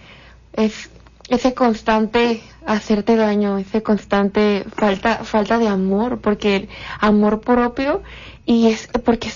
es 0.52 0.90
ese 1.28 1.54
constante 1.54 2.42
hacerte 2.66 3.16
daño, 3.16 3.58
ese 3.58 3.82
constante 3.82 4.64
falta, 4.74 5.24
falta 5.24 5.58
de 5.58 5.68
amor, 5.68 6.20
porque 6.20 6.56
el 6.56 6.68
amor 7.00 7.40
propio 7.40 8.02
y 8.46 8.68
es 8.68 8.88
porque 9.04 9.30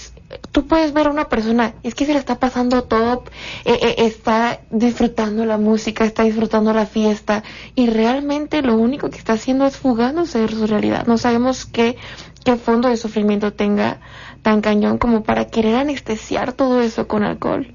tú 0.51 0.67
puedes 0.67 0.93
ver 0.93 1.07
a 1.07 1.11
una 1.11 1.29
persona, 1.29 1.75
es 1.83 1.95
que 1.95 2.07
se 2.07 2.13
le 2.13 2.19
está 2.19 2.39
pasando 2.39 2.85
todo, 2.85 3.25
eh, 3.65 3.79
eh, 3.83 3.95
está 3.99 4.61
disfrutando 4.71 5.45
la 5.45 5.59
música, 5.59 6.05
está 6.05 6.23
disfrutando 6.23 6.73
la 6.73 6.87
fiesta 6.87 7.43
y 7.75 7.89
realmente 7.89 8.63
lo 8.63 8.77
único 8.77 9.11
que 9.11 9.19
está 9.19 9.35
haciendo 9.35 9.67
es 9.67 9.77
fugándose 9.77 10.41
de 10.41 10.49
su 10.49 10.67
realidad. 10.67 11.07
No 11.07 11.19
sabemos 11.19 11.67
qué, 11.67 11.97
qué 12.45 12.57
fondo 12.57 12.89
de 12.89 12.97
sufrimiento 12.97 13.53
tenga 13.53 14.01
tan 14.43 14.63
cañón 14.63 14.99
como 14.99 15.23
para 15.23 15.47
querer 15.47 15.77
anestesiar 15.77 16.53
todo 16.55 16.81
eso 16.81 17.07
con 17.07 17.23
alcohol 17.23 17.67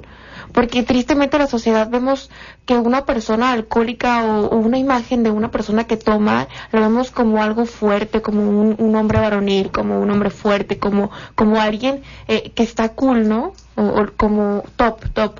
porque 0.52 0.84
tristemente 0.84 1.38
en 1.38 1.44
la 1.44 1.48
sociedad 1.48 1.90
vemos 1.90 2.30
que 2.66 2.76
una 2.76 3.06
persona 3.06 3.52
alcohólica 3.52 4.26
o, 4.26 4.56
una 4.56 4.78
imagen 4.78 5.24
de 5.24 5.32
una 5.32 5.52
persona 5.52 5.86
que 5.86 5.98
toma 5.98 6.48
lo 6.72 6.82
vemos 6.82 7.12
como 7.12 7.42
algo 7.42 7.66
fuerte, 7.66 8.22
como 8.22 8.42
un, 8.42 8.76
un 8.78 8.96
hombre 8.96 9.20
varonil, 9.20 9.72
como 9.72 10.00
un 10.00 10.10
hombre 10.10 10.30
fuerte, 10.30 10.80
como, 10.80 11.12
como 11.36 11.60
alguien 11.60 12.02
eh, 12.28 12.52
que 12.52 12.64
está 12.64 12.90
cool, 12.90 13.28
¿no? 13.28 13.54
O, 13.76 13.84
o, 13.84 14.08
como 14.16 14.64
top, 14.76 15.10
top. 15.14 15.40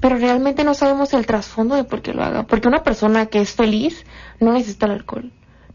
Pero 0.00 0.16
realmente 0.16 0.64
no 0.64 0.74
sabemos 0.74 1.12
el 1.12 1.26
trasfondo 1.26 1.74
de 1.74 1.84
por 1.84 2.00
qué 2.00 2.14
lo 2.14 2.24
haga. 2.24 2.44
Porque 2.44 2.68
una 2.68 2.82
persona 2.82 3.26
que 3.26 3.40
es 3.40 3.52
feliz 3.52 4.06
no 4.40 4.52
necesita 4.52 4.86
el 4.86 4.92
alcohol 4.92 5.30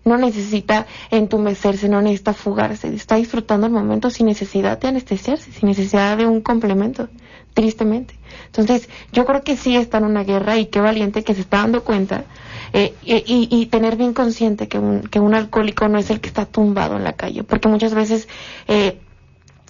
no 0.08 0.18
necesita 0.18 0.88
entumecerse, 1.12 1.90
no 1.90 2.02
necesita 2.02 2.34
fugarse, 2.34 2.88
está 2.96 3.16
disfrutando 3.16 3.68
el 3.68 3.74
momento 3.74 4.10
sin 4.10 4.26
necesidad 4.26 4.80
de 4.80 4.88
anestesiarse, 4.88 5.52
sin 5.52 5.68
necesidad 5.68 6.18
de 6.18 6.26
un 6.26 6.42
complemento, 6.42 7.10
tristemente. 7.58 8.14
Entonces, 8.46 8.88
yo 9.12 9.26
creo 9.26 9.44
que 9.44 9.58
sí 9.58 9.76
está 9.76 9.98
en 9.98 10.04
una 10.04 10.24
guerra 10.24 10.60
y 10.60 10.68
qué 10.68 10.80
valiente 10.80 11.24
que 11.24 11.34
se 11.34 11.42
está 11.42 11.58
dando 11.58 11.84
cuenta 11.84 12.24
eh, 12.72 12.94
y, 13.04 13.48
y, 13.50 13.66
tener 13.66 13.96
bien 13.96 14.14
consciente 14.14 14.68
que 14.68 14.78
un, 14.78 15.02
que 15.02 15.20
un 15.20 15.34
alcohólico 15.34 15.88
no 15.88 15.98
es 15.98 16.12
el 16.12 16.22
que 16.22 16.28
está 16.28 16.46
tumbado 16.46 16.98
en 16.98 17.04
la 17.04 17.14
calle, 17.14 17.44
porque 17.44 17.68
muchas 17.68 17.96
veces 17.96 18.28
eh, 18.68 19.00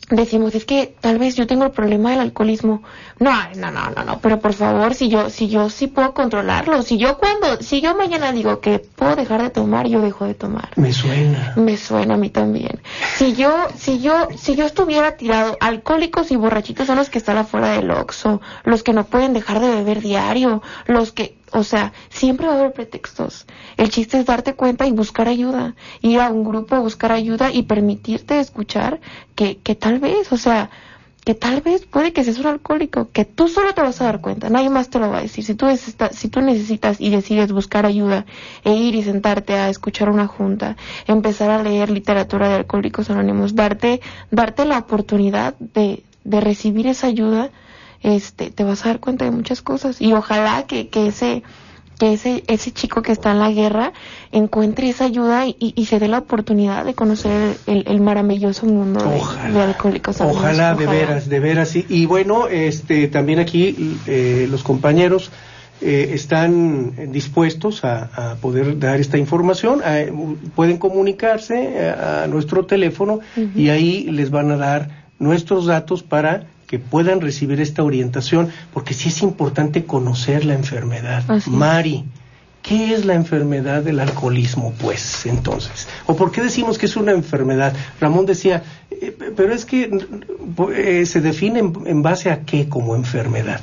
decimos 0.09 0.55
es 0.55 0.65
que 0.65 0.95
tal 1.01 1.19
vez 1.19 1.35
yo 1.35 1.47
tengo 1.47 1.65
el 1.65 1.71
problema 1.71 2.11
del 2.11 2.21
alcoholismo 2.21 2.81
no 3.19 3.31
no 3.55 3.71
no 3.71 3.89
no 3.89 4.03
no 4.05 4.19
pero 4.19 4.39
por 4.39 4.53
favor 4.53 4.93
si 4.93 5.09
yo 5.09 5.29
si 5.29 5.49
yo 5.49 5.69
sí 5.69 5.87
puedo 5.87 6.13
controlarlo 6.13 6.81
si 6.81 6.97
yo 6.97 7.17
cuando 7.17 7.61
si 7.61 7.81
yo 7.81 7.95
mañana 7.95 8.31
digo 8.31 8.61
que 8.61 8.79
puedo 8.79 9.15
dejar 9.15 9.41
de 9.43 9.49
tomar 9.49 9.87
yo 9.87 10.01
dejo 10.01 10.25
de 10.25 10.33
tomar. 10.33 10.69
Me 10.75 10.93
suena. 10.93 11.53
Me 11.55 11.77
suena 11.77 12.15
a 12.15 12.17
mí 12.17 12.29
también. 12.29 12.81
Si 13.15 13.33
yo 13.33 13.67
si 13.75 13.99
yo 13.99 14.27
si 14.37 14.55
yo 14.55 14.65
estuviera 14.65 15.17
tirado 15.17 15.57
alcohólicos 15.59 16.31
y 16.31 16.35
borrachitos 16.35 16.87
son 16.87 16.97
los 16.97 17.09
que 17.09 17.17
están 17.17 17.37
afuera 17.37 17.71
del 17.71 17.91
oxo 17.91 18.41
los 18.63 18.83
que 18.83 18.93
no 18.93 19.05
pueden 19.05 19.33
dejar 19.33 19.59
de 19.59 19.69
beber 19.69 20.01
diario 20.01 20.61
los 20.85 21.11
que 21.11 21.36
o 21.51 21.63
sea, 21.63 21.93
siempre 22.09 22.47
va 22.47 22.53
a 22.53 22.59
haber 22.59 22.73
pretextos. 22.73 23.45
El 23.77 23.89
chiste 23.89 24.19
es 24.19 24.25
darte 24.25 24.55
cuenta 24.55 24.85
y 24.87 24.91
buscar 24.91 25.27
ayuda. 25.27 25.75
Ir 26.01 26.19
a 26.19 26.29
un 26.29 26.43
grupo 26.43 26.75
a 26.75 26.79
buscar 26.79 27.11
ayuda 27.11 27.51
y 27.51 27.63
permitirte 27.63 28.39
escuchar 28.39 28.99
que, 29.35 29.57
que 29.57 29.75
tal 29.75 29.99
vez, 29.99 30.31
o 30.31 30.37
sea, 30.37 30.69
que 31.27 31.35
tal 31.35 31.59
vez 31.59 31.85
puede 31.85 32.13
que 32.13 32.23
seas 32.23 32.39
un 32.39 32.47
alcohólico, 32.47 33.09
que 33.11 33.25
tú 33.25 33.49
solo 33.49 33.73
te 33.73 33.81
vas 33.81 33.99
a 33.99 34.05
dar 34.05 34.21
cuenta, 34.21 34.49
nadie 34.49 34.69
más 34.69 34.89
te 34.89 34.97
lo 34.97 35.09
va 35.09 35.17
a 35.17 35.21
decir. 35.21 35.43
Si 35.43 35.55
tú, 35.55 35.65
necesitas, 35.65 36.15
si 36.15 36.29
tú 36.29 36.39
necesitas 36.39 37.01
y 37.01 37.09
decides 37.09 37.51
buscar 37.51 37.85
ayuda 37.85 38.25
e 38.63 38.73
ir 38.73 38.95
y 38.95 39.03
sentarte 39.03 39.55
a 39.55 39.69
escuchar 39.69 40.09
una 40.09 40.27
junta, 40.27 40.77
empezar 41.05 41.49
a 41.49 41.61
leer 41.61 41.89
literatura 41.89 42.47
de 42.47 42.55
alcohólicos 42.55 43.09
anónimos, 43.09 43.55
darte, 43.55 43.99
darte 44.31 44.63
la 44.63 44.77
oportunidad 44.77 45.55
de, 45.59 46.03
de 46.23 46.39
recibir 46.39 46.87
esa 46.87 47.07
ayuda, 47.07 47.49
este, 48.01 48.51
te 48.51 48.63
vas 48.63 48.85
a 48.85 48.89
dar 48.89 48.99
cuenta 48.99 49.25
de 49.25 49.31
muchas 49.31 49.61
cosas 49.61 50.01
y 50.01 50.13
ojalá 50.13 50.65
que, 50.67 50.89
que 50.89 51.07
ese 51.07 51.43
que 51.97 52.13
ese, 52.13 52.43
ese 52.47 52.71
chico 52.71 53.01
que 53.01 53.11
está 53.11 53.31
en 53.31 53.39
la 53.39 53.51
guerra 53.51 53.93
encuentre 54.31 54.89
esa 54.89 55.05
ayuda 55.05 55.47
y, 55.47 55.55
y 55.59 55.85
se 55.85 55.99
dé 55.99 56.07
la 56.07 56.19
oportunidad 56.19 56.85
de 56.85 56.93
conocer 56.93 57.57
el, 57.65 57.85
el 57.87 58.01
maravilloso 58.01 58.65
mundo 58.65 59.03
de, 59.03 59.51
de, 59.51 59.61
alcohólicos. 59.61 60.21
Ojalá, 60.21 60.31
ojalá, 60.31 60.75
de 60.75 60.85
veras, 60.85 61.29
de 61.29 61.39
veras. 61.39 61.75
Y, 61.75 61.85
y 61.89 62.05
bueno, 62.05 62.47
este, 62.47 63.07
también 63.07 63.39
aquí 63.39 63.97
eh, 64.05 64.47
los 64.49 64.63
compañeros 64.63 65.31
eh, 65.81 66.11
están 66.13 67.11
dispuestos 67.11 67.83
a, 67.83 68.31
a, 68.31 68.35
poder 68.35 68.79
dar 68.79 68.99
esta 68.99 69.17
información. 69.17 69.81
A, 69.83 69.97
pueden 70.55 70.77
comunicarse 70.77 71.89
a, 71.89 72.23
a 72.23 72.27
nuestro 72.27 72.65
teléfono 72.65 73.13
uh 73.15 73.39
-huh. 73.39 73.55
y 73.55 73.69
ahí 73.69 74.03
les 74.11 74.29
van 74.29 74.51
a 74.51 74.57
dar 74.57 75.07
nuestros 75.19 75.65
datos 75.65 76.03
para 76.03 76.45
que 76.67 76.79
puedan 76.79 77.21
recibir 77.21 77.61
esta 77.61 77.81
orientación, 77.81 78.49
porque 78.73 78.93
sí 78.93 79.09
es 79.09 79.23
importante 79.23 79.85
conocer 79.85 80.43
la 80.43 80.53
enfermedad. 80.53 81.23
Así. 81.29 81.49
Mari, 81.49 82.03
¿qué 82.61 82.93
es 82.93 83.05
la 83.05 83.13
enfermedad 83.13 83.81
del 83.83 84.01
alcoholismo, 84.01 84.73
pues, 84.77 85.25
entonces? 85.25 85.87
¿O 86.05 86.15
por 86.17 86.31
qué 86.31 86.41
decimos 86.41 86.77
que 86.77 86.85
es 86.85 86.97
una 86.97 87.13
enfermedad? 87.13 87.73
Ramón 88.01 88.25
decía, 88.25 88.63
eh, 88.91 89.15
pero 89.35 89.53
es 89.53 89.63
que 89.63 89.89
eh, 90.75 91.05
se 91.05 91.21
define 91.21 91.59
en, 91.59 91.73
en, 91.85 92.01
base 92.03 92.29
a 92.29 92.41
qué 92.41 92.67
como 92.67 92.95
enfermedad. 92.95 93.61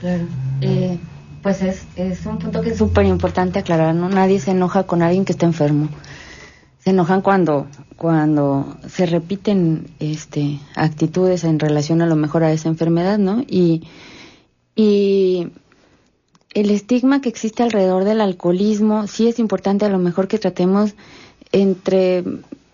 Claro, 0.00 0.24
eh, 0.62 0.96
pues 1.42 1.60
es, 1.60 1.82
es 1.96 2.24
un 2.24 2.38
punto 2.38 2.62
que 2.62 2.70
es 2.70 2.78
súper 2.78 3.04
importante 3.04 3.58
aclarar, 3.58 3.94
¿no? 3.94 4.08
Nadie 4.08 4.40
se 4.40 4.52
enoja 4.52 4.84
con 4.84 5.02
alguien 5.02 5.26
que 5.26 5.32
está 5.32 5.44
enfermo 5.44 5.90
se 6.80 6.90
enojan 6.90 7.20
cuando 7.20 7.66
cuando 7.96 8.76
se 8.88 9.04
repiten 9.04 9.90
este 10.00 10.58
actitudes 10.74 11.44
en 11.44 11.58
relación 11.58 12.00
a 12.00 12.06
lo 12.06 12.16
mejor 12.16 12.42
a 12.42 12.52
esa 12.52 12.68
enfermedad, 12.68 13.18
¿no? 13.18 13.44
Y 13.46 13.82
y 14.74 15.48
el 16.54 16.70
estigma 16.70 17.20
que 17.20 17.28
existe 17.28 17.62
alrededor 17.62 18.04
del 18.04 18.20
alcoholismo 18.20 19.06
sí 19.06 19.28
es 19.28 19.38
importante 19.38 19.84
a 19.84 19.90
lo 19.90 19.98
mejor 19.98 20.26
que 20.28 20.38
tratemos 20.38 20.94
entre 21.52 22.24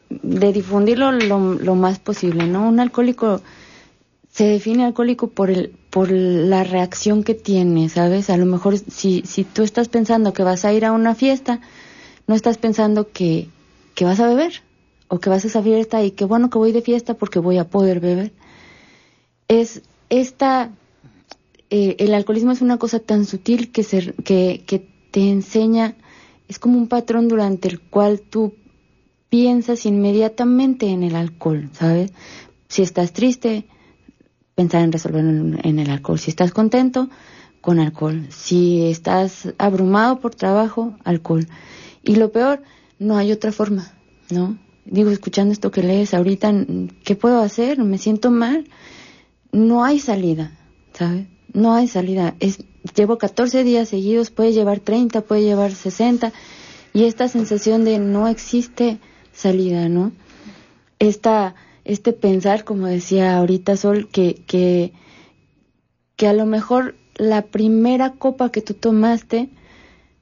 de 0.09 0.53
difundirlo 0.53 1.11
lo, 1.11 1.55
lo 1.55 1.75
más 1.75 1.99
posible, 1.99 2.47
¿no? 2.47 2.69
Un 2.69 2.79
alcohólico 2.79 3.41
se 4.31 4.45
define 4.45 4.85
alcohólico 4.85 5.29
por 5.29 5.51
el 5.51 5.73
por 5.91 6.11
la 6.13 6.63
reacción 6.63 7.25
que 7.25 7.35
tiene, 7.35 7.89
¿sabes? 7.89 8.31
A 8.31 8.37
lo 8.37 8.47
mejor 8.47 8.79
si 8.79 9.23
si 9.27 9.43
tú 9.43 9.65
estás 9.65 9.89
pensando 9.89 10.33
que 10.33 10.45
vas 10.45 10.65
a 10.65 10.73
ir 10.73 10.85
a 10.85 10.93
una 10.93 11.17
fiesta, 11.17 11.61
no 12.29 12.37
estás 12.37 12.59
pensando 12.59 13.11
que 13.11 13.49
que 13.97 14.05
vas 14.05 14.21
a 14.21 14.29
beber 14.29 14.63
o 15.09 15.19
que 15.19 15.29
vas 15.29 15.45
a 15.45 15.49
esa 15.49 15.63
fiesta 15.63 16.05
y 16.05 16.13
que 16.13 16.25
bueno 16.25 16.51
que 16.51 16.59
voy 16.59 16.71
de 16.71 16.83
fiesta 16.83 17.15
porque 17.15 17.41
voy 17.41 17.59
a 17.59 17.69
poder 17.69 17.99
beber. 17.99 18.33
Es 19.49 19.83
esta, 20.09 20.71
eh, 21.71 21.97
el 21.99 22.15
alcoholismo 22.15 22.53
es 22.53 22.61
una 22.61 22.79
cosa 22.79 23.01
tan 23.01 23.25
sutil 23.25 23.73
que, 23.73 23.83
se, 23.83 24.13
que, 24.13 24.63
que 24.65 24.87
te 25.11 25.29
enseña, 25.29 25.97
es 26.47 26.61
como 26.61 26.79
un 26.79 26.87
patrón 26.87 27.27
durante 27.27 27.67
el 27.67 27.81
cual 27.81 28.21
tú 28.21 28.55
piensas 29.29 29.87
inmediatamente 29.87 30.87
en 30.87 31.03
el 31.03 31.17
alcohol, 31.17 31.71
¿sabes? 31.73 32.13
Si 32.69 32.83
estás 32.83 33.13
triste, 33.13 33.67
pensar 34.55 34.83
en 34.83 34.93
resolverlo 34.93 35.59
en, 35.63 35.79
el 35.79 35.91
alcohol. 35.91 36.19
Si 36.19 36.31
estás 36.31 36.53
contento, 36.53 37.09
con 37.61 37.79
alcohol. 37.79 38.27
Si 38.31 38.87
estás 38.87 39.53
abrumado 39.59 40.21
por 40.21 40.35
trabajo, 40.35 40.95
alcohol. 41.05 41.47
Y 42.03 42.17
lo 42.17 42.33
peor, 42.33 42.63
no 42.99 43.17
hay 43.17 43.33
otra 43.33 43.53
forma, 43.53 43.93
¿no? 44.31 44.59
Digo, 44.85 45.11
escuchando 45.11 45.53
esto 45.53 45.71
que 45.71 45.83
lees 45.83 46.15
ahorita, 46.15 46.53
¿qué 47.05 47.17
puedo 47.17 47.41
hacer? 47.41 47.79
Me 47.79 47.99
siento 47.99 48.31
mal. 48.31 48.69
No 49.53 49.85
hay 49.85 49.99
salida, 49.99 50.57
¿sabes? 50.93 51.27
No 51.53 51.75
hay 51.75 51.89
salida. 51.89 52.37
Es, 52.39 52.59
llevo 52.95 53.19
14 53.19 53.65
días 53.65 53.89
seguidos, 53.89 54.31
puede 54.31 54.53
llevar 54.53 54.81
30, 54.81 55.23
puede 55.23 55.43
llevar 55.43 55.73
60, 55.73 56.33
y 56.93 57.05
esta 57.05 57.29
sensación 57.29 57.85
de 57.85 57.99
no 57.99 58.29
existe 58.29 58.99
salida, 59.33 59.89
¿no? 59.89 60.13
Esta, 60.99 61.55
este 61.85 62.13
pensar, 62.13 62.65
como 62.65 62.87
decía 62.87 63.37
ahorita 63.37 63.77
Sol, 63.77 64.09
que, 64.09 64.43
que, 64.47 64.93
que 66.17 66.29
a 66.29 66.33
lo 66.33 66.47
mejor 66.47 66.95
la 67.17 67.43
primera 67.43 68.13
copa 68.13 68.51
que 68.51 68.63
tú 68.63 68.75
tomaste 68.75 69.51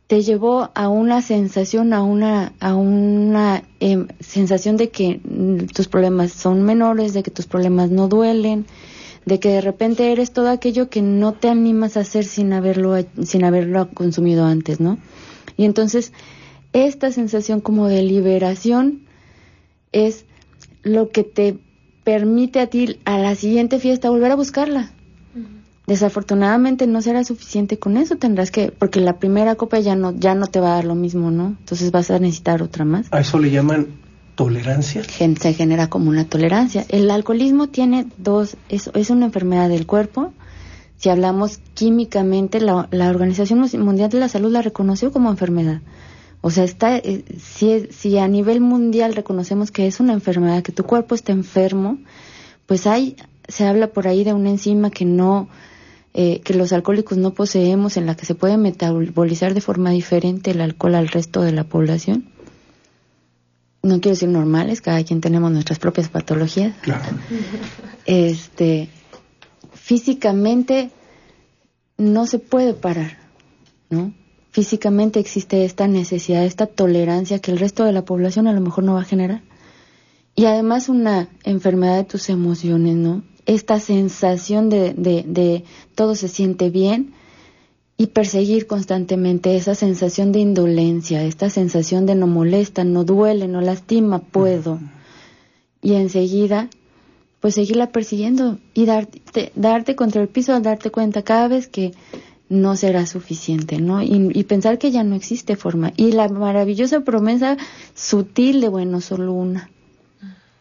te 0.06 0.22
llevó 0.22 0.70
a 0.74 0.88
una 0.88 1.22
sensación, 1.22 1.92
a 1.92 2.02
una, 2.02 2.52
a 2.60 2.74
una 2.74 3.62
em, 3.80 4.08
sensación 4.20 4.76
de 4.76 4.90
que 4.90 5.20
mm, 5.24 5.66
tus 5.74 5.88
problemas 5.88 6.32
son 6.32 6.62
menores, 6.62 7.14
de 7.14 7.22
que 7.22 7.30
tus 7.30 7.46
problemas 7.46 7.90
no 7.90 8.08
duelen, 8.08 8.66
de 9.24 9.40
que 9.40 9.48
de 9.48 9.60
repente 9.62 10.12
eres 10.12 10.32
todo 10.32 10.50
aquello 10.50 10.90
que 10.90 11.00
no 11.00 11.32
te 11.32 11.48
animas 11.48 11.96
a 11.96 12.00
hacer 12.00 12.24
sin 12.24 12.52
haberlo, 12.52 12.96
sin 13.24 13.44
haberlo 13.44 13.88
consumido 13.90 14.44
antes, 14.44 14.80
¿no? 14.80 14.98
Y 15.56 15.64
entonces, 15.64 16.12
esta 16.72 17.10
sensación 17.10 17.60
como 17.60 17.88
de 17.88 18.02
liberación 18.02 19.06
es 19.92 20.26
lo 20.82 21.10
que 21.10 21.24
te 21.24 21.58
permite 22.02 22.60
a 22.60 22.66
ti 22.66 23.00
a 23.06 23.18
la 23.18 23.34
siguiente 23.34 23.78
fiesta 23.78 24.10
volver 24.10 24.32
a 24.32 24.36
buscarla. 24.36 24.93
Desafortunadamente 25.86 26.86
no 26.86 27.02
será 27.02 27.24
suficiente 27.24 27.78
con 27.78 27.98
eso, 27.98 28.16
tendrás 28.16 28.50
que, 28.50 28.72
porque 28.72 29.00
la 29.00 29.18
primera 29.18 29.54
copa 29.54 29.78
ya 29.80 29.94
no, 29.94 30.12
ya 30.16 30.34
no 30.34 30.46
te 30.46 30.58
va 30.58 30.72
a 30.72 30.74
dar 30.76 30.84
lo 30.86 30.94
mismo, 30.94 31.30
¿no? 31.30 31.56
Entonces 31.58 31.90
vas 31.90 32.10
a 32.10 32.18
necesitar 32.18 32.62
otra 32.62 32.86
más. 32.86 33.06
¿A 33.10 33.20
eso 33.20 33.38
le 33.38 33.50
llaman 33.50 33.88
tolerancia? 34.34 35.04
Se 35.04 35.52
genera 35.52 35.88
como 35.88 36.08
una 36.08 36.24
tolerancia. 36.24 36.86
El 36.88 37.10
alcoholismo 37.10 37.68
tiene 37.68 38.06
dos, 38.16 38.56
es, 38.70 38.90
es 38.94 39.10
una 39.10 39.26
enfermedad 39.26 39.68
del 39.68 39.86
cuerpo. 39.86 40.32
Si 40.96 41.10
hablamos 41.10 41.58
químicamente, 41.74 42.60
la, 42.60 42.88
la 42.90 43.10
Organización 43.10 43.60
Mundial 43.60 44.08
de 44.08 44.20
la 44.20 44.28
Salud 44.28 44.50
la 44.50 44.62
reconoció 44.62 45.12
como 45.12 45.30
enfermedad. 45.30 45.82
O 46.40 46.50
sea, 46.50 46.64
está, 46.64 46.96
eh, 46.96 47.24
si, 47.38 47.88
si 47.90 48.18
a 48.18 48.28
nivel 48.28 48.60
mundial 48.60 49.14
reconocemos 49.14 49.70
que 49.70 49.86
es 49.86 50.00
una 50.00 50.12
enfermedad, 50.12 50.62
que 50.62 50.72
tu 50.72 50.84
cuerpo 50.84 51.14
está 51.14 51.32
enfermo, 51.32 51.98
pues 52.66 52.86
hay, 52.86 53.16
se 53.48 53.66
habla 53.66 53.88
por 53.88 54.08
ahí 54.08 54.24
de 54.24 54.32
una 54.32 54.50
enzima 54.50 54.90
que 54.90 55.04
no, 55.04 55.48
eh, 56.16 56.40
que 56.44 56.54
los 56.54 56.72
alcohólicos 56.72 57.18
no 57.18 57.34
poseemos, 57.34 57.96
en 57.96 58.06
la 58.06 58.14
que 58.14 58.24
se 58.24 58.36
puede 58.36 58.56
metabolizar 58.56 59.52
de 59.52 59.60
forma 59.60 59.90
diferente 59.90 60.52
el 60.52 60.60
alcohol 60.60 60.94
al 60.94 61.08
resto 61.08 61.42
de 61.42 61.50
la 61.50 61.64
población. 61.64 62.26
No 63.82 64.00
quiero 64.00 64.14
decir 64.14 64.28
normales, 64.28 64.80
cada 64.80 65.02
quien 65.02 65.20
tenemos 65.20 65.50
nuestras 65.50 65.80
propias 65.80 66.08
patologías. 66.08 66.72
Este, 68.06 68.88
físicamente 69.72 70.90
no 71.98 72.26
se 72.26 72.38
puede 72.38 72.74
parar, 72.74 73.18
¿no? 73.90 74.14
Físicamente 74.52 75.18
existe 75.18 75.64
esta 75.64 75.88
necesidad, 75.88 76.44
esta 76.44 76.66
tolerancia 76.66 77.40
que 77.40 77.50
el 77.50 77.58
resto 77.58 77.82
de 77.82 77.92
la 77.92 78.04
población 78.04 78.46
a 78.46 78.52
lo 78.52 78.60
mejor 78.60 78.84
no 78.84 78.94
va 78.94 79.00
a 79.00 79.04
generar. 79.04 79.42
Y 80.36 80.44
además 80.44 80.88
una 80.88 81.28
enfermedad 81.42 81.96
de 81.96 82.04
tus 82.04 82.28
emociones, 82.28 82.94
¿no? 82.94 83.24
Esta 83.46 83.78
sensación 83.78 84.70
de, 84.70 84.94
de, 84.94 85.64
todo 85.94 86.14
se 86.14 86.28
siente 86.28 86.70
bien 86.70 87.12
y 87.96 88.06
perseguir 88.08 88.66
constantemente 88.66 89.56
esa 89.56 89.74
sensación 89.74 90.32
de 90.32 90.40
indolencia, 90.40 91.22
esta 91.24 91.50
sensación 91.50 92.06
de 92.06 92.14
no 92.14 92.26
molesta, 92.26 92.84
no 92.84 93.04
duele, 93.04 93.46
no 93.46 93.60
lastima, 93.60 94.20
puedo. 94.20 94.80
Y 95.80 95.94
enseguida, 95.94 96.70
pues 97.40 97.54
seguirla 97.54 97.92
persiguiendo 97.92 98.58
y 98.72 98.86
darte, 98.86 99.52
darte 99.54 99.94
contra 99.94 100.22
el 100.22 100.28
piso, 100.28 100.58
darte 100.60 100.90
cuenta 100.90 101.22
cada 101.22 101.46
vez 101.48 101.68
que 101.68 101.92
no 102.48 102.76
será 102.76 103.06
suficiente, 103.06 103.78
¿no? 103.78 104.02
Y, 104.02 104.30
y, 104.34 104.44
pensar 104.44 104.78
que 104.78 104.90
ya 104.90 105.04
no 105.04 105.14
existe 105.14 105.56
forma. 105.56 105.92
Y 105.96 106.12
la 106.12 106.28
maravillosa 106.28 107.00
promesa 107.00 107.56
sutil 107.94 108.60
de, 108.60 108.68
bueno, 108.68 109.00
solo 109.00 109.32
una, 109.32 109.70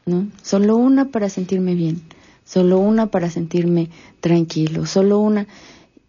¿no? 0.06 0.28
Solo 0.41 0.76
una 0.76 1.10
para 1.10 1.30
sentirme 1.30 1.76
bien 1.76 2.02
solo 2.43 2.79
una 2.79 3.08
para 3.08 3.29
sentirme 3.29 3.89
tranquilo, 4.19 4.86
solo 4.86 5.19
una. 5.19 5.47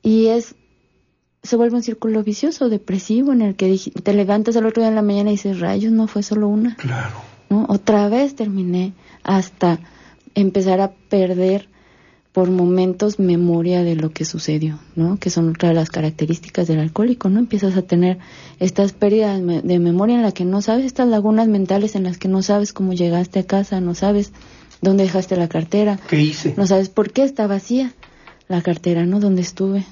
Y 0.02 0.26
es, 0.26 0.54
se 1.42 1.56
vuelve 1.56 1.76
un 1.76 1.82
círculo 1.82 2.22
vicioso, 2.22 2.68
depresivo, 2.68 3.32
en 3.32 3.42
el 3.42 3.56
que 3.56 3.78
te 4.02 4.14
levantas 4.14 4.56
al 4.56 4.66
otro 4.66 4.82
día 4.82 4.88
en 4.88 4.94
la 4.94 5.02
mañana 5.02 5.30
y 5.30 5.34
dices, 5.34 5.60
rayos, 5.60 5.92
no 5.92 6.06
fue 6.06 6.22
solo 6.22 6.48
una. 6.48 6.76
Claro. 6.76 7.16
¿No? 7.50 7.66
Otra 7.68 8.08
vez 8.08 8.34
terminé 8.34 8.92
hasta 9.22 9.78
empezar 10.34 10.80
a 10.80 10.92
perder 10.92 11.68
por 12.34 12.50
momentos 12.50 13.20
memoria 13.20 13.84
de 13.84 13.94
lo 13.94 14.10
que 14.10 14.24
sucedió, 14.24 14.80
¿no? 14.96 15.18
Que 15.18 15.30
son 15.30 15.50
otra 15.50 15.68
de 15.68 15.76
las 15.76 15.88
características 15.88 16.66
del 16.66 16.80
alcohólico, 16.80 17.28
¿no? 17.28 17.38
Empiezas 17.38 17.76
a 17.76 17.82
tener 17.82 18.18
estas 18.58 18.92
pérdidas 18.92 19.40
de 19.40 19.78
memoria 19.78 20.16
en 20.16 20.22
las 20.22 20.34
que 20.34 20.44
no 20.44 20.60
sabes, 20.60 20.84
estas 20.84 21.06
lagunas 21.06 21.46
mentales 21.46 21.94
en 21.94 22.02
las 22.02 22.18
que 22.18 22.26
no 22.26 22.42
sabes 22.42 22.72
cómo 22.72 22.92
llegaste 22.92 23.38
a 23.38 23.46
casa, 23.46 23.80
no 23.80 23.94
sabes 23.94 24.32
¿Dónde 24.84 25.04
dejaste 25.04 25.36
la 25.36 25.48
cartera? 25.48 25.98
¿Qué 26.08 26.20
hice? 26.20 26.52
No 26.58 26.66
sabes 26.66 26.90
por 26.90 27.10
qué 27.10 27.24
está 27.24 27.46
vacía 27.46 27.94
la 28.48 28.60
cartera, 28.60 29.06
¿no? 29.06 29.18
¿Dónde 29.18 29.40
estuve? 29.40 29.86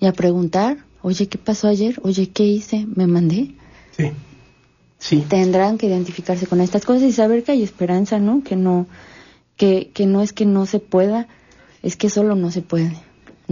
Y 0.00 0.06
a 0.06 0.12
preguntar, 0.12 0.78
oye, 1.02 1.28
¿qué 1.28 1.36
pasó 1.36 1.68
ayer? 1.68 2.00
Oye, 2.02 2.30
¿qué 2.30 2.44
hice? 2.44 2.86
¿Me 2.96 3.06
mandé? 3.06 3.50
Sí. 3.96 4.10
Sí. 4.98 5.24
Tendrán 5.28 5.76
que 5.76 5.86
identificarse 5.86 6.46
con 6.46 6.62
estas 6.62 6.86
cosas 6.86 7.02
y 7.02 7.12
saber 7.12 7.44
que 7.44 7.52
hay 7.52 7.62
esperanza, 7.62 8.18
¿no? 8.18 8.42
Que 8.42 8.56
no, 8.56 8.86
que, 9.56 9.90
que 9.92 10.06
no 10.06 10.22
es 10.22 10.32
que 10.32 10.46
no 10.46 10.64
se 10.64 10.80
pueda, 10.80 11.28
es 11.82 11.96
que 11.96 12.08
solo 12.08 12.34
no 12.36 12.50
se 12.50 12.62
puede. 12.62 12.96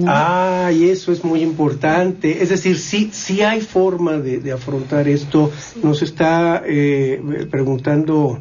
Ah, 0.06 0.70
y 0.72 0.88
eso 0.88 1.12
es 1.12 1.24
muy 1.24 1.42
importante. 1.42 2.42
Es 2.42 2.48
decir, 2.48 2.78
sí, 2.78 3.10
sí 3.12 3.42
hay 3.42 3.60
forma 3.60 4.16
de, 4.16 4.50
afrontar 4.50 5.08
esto. 5.08 5.50
Nos 5.82 6.00
está 6.00 6.62
eh, 6.64 7.20
preguntando 7.50 8.40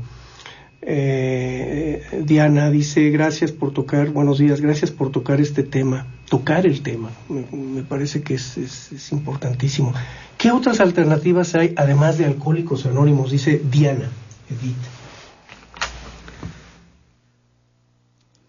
eh, 0.89 2.02
Diana 2.23 2.69
dice, 2.69 3.10
gracias 3.10 3.52
por 3.52 3.73
tocar, 3.73 4.12
buenos 4.12 4.39
días, 4.39 4.62
gracias 4.62 4.89
por 4.89 5.12
tocar 5.12 5.41
este 5.41 5.63
tema, 5.63 6.08
tocar 6.30 6.65
el 6.65 6.82
tema, 6.82 7.10
me, 7.28 7.84
parece 7.84 8.23
que 8.23 8.36
es, 8.36 8.58
es, 8.58 9.12
importantísimo. 9.12 9.93
¿Qué 10.38 10.50
otras 10.50 10.80
alternativas 10.80 11.56
hay 11.56 11.73
además 11.76 12.17
de 12.17 12.23
Alcohólicos 12.23 12.86
Anónimos? 12.86 13.32
Dice 13.32 13.62
Diana, 13.69 14.10
Edith. 14.50 14.78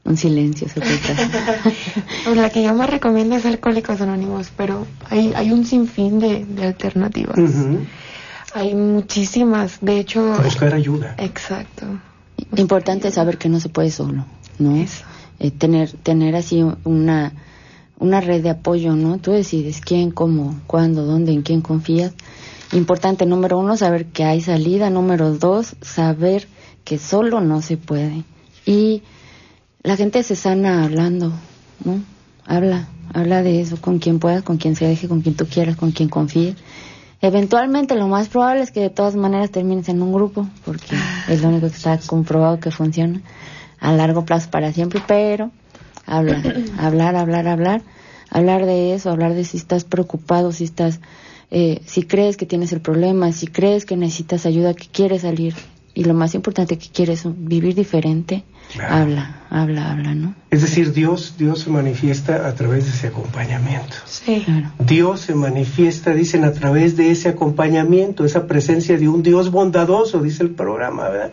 Un 0.04 0.16
silencio, 0.16 0.68
pues 0.72 2.36
La 2.36 2.50
que 2.50 2.62
yo 2.62 2.72
más 2.72 2.88
recomiendo 2.88 3.34
es 3.34 3.44
Alcohólicos 3.46 4.00
Anónimos, 4.00 4.52
pero 4.56 4.86
hay, 5.10 5.32
hay 5.34 5.50
un 5.50 5.66
sinfín 5.66 6.20
de, 6.20 6.46
alternativas. 6.64 7.36
Hay 8.54 8.76
muchísimas, 8.76 9.78
de 9.80 9.98
hecho... 9.98 10.40
Buscar 10.40 10.72
ayuda. 10.72 11.16
Exacto. 11.18 11.98
Importante 12.56 13.10
saber 13.10 13.38
que 13.38 13.48
no 13.48 13.60
se 13.60 13.68
puede 13.68 13.90
solo, 13.90 14.24
¿no? 14.58 14.76
Eh, 15.40 15.50
tener, 15.50 15.92
tener 15.92 16.34
así 16.34 16.64
una, 16.84 17.32
una 17.98 18.20
red 18.20 18.42
de 18.42 18.50
apoyo, 18.50 18.94
¿no? 18.94 19.18
Tú 19.18 19.32
decides 19.32 19.80
quién, 19.80 20.10
cómo, 20.10 20.60
cuándo, 20.66 21.04
dónde, 21.04 21.32
en 21.32 21.42
quién 21.42 21.60
confías. 21.60 22.12
Importante, 22.72 23.26
número 23.26 23.58
uno, 23.58 23.76
saber 23.76 24.06
que 24.06 24.24
hay 24.24 24.40
salida. 24.40 24.90
Número 24.90 25.32
dos, 25.34 25.76
saber 25.80 26.48
que 26.84 26.98
solo 26.98 27.40
no 27.40 27.62
se 27.62 27.76
puede. 27.76 28.24
Y 28.66 29.02
la 29.82 29.96
gente 29.96 30.22
se 30.22 30.36
sana 30.36 30.84
hablando, 30.84 31.32
¿no? 31.84 32.02
Habla, 32.44 32.88
habla 33.12 33.42
de 33.42 33.60
eso 33.60 33.80
con 33.80 33.98
quien 33.98 34.18
puedas, 34.18 34.42
con 34.42 34.56
quien 34.58 34.74
se 34.76 34.86
deje, 34.86 35.08
con 35.08 35.22
quien 35.22 35.34
tú 35.34 35.46
quieras, 35.46 35.76
con 35.76 35.92
quien 35.92 36.08
confíes. 36.08 36.56
Eventualmente 37.20 37.96
lo 37.96 38.06
más 38.06 38.28
probable 38.28 38.62
es 38.62 38.70
que 38.70 38.80
de 38.80 38.90
todas 38.90 39.16
maneras 39.16 39.50
termines 39.50 39.88
en 39.88 40.02
un 40.02 40.12
grupo, 40.12 40.46
porque 40.64 40.94
ah, 40.94 41.24
es 41.28 41.42
lo 41.42 41.48
único 41.48 41.68
que 41.68 41.76
está 41.76 41.98
comprobado 41.98 42.60
que 42.60 42.70
funciona 42.70 43.20
a 43.80 43.92
largo 43.92 44.24
plazo 44.24 44.50
para 44.50 44.72
siempre, 44.72 45.02
pero 45.06 45.50
hablar, 46.06 46.42
hablar, 46.78 47.16
hablar, 47.16 47.48
hablar, 47.48 47.82
hablar 48.30 48.66
de 48.66 48.94
eso, 48.94 49.10
hablar 49.10 49.34
de 49.34 49.44
si 49.44 49.56
estás 49.56 49.84
preocupado, 49.84 50.52
si 50.52 50.64
estás, 50.64 51.00
eh, 51.50 51.80
si 51.86 52.04
crees 52.04 52.36
que 52.36 52.46
tienes 52.46 52.72
el 52.72 52.80
problema, 52.80 53.32
si 53.32 53.48
crees 53.48 53.84
que 53.84 53.96
necesitas 53.96 54.46
ayuda, 54.46 54.74
que 54.74 54.86
quieres 54.86 55.22
salir 55.22 55.54
y 55.94 56.04
lo 56.04 56.14
más 56.14 56.36
importante 56.36 56.78
que 56.78 56.88
quieres 56.88 57.24
vivir 57.26 57.74
diferente, 57.74 58.44
Claro. 58.72 58.94
habla, 58.96 59.36
habla, 59.48 59.90
habla, 59.92 60.14
¿no? 60.14 60.34
Es 60.50 60.60
decir, 60.62 60.92
Dios, 60.92 61.34
Dios 61.38 61.60
se 61.60 61.70
manifiesta 61.70 62.46
a 62.46 62.54
través 62.54 62.84
de 62.84 62.90
ese 62.90 63.06
acompañamiento. 63.08 63.96
Sí. 64.04 64.42
Claro. 64.44 64.70
Dios 64.78 65.20
se 65.20 65.34
manifiesta, 65.34 66.12
dicen, 66.12 66.44
a 66.44 66.52
través 66.52 66.96
de 66.96 67.10
ese 67.10 67.30
acompañamiento, 67.30 68.24
esa 68.26 68.46
presencia 68.46 68.98
de 68.98 69.08
un 69.08 69.22
Dios 69.22 69.50
bondadoso, 69.50 70.20
dice 70.22 70.42
el 70.42 70.50
programa, 70.50 71.08
¿verdad? 71.08 71.30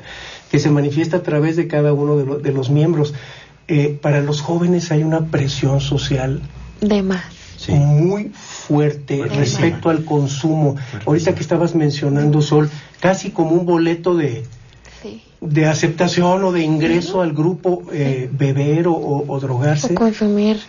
Que 0.49 0.59
se 0.59 0.69
manifiesta 0.69 1.17
a 1.17 1.23
través 1.23 1.55
de 1.57 1.67
cada 1.67 1.91
uno 1.93 2.15
de, 2.17 2.25
lo- 2.25 2.39
de 2.39 2.51
los 2.53 2.69
miembros. 2.69 3.13
Eh, 3.67 3.97
para 4.01 4.21
los 4.21 4.41
jóvenes 4.41 4.91
hay 4.91 5.03
una 5.03 5.25
presión 5.25 5.81
social 5.81 6.39
De 6.81 7.01
más. 7.01 7.23
muy 7.69 8.31
fuerte 8.33 9.17
Fuertísima. 9.17 9.39
respecto 9.41 9.89
al 9.89 10.05
consumo. 10.05 10.75
Ahorita 11.05 11.33
que 11.35 11.41
estabas 11.41 11.73
mencionando, 11.75 12.41
Sol, 12.41 12.69
casi 12.99 13.31
como 13.31 13.51
un 13.51 13.65
boleto 13.65 14.15
de, 14.15 14.43
Sí. 15.09 15.21
de 15.41 15.65
aceptación 15.67 16.43
o 16.43 16.51
de 16.51 16.61
ingreso 16.61 17.21
al 17.21 17.33
grupo, 17.33 17.83
eh, 17.91 18.29
beber 18.31 18.87
o, 18.87 18.93
o- 18.93 19.25
o 19.31 19.39
drogarse. 19.39 19.93
O 19.93 19.95
consumir 19.95 20.59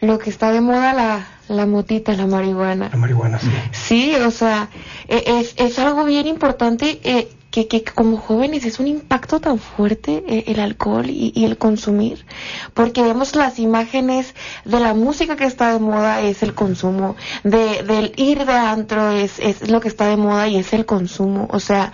lo 0.00 0.18
que 0.18 0.30
está 0.30 0.50
de 0.52 0.60
moda, 0.60 0.92
la, 0.92 1.26
la 1.48 1.66
motita, 1.66 2.12
la 2.14 2.26
marihuana. 2.26 2.88
La 2.92 2.98
marihuana, 2.98 3.38
sí. 3.38 3.48
Sí, 3.72 4.14
o 4.16 4.30
sea, 4.30 4.68
e- 5.08 5.24
es, 5.40 5.54
es 5.56 5.78
algo 5.78 6.04
bien 6.04 6.26
importante 6.26 7.00
eh, 7.04 7.28
que, 7.50 7.68
que 7.68 7.84
como 7.84 8.16
jóvenes 8.16 8.64
es 8.64 8.80
un 8.80 8.88
impacto 8.88 9.38
tan 9.40 9.58
fuerte 9.60 10.24
eh, 10.26 10.44
el 10.48 10.58
alcohol 10.58 11.08
y, 11.08 11.32
y 11.36 11.44
el 11.44 11.56
consumir, 11.56 12.26
porque 12.74 13.00
vemos 13.02 13.36
las 13.36 13.60
imágenes 13.60 14.34
de 14.64 14.80
la 14.80 14.92
música 14.92 15.36
que 15.36 15.44
está 15.44 15.72
de 15.72 15.78
moda 15.78 16.20
es 16.20 16.42
el 16.42 16.52
consumo, 16.54 17.14
de, 17.44 17.82
del 17.84 18.12
ir 18.16 18.44
de 18.44 18.52
antro 18.52 19.12
es, 19.12 19.38
es 19.38 19.70
lo 19.70 19.80
que 19.80 19.86
está 19.88 20.08
de 20.08 20.16
moda 20.16 20.48
y 20.48 20.56
es 20.56 20.72
el 20.72 20.84
consumo, 20.84 21.46
o 21.50 21.60
sea, 21.60 21.92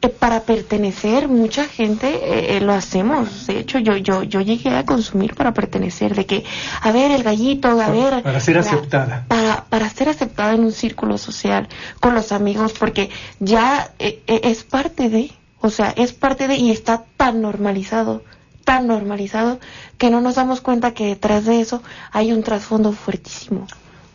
eh, 0.00 0.08
para 0.08 0.42
pertenecer 0.42 1.26
mucha 1.26 1.64
gente 1.64 2.06
eh, 2.06 2.56
eh, 2.56 2.60
lo 2.60 2.72
hacemos 2.72 3.48
de 3.48 3.58
hecho 3.58 3.80
yo 3.80 3.96
yo 3.96 4.22
yo 4.22 4.40
llegué 4.40 4.70
a 4.70 4.84
consumir 4.84 5.34
para 5.34 5.52
pertenecer 5.52 6.14
de 6.14 6.24
que 6.24 6.44
a 6.80 6.92
ver 6.92 7.10
el 7.10 7.24
gallito 7.24 7.68
a 7.68 7.90
ver 7.90 8.22
para 8.22 8.38
ser 8.38 8.58
aceptada. 8.58 9.24
para, 9.26 9.64
para 9.68 9.90
ser 9.90 10.08
aceptada 10.08 10.54
en 10.54 10.60
un 10.60 10.72
círculo 10.72 11.18
social 11.18 11.68
con 11.98 12.14
los 12.14 12.30
amigos 12.30 12.74
porque 12.78 13.10
ya 13.40 13.90
eh, 13.98 14.22
eh, 14.28 14.40
es 14.44 14.62
parte 14.62 15.08
de 15.08 15.32
o 15.60 15.70
sea 15.70 15.92
es 15.96 16.12
parte 16.12 16.46
de 16.46 16.54
y 16.54 16.70
está 16.70 17.04
tan 17.16 17.42
normalizado 17.42 18.22
tan 18.64 18.86
normalizado 18.86 19.58
que 19.96 20.10
no 20.10 20.20
nos 20.20 20.36
damos 20.36 20.60
cuenta 20.60 20.94
que 20.94 21.06
detrás 21.06 21.44
de 21.44 21.60
eso 21.60 21.82
hay 22.12 22.32
un 22.32 22.44
trasfondo 22.44 22.92
fuertísimo 22.92 23.66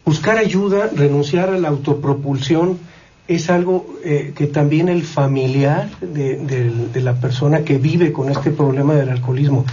Buscar 0.06 0.38
ayuda, 0.38 0.90
renunciar 0.94 1.50
a 1.50 1.58
la 1.58 1.70
autopropulsión, 1.70 2.78
es 3.28 3.50
algo 3.50 3.88
eh, 4.04 4.34
que 4.36 4.48
también 4.48 4.90
el 4.90 5.04
familiar 5.04 5.90
de, 6.02 6.38
de- 6.38 7.02
la 7.02 7.16
persona 7.16 7.64
que 7.64 7.78
vive 7.78 8.12
con 8.12 8.30
este 8.30 8.52
problema 8.52 8.94
del 8.96 9.10
alcoholismo, 9.10 9.66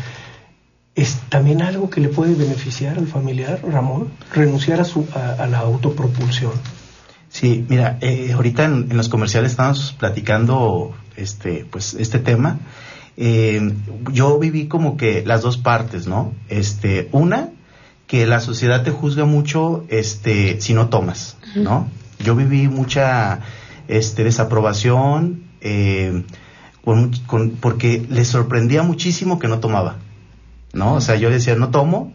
es 0.94 1.18
también 1.28 1.62
algo 1.62 1.88
que 1.90 2.00
le 2.00 2.08
puede 2.08 2.34
beneficiar 2.34 2.98
al 2.98 3.06
familiar, 3.06 3.60
Ramón, 3.68 4.08
renunciar 4.34 4.80
a, 4.80 4.84
su, 4.84 5.06
a, 5.14 5.42
a 5.42 5.46
la 5.46 5.58
autopropulsión. 5.60 6.52
Sí, 7.28 7.64
mira, 7.68 7.96
eh, 8.00 8.32
ahorita 8.32 8.64
en, 8.64 8.88
en 8.90 8.96
los 8.96 9.08
comerciales 9.08 9.52
estamos 9.52 9.94
platicando 9.98 10.92
este, 11.16 11.64
pues, 11.70 11.94
este 11.94 12.18
tema. 12.18 12.58
Eh, 13.16 13.72
yo 14.12 14.38
viví 14.38 14.66
como 14.66 14.96
que 14.96 15.22
las 15.24 15.42
dos 15.42 15.56
partes, 15.58 16.06
¿no? 16.06 16.32
Este, 16.48 17.08
una, 17.12 17.50
que 18.06 18.26
la 18.26 18.40
sociedad 18.40 18.82
te 18.82 18.90
juzga 18.90 19.24
mucho, 19.26 19.84
este, 19.88 20.60
si 20.60 20.74
no 20.74 20.88
tomas, 20.88 21.36
¿no? 21.54 21.88
Yo 22.24 22.34
viví 22.34 22.68
mucha, 22.68 23.40
este, 23.88 24.24
desaprobación, 24.24 25.42
eh, 25.60 26.22
con, 26.84 27.12
con- 27.26 27.50
porque 27.52 28.06
les 28.08 28.28
sorprendía 28.28 28.82
muchísimo 28.82 29.38
que 29.38 29.48
no 29.48 29.58
tomaba, 29.60 29.96
¿no? 30.72 30.94
O 30.94 31.00
sea, 31.00 31.16
yo 31.16 31.30
decía, 31.30 31.54
no 31.56 31.68
tomo, 31.70 32.12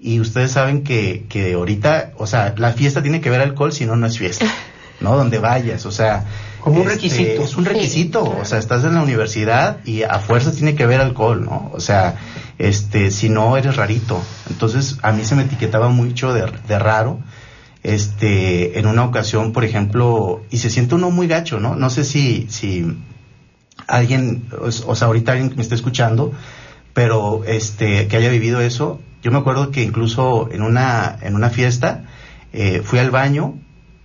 y 0.00 0.20
ustedes 0.20 0.52
saben 0.52 0.82
que, 0.82 1.26
que 1.28 1.52
ahorita, 1.54 2.12
o 2.16 2.26
sea, 2.26 2.54
la 2.56 2.72
fiesta 2.72 3.02
tiene 3.02 3.20
que 3.20 3.30
ver 3.30 3.40
alcohol, 3.40 3.72
si 3.72 3.86
no, 3.86 3.96
no 3.96 4.06
es 4.06 4.18
fiesta, 4.18 4.46
¿no? 5.00 5.16
Donde 5.16 5.38
vayas, 5.38 5.84
o 5.86 5.90
sea. 5.92 6.24
Como 6.60 6.76
un 6.76 6.82
este, 6.90 6.94
requisito. 6.94 7.42
Es 7.42 7.56
un 7.56 7.64
Sí, 7.64 7.70
requisito, 7.70 8.24
claro. 8.24 8.42
o 8.42 8.44
sea, 8.44 8.58
estás 8.58 8.84
en 8.84 8.94
la 8.94 9.02
universidad 9.02 9.78
y 9.86 10.02
a 10.02 10.18
fuerza 10.18 10.52
tiene 10.52 10.74
que 10.74 10.84
ver 10.86 11.00
alcohol, 11.00 11.42
¿no? 11.44 11.70
O 11.72 11.80
sea, 11.80 12.16
este, 12.58 13.10
si 13.10 13.30
no, 13.30 13.56
eres 13.56 13.76
rarito. 13.76 14.20
Entonces, 14.50 14.98
a 15.02 15.12
mí 15.12 15.24
se 15.24 15.34
me 15.36 15.44
etiquetaba 15.44 15.88
mucho 15.88 16.34
de, 16.34 16.50
de 16.68 16.78
raro. 16.78 17.18
Este, 17.82 18.78
en 18.78 18.86
una 18.86 19.04
ocasión, 19.04 19.52
por 19.52 19.64
ejemplo, 19.64 20.42
y 20.50 20.58
se 20.58 20.68
siente 20.70 20.94
uno 20.96 21.10
muy 21.10 21.26
gacho, 21.26 21.60
¿no? 21.60 21.76
No 21.76 21.88
sé 21.90 22.04
si, 22.04 22.46
si 22.50 22.84
alguien, 23.86 24.44
o, 24.60 24.70
sea, 24.94 25.06
ahorita 25.08 25.32
alguien 25.32 25.50
que 25.50 25.56
me 25.56 25.62
esté 25.62 25.74
escuchando, 25.74 26.32
pero 26.92 27.42
este, 27.46 28.06
que 28.08 28.16
haya 28.16 28.28
vivido 28.30 28.60
eso, 28.60 29.00
yo 29.22 29.30
me 29.30 29.38
acuerdo 29.38 29.70
que 29.70 29.82
incluso 29.82 30.48
en 30.52 30.62
una, 30.62 31.16
en 31.22 31.34
una 31.34 31.50
fiesta, 31.50 32.04
eh, 32.52 32.82
fui 32.84 32.98
al 32.98 33.10
baño, 33.10 33.54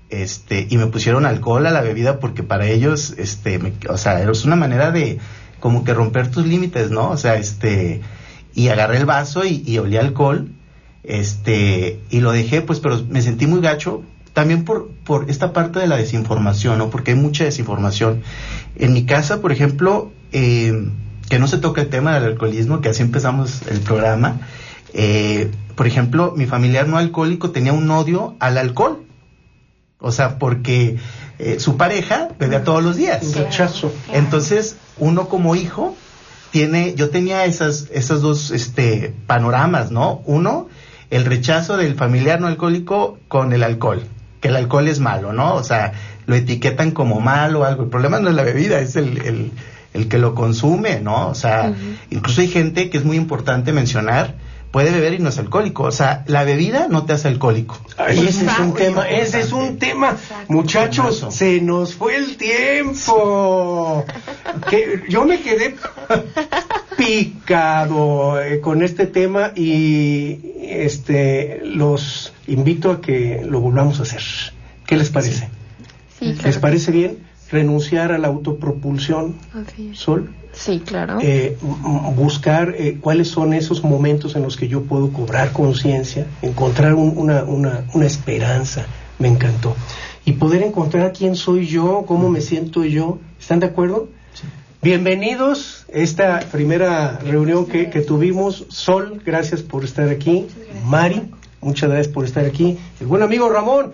este, 0.09 0.67
y 0.69 0.77
me 0.77 0.87
pusieron 0.87 1.25
alcohol 1.25 1.65
a 1.65 1.71
la 1.71 1.81
bebida 1.81 2.19
porque 2.19 2.43
para 2.43 2.67
ellos, 2.67 3.13
este, 3.17 3.59
me- 3.59 3.73
o 3.89 3.97
sea, 3.97 4.21
es 4.29 4.45
una 4.45 4.55
manera 4.55 4.91
de 4.91 5.19
como 5.59 5.83
que 5.83 5.93
romper 5.93 6.29
tus 6.31 6.45
límites, 6.45 6.91
¿no? 6.91 7.09
O 7.09 7.17
sea, 7.17 7.35
este, 7.35 8.01
y 8.53 8.67
agarré 8.69 8.97
el 8.97 9.05
vaso 9.05 9.43
y, 9.45 9.63
y 9.65 9.79
olí 9.79 9.97
alcohol, 9.97 10.51
este, 11.07 11.99
y 12.09 12.19
lo 12.19 12.31
dejé, 12.31 12.61
pues, 12.61 12.79
pero 12.79 13.03
me 13.09 13.21
sentí 13.21 13.47
muy 13.47 13.61
gacho, 13.61 14.03
también 14.33 14.65
por, 14.65 14.89
por 15.05 15.29
esta 15.29 15.53
parte 15.53 15.79
de 15.79 15.87
la 15.87 15.97
desinformación, 15.97 16.77
¿no? 16.77 16.89
Porque 16.89 17.11
hay 17.11 17.17
mucha 17.17 17.45
desinformación. 17.45 18.21
En 18.75 18.93
mi 18.93 19.05
casa, 19.05 19.41
por 19.41 19.51
ejemplo, 19.51 20.11
eh, 20.31 20.89
que 21.29 21.39
no 21.39 21.47
se 21.47 21.57
toca 21.57 21.81
el 21.81 21.89
tema 21.89 22.13
del 22.15 22.25
alcoholismo, 22.25 22.81
que 22.81 22.89
así 22.89 23.01
empezamos 23.01 23.61
el 23.69 23.79
programa, 23.79 24.41
eh, 24.93 25.51
por 25.75 25.87
ejemplo, 25.87 26.33
mi 26.35 26.45
familiar 26.45 26.87
no 26.87 26.97
alcohólico 26.97 27.51
tenía 27.51 27.73
un 27.73 27.89
odio 27.91 28.35
al 28.39 28.57
alcohol. 28.57 29.03
O 29.99 30.11
sea, 30.11 30.39
porque 30.39 30.97
eh, 31.39 31.59
su 31.59 31.77
pareja 31.77 32.29
bebía 32.39 32.63
todos 32.63 32.83
los 32.83 32.95
días. 32.95 33.23
Un 33.23 33.33
rechazo. 33.33 33.93
Entonces, 34.13 34.77
uno 34.97 35.27
como 35.27 35.55
hijo 35.55 35.95
tiene, 36.51 36.93
yo 36.95 37.09
tenía 37.09 37.45
esas, 37.45 37.87
esas 37.91 38.21
dos 38.21 38.51
este, 38.51 39.13
panoramas, 39.27 39.91
¿no? 39.91 40.21
Uno, 40.25 40.67
el 41.09 41.25
rechazo 41.25 41.77
del 41.77 41.95
familiar 41.95 42.39
no 42.41 42.47
alcohólico 42.47 43.19
con 43.27 43.53
el 43.53 43.63
alcohol, 43.63 44.03
que 44.41 44.47
el 44.47 44.55
alcohol 44.55 44.87
es 44.87 44.99
malo, 44.99 45.33
¿no? 45.33 45.55
O 45.55 45.63
sea, 45.63 45.93
lo 46.25 46.35
etiquetan 46.35 46.91
como 46.91 47.19
malo 47.19 47.61
o 47.61 47.63
algo. 47.63 47.83
El 47.83 47.89
problema 47.89 48.19
no 48.19 48.29
es 48.29 48.35
la 48.35 48.43
bebida, 48.43 48.79
es 48.79 48.95
el, 48.95 49.17
el, 49.19 49.51
el 49.93 50.07
que 50.07 50.17
lo 50.17 50.35
consume, 50.35 50.99
¿no? 50.99 51.27
O 51.27 51.35
sea, 51.35 51.73
incluso 52.09 52.41
hay 52.41 52.47
gente 52.47 52.89
que 52.89 52.97
es 52.97 53.05
muy 53.05 53.17
importante 53.17 53.71
mencionar, 53.71 54.35
puede 54.75 54.91
beber 54.91 55.13
y 55.13 55.19
no 55.19 55.29
es 55.29 55.37
alcohólico. 55.37 55.83
O 55.83 55.91
sea, 55.91 56.25
la 56.27 56.43
bebida 56.43 56.89
no 56.89 57.05
te 57.05 57.13
hace 57.13 57.29
alcohólico. 57.29 57.79
Ay, 57.95 58.27
ese 58.27 58.45
es 58.45 58.59
un 58.59 58.73
tema, 58.73 59.07
ese 59.07 59.39
es 59.39 59.53
un 59.53 59.79
tema. 59.79 60.09
Exacto. 60.09 60.51
Muchachos, 60.51 61.25
se 61.29 61.61
nos 61.61 61.93
fue 61.93 62.17
el 62.17 62.35
tiempo. 62.35 64.03
Que 64.69 65.03
yo 65.07 65.23
me 65.23 65.39
quedé 65.39 65.77
picado 66.97 68.41
eh, 68.41 68.59
con 68.59 68.83
este 68.83 69.07
tema 69.07 69.53
y 69.55 70.41
este 70.61 71.61
los 71.63 72.33
invito 72.47 72.91
a 72.91 72.99
que 72.99 73.43
lo 73.45 73.61
volvamos 73.61 74.01
a 74.01 74.01
hacer. 74.01 74.23
¿Qué 74.85 74.97
les 74.97 75.09
parece? 75.09 75.47
sí 76.19 76.25
¿Les 76.25 76.39
claro 76.39 76.59
parece 76.59 76.91
bien 76.91 77.24
renunciar 77.55 78.11
a 78.11 78.17
la 78.17 78.27
autopropulsión. 78.27 79.35
Sol? 79.93 80.29
sí 80.53 80.79
claro 80.85 81.17
eh, 81.21 81.57
buscar 82.15 82.75
eh, 82.77 82.97
cuáles 83.01 83.27
son 83.27 83.53
esos 83.53 83.83
momentos 83.83 84.35
en 84.37 84.43
los 84.43 84.55
que 84.55 84.69
yo 84.69 84.83
puedo 84.83 85.11
cobrar 85.11 85.51
conciencia, 85.51 86.27
encontrar 86.41 86.93
un- 86.93 87.17
una, 87.17 87.43
una, 87.43 87.83
una 87.93 88.05
esperanza, 88.05 88.85
me 89.19 89.27
encantó. 89.27 89.75
Y 90.23 90.33
poder 90.33 90.63
encontrar 90.63 91.11
quién 91.13 91.35
soy 91.35 91.67
yo, 91.67 92.03
cómo 92.07 92.29
me 92.29 92.41
siento 92.41 92.83
yo. 92.85 93.19
¿Están 93.39 93.59
de 93.59 93.67
acuerdo? 93.67 94.07
Bienvenidos 94.81 95.85
a 95.93 95.97
esta 95.97 96.39
primera 96.51 97.19
reunión 97.19 97.65
que, 97.65 97.89
que 97.89 98.01
tuvimos. 98.01 98.65
Sol, 98.69 99.21
gracias 99.25 99.61
por 99.61 99.83
estar 99.83 100.07
aquí. 100.09 100.45
Mari, 100.85 101.23
muchas 101.61 101.89
gracias 101.89 102.13
por 102.13 102.23
estar 102.25 102.45
aquí. 102.45 102.77
El 102.99 103.07
buen 103.07 103.21
amigo 103.23 103.49
Ramón, 103.49 103.93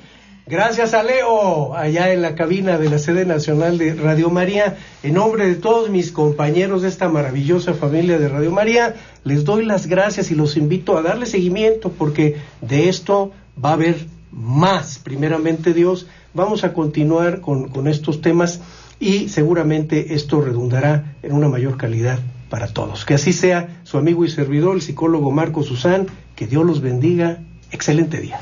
gracias 0.52 0.94
a 0.94 1.02
Leo, 1.02 1.76
allá 1.76 2.12
en 2.12 2.22
la 2.22 2.36
cabina 2.36 2.78
de 2.78 2.90
la 2.90 3.00
sede 3.00 3.26
nacional 3.26 3.78
de 3.78 3.94
Radio 3.94 4.30
María. 4.30 4.76
En 5.02 5.14
nombre 5.14 5.48
de 5.48 5.56
todos 5.56 5.90
mis 5.90 6.12
compañeros 6.12 6.82
de 6.82 6.90
esta 6.90 7.08
maravillosa 7.08 7.74
familia 7.74 8.20
de 8.20 8.28
Radio 8.28 8.52
María, 8.52 8.96
les 9.24 9.46
doy 9.46 9.64
las 9.64 9.88
gracias 9.88 10.30
y 10.30 10.36
los 10.36 10.58
invito 10.58 10.98
a 10.98 11.02
darle 11.04 11.26
seguimiento 11.26 11.90
porque 11.90 12.36
de 12.60 12.90
esto 12.90 13.32
va 13.64 13.70
a 13.70 13.74
haber 13.74 14.08
más, 14.30 15.00
primeramente 15.00 15.74
Dios. 15.74 16.08
Vamos 16.34 16.66
a 16.66 16.74
continuar 16.74 17.40
con, 17.40 17.88
estos 17.88 18.20
temas 18.20 18.60
y 19.00 19.30
seguramente 19.30 20.16
esto 20.16 20.42
redundará 20.42 21.16
en 21.24 21.32
una 21.32 21.48
mayor 21.48 21.78
calidad 21.78 22.20
para 22.50 22.68
todos. 22.68 23.06
Que 23.06 23.14
así 23.14 23.32
sea 23.32 23.80
su 23.84 23.98
amigo 23.98 24.26
y 24.26 24.30
servidor, 24.30 24.76
el 24.76 24.82
psicólogo 24.82 25.32
Marco 25.32 25.64
Susán. 25.64 26.08
Que 26.36 26.46
Dios 26.46 26.66
los 26.66 26.82
bendiga. 26.82 27.40
Excelente 27.72 28.20
día. 28.20 28.42